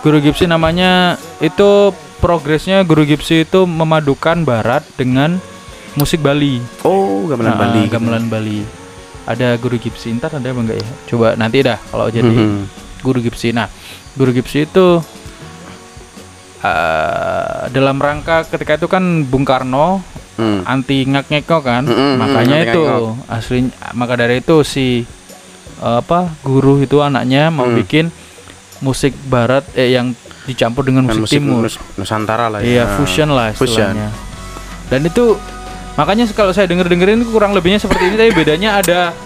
Guru 0.00 0.18
Gipsy 0.20 0.46
namanya 0.46 1.14
itu 1.38 1.90
progresnya 2.16 2.82
Guru 2.82 3.02
Gipsy 3.02 3.42
itu 3.42 3.62
memadukan 3.62 4.42
barat 4.42 4.86
dengan 4.94 5.38
musik 5.94 6.20
Bali. 6.20 6.62
Oh, 6.82 7.26
gamelan 7.26 7.52
Nah, 7.52 7.58
Bali. 7.58 7.82
Gamelan 7.86 8.26
Bali. 8.26 8.60
Ada 9.24 9.54
Guru 9.56 9.74
Gipsy, 9.76 10.14
ntar 10.14 10.30
ada 10.30 10.46
apa 10.46 10.60
enggak 10.60 10.78
ya? 10.78 10.88
Coba 11.06 11.34
nanti 11.34 11.58
dah 11.58 11.78
kalau 11.84 12.06
jadi 12.06 12.30
Mhm. 12.30 12.70
Guru 13.02 13.18
Gipsy. 13.18 13.50
Nah, 13.50 13.66
Guru 14.14 14.30
Gipsy 14.30 14.62
itu 14.62 15.02
eh, 16.66 17.44
dalam 17.70 17.96
rangka 17.96 18.44
ketika 18.44 18.76
itu 18.76 18.86
kan 18.86 19.02
Bung 19.22 19.42
Karno 19.42 20.02
Hmm. 20.36 20.60
anti 20.64 21.00
ngak-ngeko 21.02 21.58
kan, 21.60 21.80
Mm, 21.82 21.96
mm, 21.96 22.14
makanya 22.14 22.56
anti 22.60 22.68
itu 22.68 22.82
asli 23.26 23.58
maka 23.92 24.14
dari 24.14 24.38
itu 24.38 24.60
si 24.60 25.00
eh, 25.76 25.96
apa 25.96 26.28
guru 26.40 26.76
itu 26.78 27.00
anaknya 27.00 27.48
mau 27.48 27.64
Mm. 27.64 27.76
bikin 27.78 28.04
musik 28.78 29.16
barat 29.24 29.64
eh 29.72 29.90
yang 29.90 30.12
dicampur 30.44 30.84
dengan 30.84 31.08
Kan 31.08 31.18
musik, 31.18 31.40
timur. 31.40 31.64
Nus- 31.64 31.80
Nusantara 31.96 32.46
lah 32.48 32.60
Iya, 32.60 32.84
ya. 32.84 32.94
fusion 32.94 33.28
lah 33.28 33.50
Fusion. 33.50 33.96
istilahnya. 33.96 34.08
Dan 34.86 35.00
itu 35.02 35.40
makanya 35.94 36.28
kalau 36.30 36.52
saya 36.52 36.68
denger-dengerin 36.68 37.24
kurang 37.26 37.50
lebihnya 37.50 37.80
seperti 37.80 38.04
ini 38.06 38.16
tapi 38.16 38.32
bedanya 38.36 38.76
ada 38.76 39.16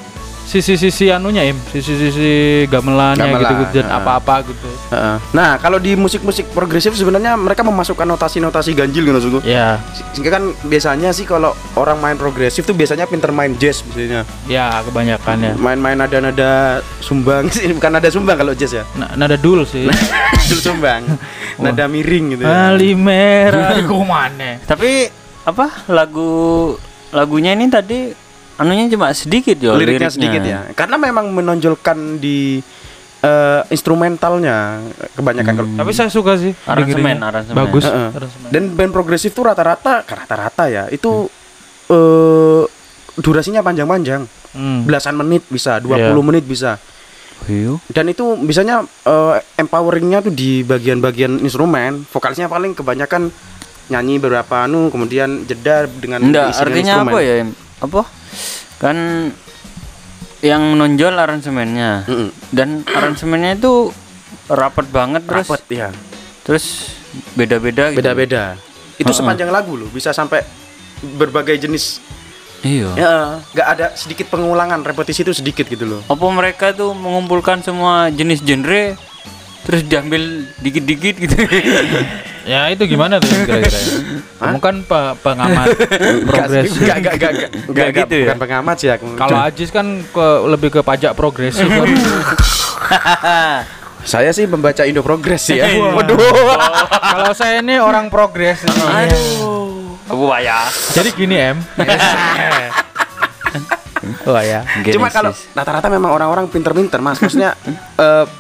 sisi-sisi 0.51 1.15
anunya 1.15 1.47
im, 1.47 1.55
sisi-sisi 1.71 2.67
gamelannya 2.67 3.23
Gamelan, 3.23 3.39
gitu-gitu 3.47 3.87
dan 3.87 4.03
apa-apa 4.03 4.43
gitu. 4.51 4.67
Heeh. 4.91 5.17
Nah, 5.31 5.55
kalau 5.63 5.79
di 5.79 5.95
musik-musik 5.95 6.51
progresif 6.51 6.99
sebenarnya 6.99 7.39
mereka 7.39 7.63
memasukkan 7.63 8.03
notasi-notasi 8.03 8.75
ganjil 8.75 9.07
gitu 9.07 9.15
maksudku. 9.15 9.41
Ya, 9.47 9.79
Sehingga 10.11 10.43
kan 10.43 10.51
biasanya 10.67 11.15
sih 11.15 11.23
kalau 11.23 11.55
orang 11.79 12.03
main 12.03 12.19
progresif 12.19 12.67
tuh 12.67 12.75
biasanya 12.75 13.07
pinter 13.07 13.31
main 13.31 13.55
jazz 13.63 13.87
biasanya. 13.87 14.27
ya 14.51 14.83
kebanyakan 14.83 15.37
ya. 15.39 15.53
Main-main 15.55 15.95
nada-nada 15.95 16.83
sumbang 16.99 17.47
sih, 17.55 17.71
bukan 17.79 17.91
nada 17.95 18.11
sumbang 18.11 18.35
kalau 18.35 18.51
jazz 18.51 18.75
ya. 18.75 18.83
Nah, 18.99 19.15
nada 19.15 19.39
dul 19.39 19.63
sih. 19.63 19.87
Dul 20.51 20.59
sumbang. 20.59 21.07
nada 21.63 21.87
miring 21.87 22.35
gitu 22.35 22.43
ya. 22.43 22.75
Ali 22.75 22.99
merah 22.99 23.79
kumane. 23.87 24.59
Tapi 24.67 25.07
apa 25.47 25.87
lagu 25.87 26.75
lagunya 27.15 27.55
ini 27.55 27.71
tadi 27.71 28.30
anunya 28.61 28.85
cuma 28.89 29.09
sedikit 29.11 29.57
yo 29.57 29.73
liriknya 29.73 30.09
sedikit 30.09 30.43
ya 30.43 30.69
karena 30.73 30.97
memang 30.97 31.33
menonjolkan 31.33 32.21
di 32.21 32.61
eh, 33.21 33.61
instrumentalnya 33.69 34.85
kebanyakan 35.13 35.53
kalau 35.55 35.69
Tapi 35.77 35.91
saya 35.91 36.09
suka 36.09 36.37
sih 36.37 36.53
Aransemen, 36.65 37.19
aransemen. 37.19 37.57
Bagus. 37.57 37.85
Heeh. 37.85 38.09
aransemen. 38.13 38.49
dan 38.49 38.63
band 38.71 38.93
progresif 38.93 39.33
tuh 39.33 39.45
rata-rata 39.45 40.05
rata-rata 40.05 40.69
ya 40.69 40.85
itu 40.89 41.29
eh 41.89 42.63
durasinya 43.17 43.61
panjang-panjang 43.61 44.25
Hmm. 44.51 44.83
belasan 44.83 45.15
menit 45.15 45.47
bisa 45.47 45.79
20 45.79 45.95
Iya. 46.11 46.21
menit 46.21 46.43
bisa 46.43 46.75
Iya. 47.47 47.79
dan 47.89 48.11
itu 48.11 48.35
bisanya 48.37 48.83
eh, 48.83 49.35
empoweringnya 49.57 50.21
tuh 50.21 50.35
di 50.35 50.61
bagian-bagian 50.61 51.39
instrumen 51.39 52.03
vokalisnya 52.05 52.47
paling 52.47 52.75
kebanyakan 52.75 53.31
nyanyi 53.89 54.19
beberapa 54.19 54.67
anu 54.67 54.91
kemudian 54.91 55.47
jeda 55.47 55.87
dengan 55.89 56.19
dengan 56.21 56.51
artinya 56.51 56.95
instrumen. 56.99 57.11
apa 57.11 57.19
ya? 57.21 57.35
Apa? 57.79 58.01
Kan 58.79 58.97
yang 60.41 60.73
menonjol 60.73 61.13
aransemennya 61.13 62.09
Mm-mm. 62.09 62.29
dan 62.49 62.81
aransemennya 62.89 63.61
itu 63.61 63.93
rapat 64.49 64.89
banget 64.89 65.23
terus 65.29 65.47
Rapet, 65.47 65.63
ya 65.69 65.89
terus 66.43 66.97
beda-beda 67.37 67.93
gitu. 67.93 68.01
beda-beda 68.01 68.57
itu 68.97 69.05
Heeh. 69.05 69.19
sepanjang 69.21 69.53
lagu 69.53 69.77
loh 69.77 69.93
bisa 69.93 70.11
sampai 70.11 70.41
berbagai 71.17 71.61
jenis 71.61 72.01
Iya. 72.61 72.89
ya 72.93 73.13
nggak 73.53 73.69
ada 73.69 73.87
sedikit 73.97 74.29
pengulangan 74.29 74.81
repetisi 74.81 75.25
itu 75.25 75.33
sedikit 75.33 75.65
gitu 75.65 75.85
loh 75.85 76.01
Apa 76.09 76.25
mereka 76.29 76.73
tuh 76.73 76.93
mengumpulkan 76.93 77.61
semua 77.61 78.09
jenis 78.09 78.41
genre 78.41 78.97
terus 79.61 79.85
diambil 79.85 80.49
dikit-dikit 80.61 81.15
gitu. 81.21 81.37
Ya 82.49 82.73
itu 82.73 82.83
gimana 82.85 83.21
tuh 83.21 83.29
kira-kira? 83.49 83.81
Kamu 84.41 84.59
kan 84.59 84.81
pe- 84.81 85.15
pengamat 85.21 85.67
progresif. 86.29 86.81
Enggak, 86.81 86.97
enggak, 86.97 87.15
enggak, 87.15 87.33
enggak, 87.69 87.89
gitu 87.95 88.15
ya? 88.15 88.25
bukan 88.27 88.39
pengamat 88.41 88.77
sih 88.81 88.89
aku. 88.89 89.07
Kalau 89.15 89.39
Ajis 89.39 89.69
kan 89.69 89.87
ke 90.03 90.27
lebih 90.49 90.69
ke 90.73 90.81
pajak 90.81 91.13
progresif. 91.13 91.69
saya 94.01 94.33
sih 94.33 94.49
membaca 94.49 94.83
Indo 94.83 95.05
Progress 95.05 95.45
sih 95.45 95.61
ya. 95.61 95.69
Waduh. 95.69 96.17
Kalau 96.89 97.33
saya 97.37 97.61
ini 97.61 97.77
orang 97.77 98.09
progres. 98.09 98.65
Aduh. 98.65 100.01
Aku 100.09 100.27
ya. 100.41 100.65
Jadi 100.91 101.09
gini 101.13 101.37
em. 101.37 101.59
Wah 104.25 104.43
ya. 104.43 104.65
Cuma 104.91 105.13
kalau 105.13 105.31
rata-rata 105.53 105.87
memang 105.87 106.11
orang-orang 106.11 106.49
pinter-pinter, 106.49 106.99
Mas. 106.99 107.21
Maksudnya 107.21 107.55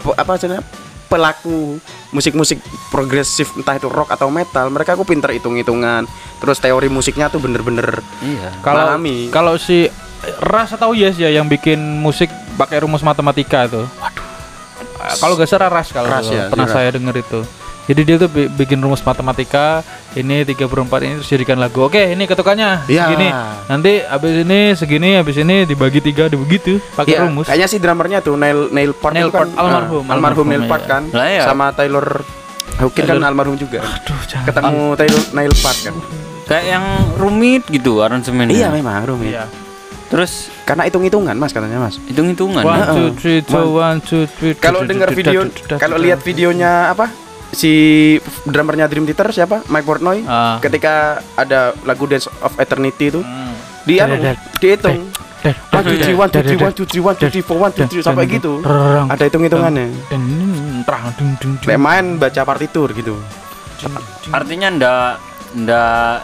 pe- 0.00 0.16
apa 0.16 0.30
maksudnya 0.30 0.64
pelaku 1.06 1.76
musik-musik 2.10 2.58
progresif 2.90 3.54
entah 3.54 3.78
itu 3.78 3.86
rock 3.86 4.10
atau 4.10 4.30
metal, 4.30 4.66
mereka 4.70 4.98
aku 4.98 5.06
pinter 5.06 5.30
hitung-hitungan. 5.30 6.06
Terus 6.42 6.58
teori 6.58 6.90
musiknya 6.90 7.30
tuh 7.30 7.38
bener-bener 7.38 8.02
Iya. 8.22 8.50
Kalau 8.60 8.96
Pahami. 8.96 9.30
kalau 9.30 9.54
si 9.56 9.86
Ras 10.40 10.76
atau 10.76 10.92
Yes 10.92 11.16
ya 11.16 11.32
yang 11.32 11.48
bikin 11.48 11.80
musik 12.02 12.28
pakai 12.58 12.84
rumus 12.84 13.00
matematika 13.00 13.64
itu. 13.64 13.82
Waduh. 13.88 14.26
Kalau 15.16 15.32
gak 15.32 15.48
salah 15.48 15.72
Ras 15.72 15.88
kalau 15.96 16.12
Ras 16.12 16.28
ya, 16.28 16.52
pernah 16.52 16.68
si 16.68 16.72
Ras. 16.72 16.76
saya 16.76 16.90
denger 16.92 17.14
itu. 17.24 17.40
Jadi 17.90 18.06
dia 18.06 18.16
tuh 18.16 18.30
bi- 18.30 18.46
bikin 18.46 18.78
rumus 18.78 19.02
matematika 19.02 19.82
ini 20.12 20.46
3 20.46 20.54
per 20.62 20.78
4 20.78 20.94
ini 21.00 21.12
terus 21.18 21.26
jadikan 21.28 21.58
lagu. 21.58 21.82
Oke, 21.82 22.14
ini 22.14 22.22
ketukannya 22.22 22.86
Iya. 22.86 23.02
segini. 23.04 23.28
Nanti 23.66 23.92
habis 24.00 24.34
ini 24.38 24.60
segini, 24.74 25.10
habis 25.18 25.34
ini 25.34 25.66
dibagi 25.66 25.98
tiga 25.98 26.30
begitu 26.30 26.78
pakai 26.94 27.18
Iya, 27.18 27.26
rumus. 27.26 27.50
Kayaknya 27.50 27.66
sih 27.66 27.78
drummernya 27.78 28.18
tuh 28.20 28.38
Neil 28.38 28.70
Neil 28.70 28.94
Peart 28.94 29.14
Neil 29.18 29.26
itu 29.26 29.34
kan, 29.34 29.50
almarhum, 29.52 30.06
ah, 30.06 30.14
almarhum 30.14 30.14
almarhum, 30.14 30.46
Neil 30.46 30.64
Peart 30.64 30.82
iya. 30.82 30.88
kan, 30.88 31.02
Lah, 31.10 31.26
iya. 31.26 31.42
sama 31.42 31.66
Taylor 31.74 32.06
Hawkins 32.78 33.08
kan 33.10 33.18
almarhum 33.20 33.56
juga. 33.58 33.82
Aduh, 33.82 34.20
jangan. 34.24 34.46
Ketemu 34.46 34.82
Taylor 34.94 35.22
Neil 35.34 35.52
Peart 35.52 35.78
kan. 35.82 35.94
Kayak 36.46 36.64
yang 36.68 36.84
rumit 37.16 37.62
gitu 37.66 37.92
aransemennya. 38.00 38.54
Iya 38.54 38.68
memang 38.70 39.02
rumit. 39.04 39.34
Iya. 39.34 39.50
Terus 40.06 40.50
Karena 40.62 40.86
hitung-hitungan 40.86 41.34
mas 41.34 41.50
katanya 41.50 41.78
mas. 41.80 41.98
hitung-hitungan. 42.00 42.62
One, 42.62 42.78
ya. 42.78 42.86
two, 42.88 43.08
three, 43.16 43.42
two, 43.42 43.66
one, 43.72 43.98
two, 43.98 44.26
three. 44.28 44.54
Kalau 44.54 44.82
dengar 44.82 45.10
video, 45.10 45.42
kalau 45.74 45.98
lihat 45.98 46.22
videonya 46.22 46.90
apa 46.90 47.29
si 47.50 47.72
drummernya 48.44 48.86
Dream 48.86 49.04
Theater 49.04 49.30
siapa 49.30 49.66
Mike 49.66 49.82
Portnoy 49.82 50.22
Ah. 50.22 50.58
ketika 50.58 51.18
ada 51.34 51.74
lagu 51.82 52.06
Dance 52.06 52.30
of 52.40 52.54
Eternity 52.56 53.10
itu 53.10 53.20
Hmm. 53.20 53.54
dia 53.82 54.06
dad, 54.06 54.38
dihitung 54.58 55.08
one 55.72 55.82
two 55.82 55.96
three 55.98 56.14
one 56.14 56.28
two 56.28 56.42
three 56.44 56.60
one 56.60 56.70
two 56.70 56.84
three 56.84 57.00
one 57.00 57.16
two 57.16 57.28
three 57.28 57.40
four 57.40 57.58
one 57.58 57.72
two 57.72 57.86
three 57.86 58.04
sampai 58.04 58.28
gitu 58.28 58.60
ada 59.08 59.22
hitung 59.24 59.42
hitungannya 59.42 59.88
terang 60.84 61.10
dung 61.16 61.32
dung 61.40 61.54
dung. 61.56 61.68
Lek 61.68 61.78
main 61.80 62.06
baca 62.16 62.42
partitur 62.44 62.92
gitu 62.92 63.16
Artinya 64.28 64.68
ndak 64.68 65.10
ndak 65.56 66.14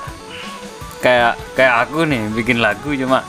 kayak 1.01 1.35
kayak 1.57 1.75
aku 1.83 2.05
nih 2.05 2.29
bikin 2.31 2.61
lagu 2.61 2.93
cuma 2.93 3.25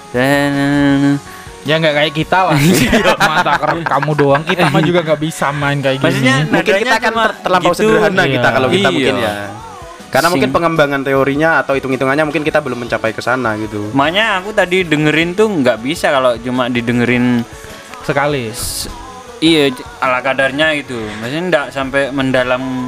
Ya 1.67 1.75
nggak 1.75 1.93
kayak 1.93 2.13
kita 2.15 2.39
lah. 2.47 2.55
Mata 3.29 3.53
kamu 3.83 4.11
doang. 4.15 4.41
Kita 4.41 4.71
mah 4.71 4.79
juga 4.79 5.03
nggak 5.03 5.19
bisa 5.19 5.51
main 5.51 5.77
kayak 5.77 5.99
gini. 5.99 6.05
Maksudnya 6.07 6.35
mungkin 6.47 6.73
kita 6.79 6.95
kan 6.95 7.11
cuma 7.11 7.23
ter- 7.27 7.37
terlampau 7.43 7.71
gitu. 7.71 7.79
sederhana 7.83 8.23
Iya. 8.23 8.33
kita 8.33 8.47
kalau 8.49 8.67
kita 8.67 8.79
Iya. 8.79 8.95
mungkin 8.95 9.15
ya 9.19 9.33
karena 10.07 10.23
Sing- 10.23 10.33
mungkin 10.33 10.51
pengembangan 10.55 11.01
teorinya 11.03 11.49
atau 11.59 11.75
hitung 11.75 11.91
hitungannya 11.91 12.23
mungkin 12.23 12.39
kita 12.41 12.63
belum 12.63 12.79
mencapai 12.79 13.11
ke 13.11 13.19
sana 13.19 13.59
gitu 13.59 13.91
Makanya 13.91 14.39
aku 14.39 14.55
tadi 14.55 14.87
dengerin 14.87 15.35
tuh 15.35 15.51
nggak 15.51 15.83
bisa 15.83 16.07
kalau 16.09 16.39
cuma 16.39 16.71
didengerin 16.71 17.43
sekali. 18.01 18.47
iya 19.37 19.67
ala 19.99 20.23
kadarnya 20.23 20.71
gitu. 20.79 20.95
Maksudnya 21.19 21.43
ndak 21.45 21.65
sampai 21.69 22.09
mendalam 22.09 22.87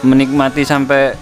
menikmati 0.00 0.64
sampai 0.64 1.14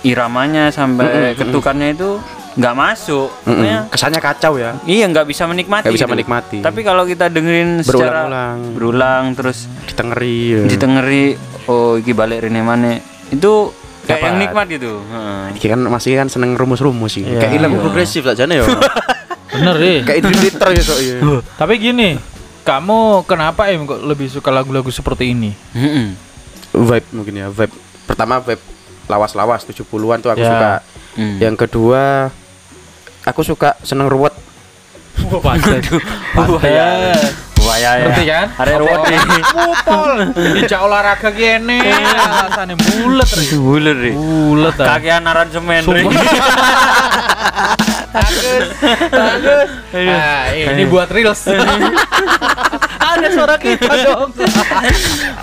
iramanya 0.00 0.70
sampai 0.70 1.34
ketukannya 1.34 1.92
itu 1.92 2.16
nggak 2.54 2.70
masuk. 2.72 3.28
Mm-mm. 3.42 3.50
Makanya 3.56 3.78
kesannya 3.88 4.20
kacau 4.20 4.52
ya 4.54 4.70
iya 4.84 5.04
nggak 5.04 5.26
bisa 5.26 5.44
menikmati. 5.44 5.84
nggak 5.84 5.94
bisa 5.94 6.06
gitu. 6.06 6.14
menikmati 6.14 6.58
Tapi 6.60 6.80
kalau 6.80 7.02
kita 7.02 7.26
dengerin 7.26 7.80
secara 7.80 8.24
berulang-ulang 8.24 8.58
berulang 8.72 9.24
terus 9.32 9.58
ditengeri 9.84 10.38
ya. 10.48 10.60
ditengeri 10.64 11.24
oh 11.66 11.94
iki 11.94 12.12
balik 12.12 12.42
rene 12.42 12.60
maneh 12.60 12.98
itu 13.28 13.74
kayak 14.02 14.16
Dapat. 14.16 14.26
yang 14.26 14.36
nikmat 14.38 14.66
gitu 14.68 14.92
Heeh. 15.02 15.42
Iki 15.54 15.66
kan 15.66 15.80
masih 15.82 16.10
kan 16.14 16.28
seneng 16.28 16.54
rumus-rumus 16.54 17.10
sih. 17.10 17.22
Iya. 17.22 17.40
Kayak 17.40 17.60
lagu 17.60 17.74
Iya. 17.74 17.82
progresif 17.82 18.22
saja 18.22 18.44
ya. 18.50 18.62
Bener 19.48 19.74
deh. 19.76 19.98
Kayak 20.02 20.20
Theater 20.30 20.68
ya 20.70 20.82
so, 20.82 20.94
iya. 20.96 21.16
Tapi 21.54 21.74
gini, 21.76 22.18
kamu 22.62 23.24
kenapa 23.24 23.66
em 23.66 23.82
kok 23.82 23.98
lebih 24.00 24.26
suka 24.26 24.50
lagu-lagu 24.50 24.86
seperti 24.88 25.30
ini? 25.30 25.50
Heeh. 25.72 26.12
Vibe 26.70 27.08
mungkin 27.12 27.34
ya, 27.34 27.48
vibe. 27.48 27.72
Pertama 28.04 28.38
vibe 28.38 28.60
lawas-lawas 29.06 29.64
70-an 29.64 30.18
tuh 30.18 30.30
aku 30.30 30.38
Ya. 30.38 30.48
suka. 30.48 30.70
Hmm. 31.14 31.36
Yang 31.38 31.56
kedua 31.60 32.28
aku 33.24 33.40
suka 33.42 33.74
seneng 33.80 34.06
ruwet. 34.12 34.32
Wah, 35.30 35.40
pantes. 35.40 35.88
Wah 36.36 36.64
ya. 37.80 37.90
Ngerti 38.04 38.24
kan? 38.28 38.46
Arek 38.60 38.76
ruwet 38.76 39.00
nih. 39.08 39.20
Mupol. 39.56 40.12
Dijak 40.60 40.80
olahraga 40.84 41.30
kene. 41.32 41.80
Alasannya 41.80 42.76
bulet. 42.76 43.28
Ri. 43.32 43.44
Buler 43.56 43.96
nih. 43.96 44.14
Bulet. 44.14 44.76
ah. 44.84 44.86
Kakean 44.94 45.24
aransemen. 45.24 45.82
Ri. 45.88 46.04
Bagus. 48.14 48.66
Bagus. 49.10 49.68
Nah, 49.96 50.44
ini 50.54 50.82
buat 50.86 51.08
reels. 51.08 51.40
Ada 53.00 53.26
suara 53.32 53.56
kita 53.56 53.92
dong. 54.04 54.30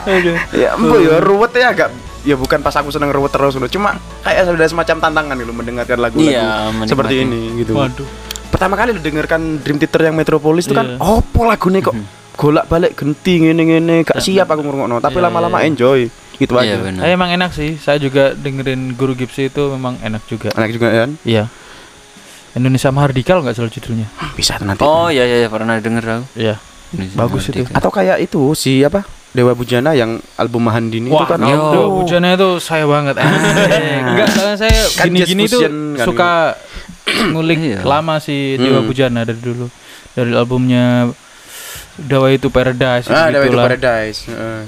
Aduh. 0.06 0.38
Ya, 0.54 0.78
embo 0.78 0.98
ya 1.02 1.18
ruwet 1.20 1.52
ya 1.58 1.74
agak 1.74 1.90
ya 2.22 2.36
bukan 2.38 2.62
pas 2.62 2.74
aku 2.74 2.90
seneng 2.90 3.10
ruwet 3.10 3.32
terus 3.34 3.58
loh. 3.58 3.68
Cuma 3.68 3.98
kayak 4.22 4.46
sudah 4.48 4.68
semacam 4.70 4.96
tantangan 5.02 5.36
gitu 5.38 5.54
mendengarkan 5.54 5.98
lagu-lagu 5.98 6.32
Iya, 6.32 6.70
seperti 6.86 7.26
ini 7.26 7.62
gitu. 7.62 7.74
Waduh. 7.74 8.08
Pertama 8.52 8.76
kali 8.76 8.92
lu 8.92 9.02
dengarkan 9.02 9.64
Dream 9.64 9.80
Theater 9.80 10.12
yang 10.12 10.16
Metropolis 10.16 10.68
itu 10.68 10.76
kan 10.76 10.96
Iya. 10.96 10.98
opo 11.00 11.48
lagu 11.48 11.72
kok 11.72 11.96
golak 12.36 12.66
balik 12.68 12.98
genti 12.98 13.38
ngene-ngene 13.44 14.02
gak 14.02 14.18
siap 14.18 14.50
aku 14.50 14.66
ngurungokno 14.66 14.98
tapi 15.00 15.20
Iya, 15.20 15.26
lama-lama 15.30 15.58
iya. 15.62 15.68
enjoy 15.72 16.00
gitu 16.36 16.54
Iya 16.58 16.74
aja. 16.74 16.76
benar. 16.82 17.02
Eh, 17.06 17.12
emang 17.14 17.30
enak 17.32 17.52
sih. 17.54 17.78
Saya 17.78 18.02
juga 18.02 18.34
dengerin 18.34 18.98
Guru 18.98 19.14
Gipsy 19.14 19.54
itu 19.54 19.62
memang 19.72 19.98
enak 20.02 20.26
juga. 20.26 20.50
Enak 20.52 20.70
juga 20.74 20.88
kan? 20.90 21.10
Iya. 21.22 21.48
Indonesia 22.52 22.92
Mahardika 22.92 23.38
kalau 23.38 23.48
nggak 23.48 23.56
salah 23.56 23.72
judulnya. 23.72 24.08
Bisa 24.36 24.60
nanti. 24.60 24.84
Oh 24.84 25.08
iya 25.08 25.24
iya 25.24 25.48
iya, 25.48 25.50
pernah 25.50 25.80
denger 25.80 26.04
aku. 26.04 26.26
Iya. 26.36 26.56
Indonesia 26.92 27.18
Bagus 27.18 27.44
itu. 27.48 27.64
Atau 27.72 27.88
kayak 27.94 28.18
itu 28.20 28.42
si 28.52 28.84
apa? 28.84 29.06
Dewa 29.32 29.54
Bujana 29.54 29.92
yang 29.92 30.20
album 30.36 30.62
Mahandini 30.64 31.08
itu 31.08 31.16
Wah, 31.16 31.24
kan 31.26 31.40
kalau 31.40 31.48
yo. 31.48 31.64
Dewa 31.72 31.88
Bujana 31.98 32.28
itu 32.32 32.50
saya 32.58 32.84
banget. 32.84 33.16
Eh, 33.22 34.00
Enggak, 34.02 34.28
soalnya 34.30 34.58
saya 34.60 34.78
Kan 34.92 35.06
gini-gini 35.08 35.44
tuh 35.46 35.62
kan. 35.62 35.74
suka 36.04 36.32
ngulik 37.30 37.58
Iya. 37.58 37.80
lama 37.82 38.18
si 38.18 38.56
Dewa 38.56 38.80
Hmm. 38.80 38.88
Bujana 38.88 39.24
dari 39.24 39.40
dulu. 39.40 39.72
Dari 40.12 40.32
albumnya 40.32 41.08
Dewa 41.96 42.28
itu 42.28 42.48
Paradise 42.48 43.08
Ah, 43.08 43.28
Dewa 43.28 43.46
itu. 43.46 43.56
Paradise. 43.56 44.20
Heeh. 44.28 44.62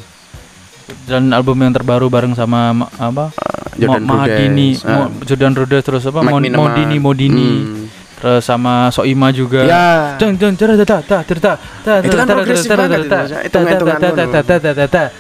Dan 1.04 1.32
album 1.32 1.56
yang 1.58 1.72
terbaru 1.72 2.08
bareng 2.08 2.32
sama 2.32 2.72
ma- 2.74 2.92
apa? 2.94 3.32
Jordan 3.74 4.00
Ma- 4.02 4.16
Mahadini. 4.18 4.80
Ah. 4.82 5.08
Mo- 5.08 5.24
Jordan 5.24 5.54
Rhodes 5.54 5.82
terus 5.82 6.04
apa? 6.06 6.20
Mike 6.22 6.30
Mon- 6.30 6.40
Miniman. 6.42 6.60
Modini, 6.62 6.96
Modini. 6.98 7.50
Hmm. 7.58 7.83
Terus 8.24 8.40
sama 8.40 8.88
Soima 8.88 9.36
juga. 9.36 9.68
Ya. 9.68 10.16
Jeng 10.16 10.40
jeng 10.40 10.56
cerita 10.56 10.88
ta 10.88 11.04
ta 11.04 11.20
cerita 11.28 11.60
ta 11.84 12.00
Itu 12.00 12.16
kan 12.16 12.24
progresif 12.24 12.72
banget 12.72 13.04
itu. 13.04 13.20
Hitung-hitungan 13.52 14.00
ngono. 14.00 15.20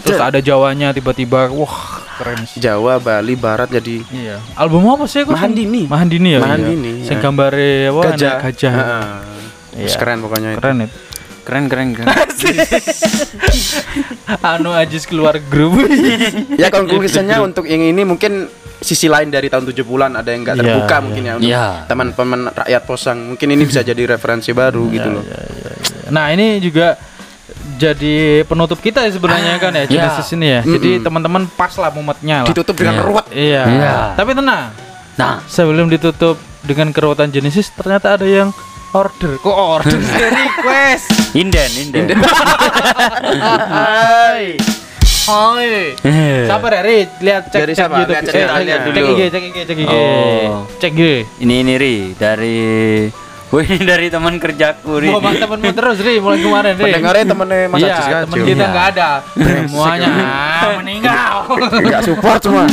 Terus 0.00 0.16
ada 0.16 0.40
Jawanya 0.40 0.96
tiba-tiba 0.96 1.52
wah 1.52 1.76
keren 2.16 2.40
sih. 2.48 2.56
Jawa, 2.56 2.96
Bali, 2.96 3.36
Barat 3.36 3.68
jadi 3.68 4.00
Iya. 4.08 4.40
Album 4.56 4.96
apa 4.96 5.04
sih 5.04 5.28
kok? 5.28 5.36
Mahandini. 5.36 5.84
Mahandini 5.84 6.28
ya. 6.38 6.40
Mahandini, 6.40 6.92
Sing 7.04 7.20
ya. 7.20 7.22
gambare 7.28 7.92
apa 7.92 8.00
gajah. 8.16 8.36
gajah. 8.48 8.72
Heeh. 8.72 9.84
Iya. 9.84 9.96
Keren 10.00 10.18
pokoknya 10.24 10.48
itu. 10.56 10.60
Keren 10.64 10.76
itu. 10.88 10.96
Keren 11.42 11.64
keren 11.66 11.88
keren. 11.92 12.06
Anu 14.40 14.70
Ajis 14.72 15.04
keluar 15.10 15.36
grup. 15.42 15.74
ya 16.54 16.70
konklusinya 16.70 17.42
untuk 17.42 17.66
yang 17.66 17.82
ini 17.82 18.06
mungkin 18.06 18.46
sisi 18.82 19.06
lain 19.06 19.26
dari 19.26 19.46
tahun 19.46 19.64
70-an 19.64 20.10
ada 20.14 20.28
yang 20.28 20.42
nggak 20.42 20.52
Iya, 20.52 20.60
terbuka 20.60 20.90
iya. 20.90 21.00
mungkin 21.00 21.22
ya 21.22 21.32
untuk 21.34 21.48
Iya. 21.48 21.64
teman-teman 21.86 22.40
rakyat 22.52 22.82
posang. 22.82 23.18
Mungkin 23.24 23.46
ini 23.48 23.62
bisa 23.62 23.80
jadi 23.80 24.02
referensi 24.08 24.50
baru 24.50 24.88
gitu 24.88 25.08
loh. 25.08 25.22
Nah, 26.08 26.28
ini 26.28 26.58
juga 26.58 26.94
jadi 27.74 28.42
penutup 28.42 28.76
kita 28.76 29.00
ya 29.00 29.10
sebenarnya 29.10 29.56
kan 29.56 29.72
ya 29.72 29.84
Genesis 29.86 30.28
ini 30.32 30.46
ya. 30.48 30.60
Jadi 30.60 30.98
Mm-mm. 30.98 31.04
teman-teman 31.04 31.42
pas 31.48 31.72
lah 31.74 31.88
mumetnya 31.88 32.42
lah. 32.42 32.48
Ditutup 32.50 32.74
dengan 32.74 32.94
Iya. 32.94 33.02
ruwet. 33.02 33.24
Iya. 33.30 33.62
Iya. 33.64 33.92
Tapi 34.14 34.30
tenang. 34.32 34.64
Nah, 35.12 35.44
Sebelum 35.44 35.86
ditutup 35.86 36.36
dengan 36.60 36.90
keruwetan 36.90 37.28
Genesis 37.28 37.68
ternyata 37.70 38.14
ada 38.14 38.24
yang 38.24 38.48
order. 38.92 39.38
Kok 39.38 39.56
order 39.78 39.98
request? 40.36 41.08
inden 41.32 41.70
inden. 41.72 42.20
Hai. 45.22 45.94
Hai. 45.96 46.44
Sabar 46.44 46.70
ya, 46.72 46.82
Ri. 46.82 46.98
Lihat 47.20 47.42
cek 47.46 47.60
Dari 47.60 47.72
cek 47.72 47.78
siapa? 47.78 47.94
YouTube. 47.96 48.10
Lihat 48.12 48.24
ceritanya 48.26 48.58
Eh, 48.58 48.66
cek- 48.76 48.86
dulu. 48.88 48.94
Cek 48.98 49.06
IG, 49.08 49.22
cek 49.24 49.42
IG, 49.44 49.56
cek 49.62 49.78
IG. 49.78 49.92
Oh. 49.92 50.52
Cek 50.76 50.92
IG. 50.92 51.02
Ini 51.38 51.54
ini 51.62 51.72
ri 51.76 51.96
dari 52.12 52.58
Wih 53.52 53.68
ini 53.68 53.84
dari 53.84 54.08
teman 54.08 54.40
kerjaku 54.40 54.96
ri. 54.96 55.06
Mau 55.06 55.20
bang 55.20 55.36
temenmu 55.36 55.70
terus, 55.70 56.00
Ri, 56.00 56.16
mulai 56.18 56.40
kemarin, 56.40 56.72
Ri. 56.72 56.84
Pendengarnya 56.88 57.24
temennya 57.28 57.58
Mas 57.68 57.78
iya, 57.78 57.96
kan. 58.00 58.20
temen 58.24 58.36
kita 58.48 58.64
nggak 58.66 58.86
ada. 58.96 59.10
Semuanya 59.36 60.08
meninggal. 60.74 61.34
Enggak 61.60 62.00
support 62.02 62.40
semua. 62.40 62.64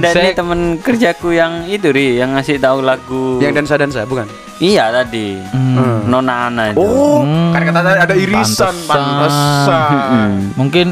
Dan 0.00 0.10
ini 0.16 0.30
temen 0.32 0.60
kerjaku 0.80 1.30
yang 1.30 1.68
itu 1.68 1.92
ri 1.92 2.16
yang 2.16 2.32
ngasih 2.32 2.56
tahu 2.56 2.80
lagu. 2.80 3.36
Yang 3.38 3.60
dansa-dansa 3.60 4.08
bukan? 4.08 4.24
Iya 4.58 4.96
tadi. 4.96 5.36
Hmm. 5.52 6.08
Nona 6.08 6.48
Ana 6.48 6.72
itu. 6.72 6.80
Oh, 6.80 7.20
Hmm, 7.20 7.52
kan 7.52 7.60
kata 7.62 7.80
tadi 7.82 7.98
ada 8.00 8.14
irisan, 8.16 8.72
pantesan. 8.80 8.88
pantesan. 8.88 9.92
Hmm. 9.92 10.32
Mungkin 10.56 10.86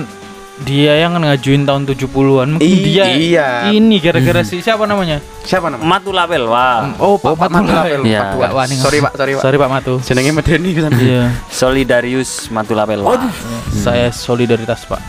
dia 0.67 0.99
yang 0.99 1.15
ngajuin 1.15 1.63
tahun 1.63 1.87
70-an. 1.87 2.49
Mungkin 2.59 2.67
I- 2.67 2.83
dia 2.83 3.05
iya. 3.15 3.49
ini 3.71 4.03
gara-gara 4.03 4.43
si 4.43 4.59
siapa 4.59 4.85
namanya? 4.85 5.23
Siapa 5.47 5.71
namanya? 5.71 5.87
Matu 5.87 6.11
Lapel 6.11 6.45
wah. 6.51 6.93
Oh, 6.99 7.15
Pak 7.15 7.39
Pak 7.39 7.49
Matu 7.49 7.71
Lapel. 7.71 8.01
Iya. 8.03 8.21
Pak 8.21 8.29
Tua. 8.35 8.47
Wah, 8.53 8.65
ini 8.67 8.75
Sorry, 8.77 8.99
Pak, 8.99 9.13
sorry, 9.15 9.33
Pak. 9.39 9.43
Sorry 9.43 9.57
Pak 9.57 9.71
Matu. 9.71 9.95
Jenenge 10.03 10.31
medeni 10.35 10.71
kan. 10.75 10.93
Iya. 10.95 11.23
Solidarius 11.49 12.51
Matu 12.51 12.75
Lapel 12.75 13.01
wah. 13.01 13.31
Saya 13.71 14.11
solidaritas 14.11 14.83
Pak. 14.85 15.01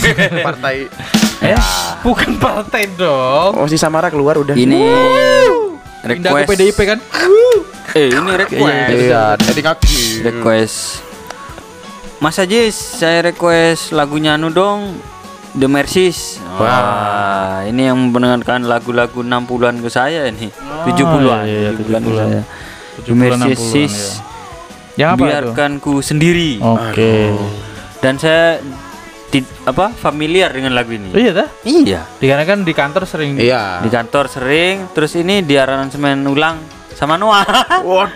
Partai 0.46 0.90
Eh, 1.36 1.52
bukan 2.00 2.40
partai 2.40 2.88
dong. 2.96 3.60
Oh, 3.60 3.68
si 3.68 3.76
Samara 3.76 4.08
keluar 4.08 4.40
udah. 4.40 4.56
Ini 4.56 4.80
Pindah 6.06 6.32
ke 6.32 6.38
request. 6.46 6.48
PDIP 6.54 6.78
kan? 6.86 6.98
Eh 7.92 8.08
ini 8.08 8.30
request. 8.38 8.88
Iya, 8.94 9.24
jadi 9.36 9.60
kaki. 9.60 10.00
request 10.24 10.76
Mas 12.26 12.42
Ajis 12.42 12.74
saya 12.74 13.22
request 13.24 13.94
lagunya 13.94 14.34
anu 14.34 14.50
dong 14.50 14.98
The 15.54 15.70
Mercies 15.70 16.42
Wah 16.58 17.62
ini 17.62 17.86
yang 17.86 18.10
mendengarkan 18.10 18.66
lagu-lagu 18.66 19.22
60-an 19.22 19.78
ke 19.78 19.86
saya 19.86 20.26
ini 20.26 20.50
70-an 20.82 21.46
iya, 21.46 21.58
iya, 21.62 21.70
70-an 21.70 22.02
ke 22.02 22.10
70-an. 22.10 22.26
saya 22.26 22.42
The 22.98 23.02
70-an, 23.06 23.38
Mercies 23.46 23.94
60-an, 23.94 23.94
ya. 23.94 24.98
Yang 24.98 25.08
apa 25.08 25.14
tuh? 25.14 25.22
biarkanku 25.22 25.94
sendiri 26.02 26.50
Oke. 26.58 27.14
dan 28.02 28.18
saya 28.18 28.58
ti- 29.30 29.46
apa 29.62 29.94
familiar 29.94 30.50
dengan 30.50 30.74
lagu 30.74 30.98
ini 30.98 31.14
Iya 31.14 31.30
dah. 31.30 31.48
iya 31.62 32.00
Dikarenakan 32.18 32.66
di 32.66 32.74
kantor 32.74 33.06
sering 33.06 33.38
Iya. 33.38 33.86
di 33.86 33.88
kantor 33.88 34.26
sering 34.26 34.90
terus 34.90 35.14
ini 35.14 35.46
di 35.46 35.54
aransemen 35.54 36.26
ulang 36.26 36.58
sama 36.96 37.20
Noah 37.20 37.44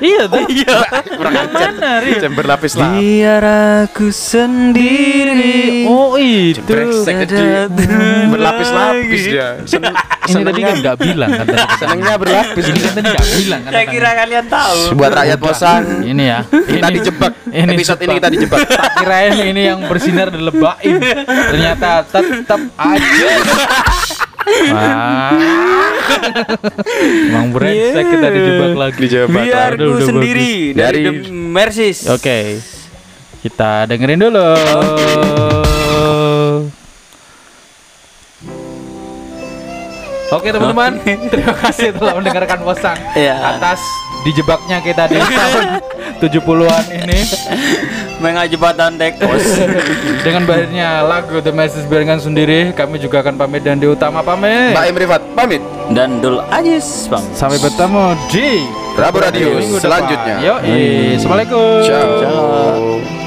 Iya 0.00 0.24
tuh. 0.24 0.40
Iya. 0.48 0.76
Kurang 1.12 1.34
ajar. 1.36 1.72
Mana, 1.76 2.00
Ri? 2.00 2.12
Jam 2.16 2.32
berlapis 2.32 2.72
lah. 2.80 2.96
biar 2.96 3.44
aku 3.84 4.08
sendiri 4.08 5.84
Oh, 5.84 6.16
itu. 6.16 6.64
Berlapis-lapis 8.32 9.22
dia. 9.28 9.60
Sen 9.68 9.84
Ini 10.30 10.42
tadi 10.46 10.60
kan 10.62 10.74
nggak 10.80 10.96
bilang 10.96 11.30
kan 11.34 11.44
tadi. 11.44 11.64
senengnya 11.76 12.14
berlapis. 12.16 12.64
Ini 12.70 12.80
kan 12.80 12.92
tadi 12.96 13.08
nggak 13.10 13.28
bilang 13.36 13.60
kan. 13.66 13.70
saya 13.74 13.86
kira 13.90 14.10
kalian 14.14 14.44
tahu 14.48 14.78
Buat 14.96 15.12
rakyat 15.12 15.38
Posang. 15.38 15.84
Ini 16.00 16.24
ya. 16.24 16.38
Kita 16.48 16.88
dijebak. 16.88 17.32
ini 17.50 17.72
Episode 17.76 18.00
ini 18.00 18.12
kita 18.16 18.28
dijebak. 18.30 18.58
Tak 18.70 18.90
kirain 19.02 19.34
ini 19.44 19.62
yang 19.68 19.78
bersinar 19.84 20.32
dilebain. 20.32 20.96
Ternyata 21.26 22.06
tetap 22.08 22.60
aja. 22.78 23.28
Wah. 24.70 25.32
Emang 27.26 27.46
brengsek 27.50 28.04
kita 28.04 28.28
dijebak 28.28 28.72
lagi. 28.74 28.98
Dijebak 28.98 29.30
biar 29.32 29.70
Udah, 29.72 29.78
ku 29.80 29.92
udah 29.94 30.06
sendiri 30.06 30.50
bagus. 30.68 30.76
dari, 30.76 31.00
Dari- 31.00 31.22
The 31.22 31.30
Mercies 31.30 31.98
Oke. 32.08 32.38
Kita 33.40 33.86
dengerin 33.86 34.20
dulu. 34.20 34.48
Oke 40.30 40.54
teman-teman, 40.54 41.02
terima 41.26 41.54
kasih 41.58 41.90
telah 41.90 42.14
mendengarkan 42.14 42.62
Posang 42.62 42.94
Iya. 43.12 43.34
atas 43.50 43.82
dijebaknya 44.24 44.78
kita 44.84 45.08
di 45.08 45.16
tahun 45.38 45.66
70-an 46.20 46.84
ini 46.92 47.18
mengajibatan 48.20 49.00
tekos 49.00 49.44
dengan 50.24 50.44
banyaknya 50.44 51.00
lagu 51.04 51.40
The 51.40 51.52
Message 51.52 51.88
biarkan 51.88 52.20
sendiri. 52.20 52.76
Kami 52.76 53.00
juga 53.00 53.24
akan 53.24 53.40
pamit 53.40 53.64
dan 53.64 53.80
di 53.80 53.88
utama 53.88 54.20
pamit. 54.20 54.76
Mbak 54.76 54.84
Imrifat 54.92 55.22
pamit. 55.32 55.62
dan 55.90 56.22
Dul 56.22 56.38
Ajis 56.54 57.10
bang 57.10 57.24
Sampai 57.34 57.58
bertemu 57.58 58.14
di 58.30 58.62
Rabu 58.94 59.18
Radio 59.18 59.58
selanjutnya. 59.80 60.36
Yo, 60.38 60.54
Assalamualaikum. 61.18 61.82
Ciao. 61.82 63.19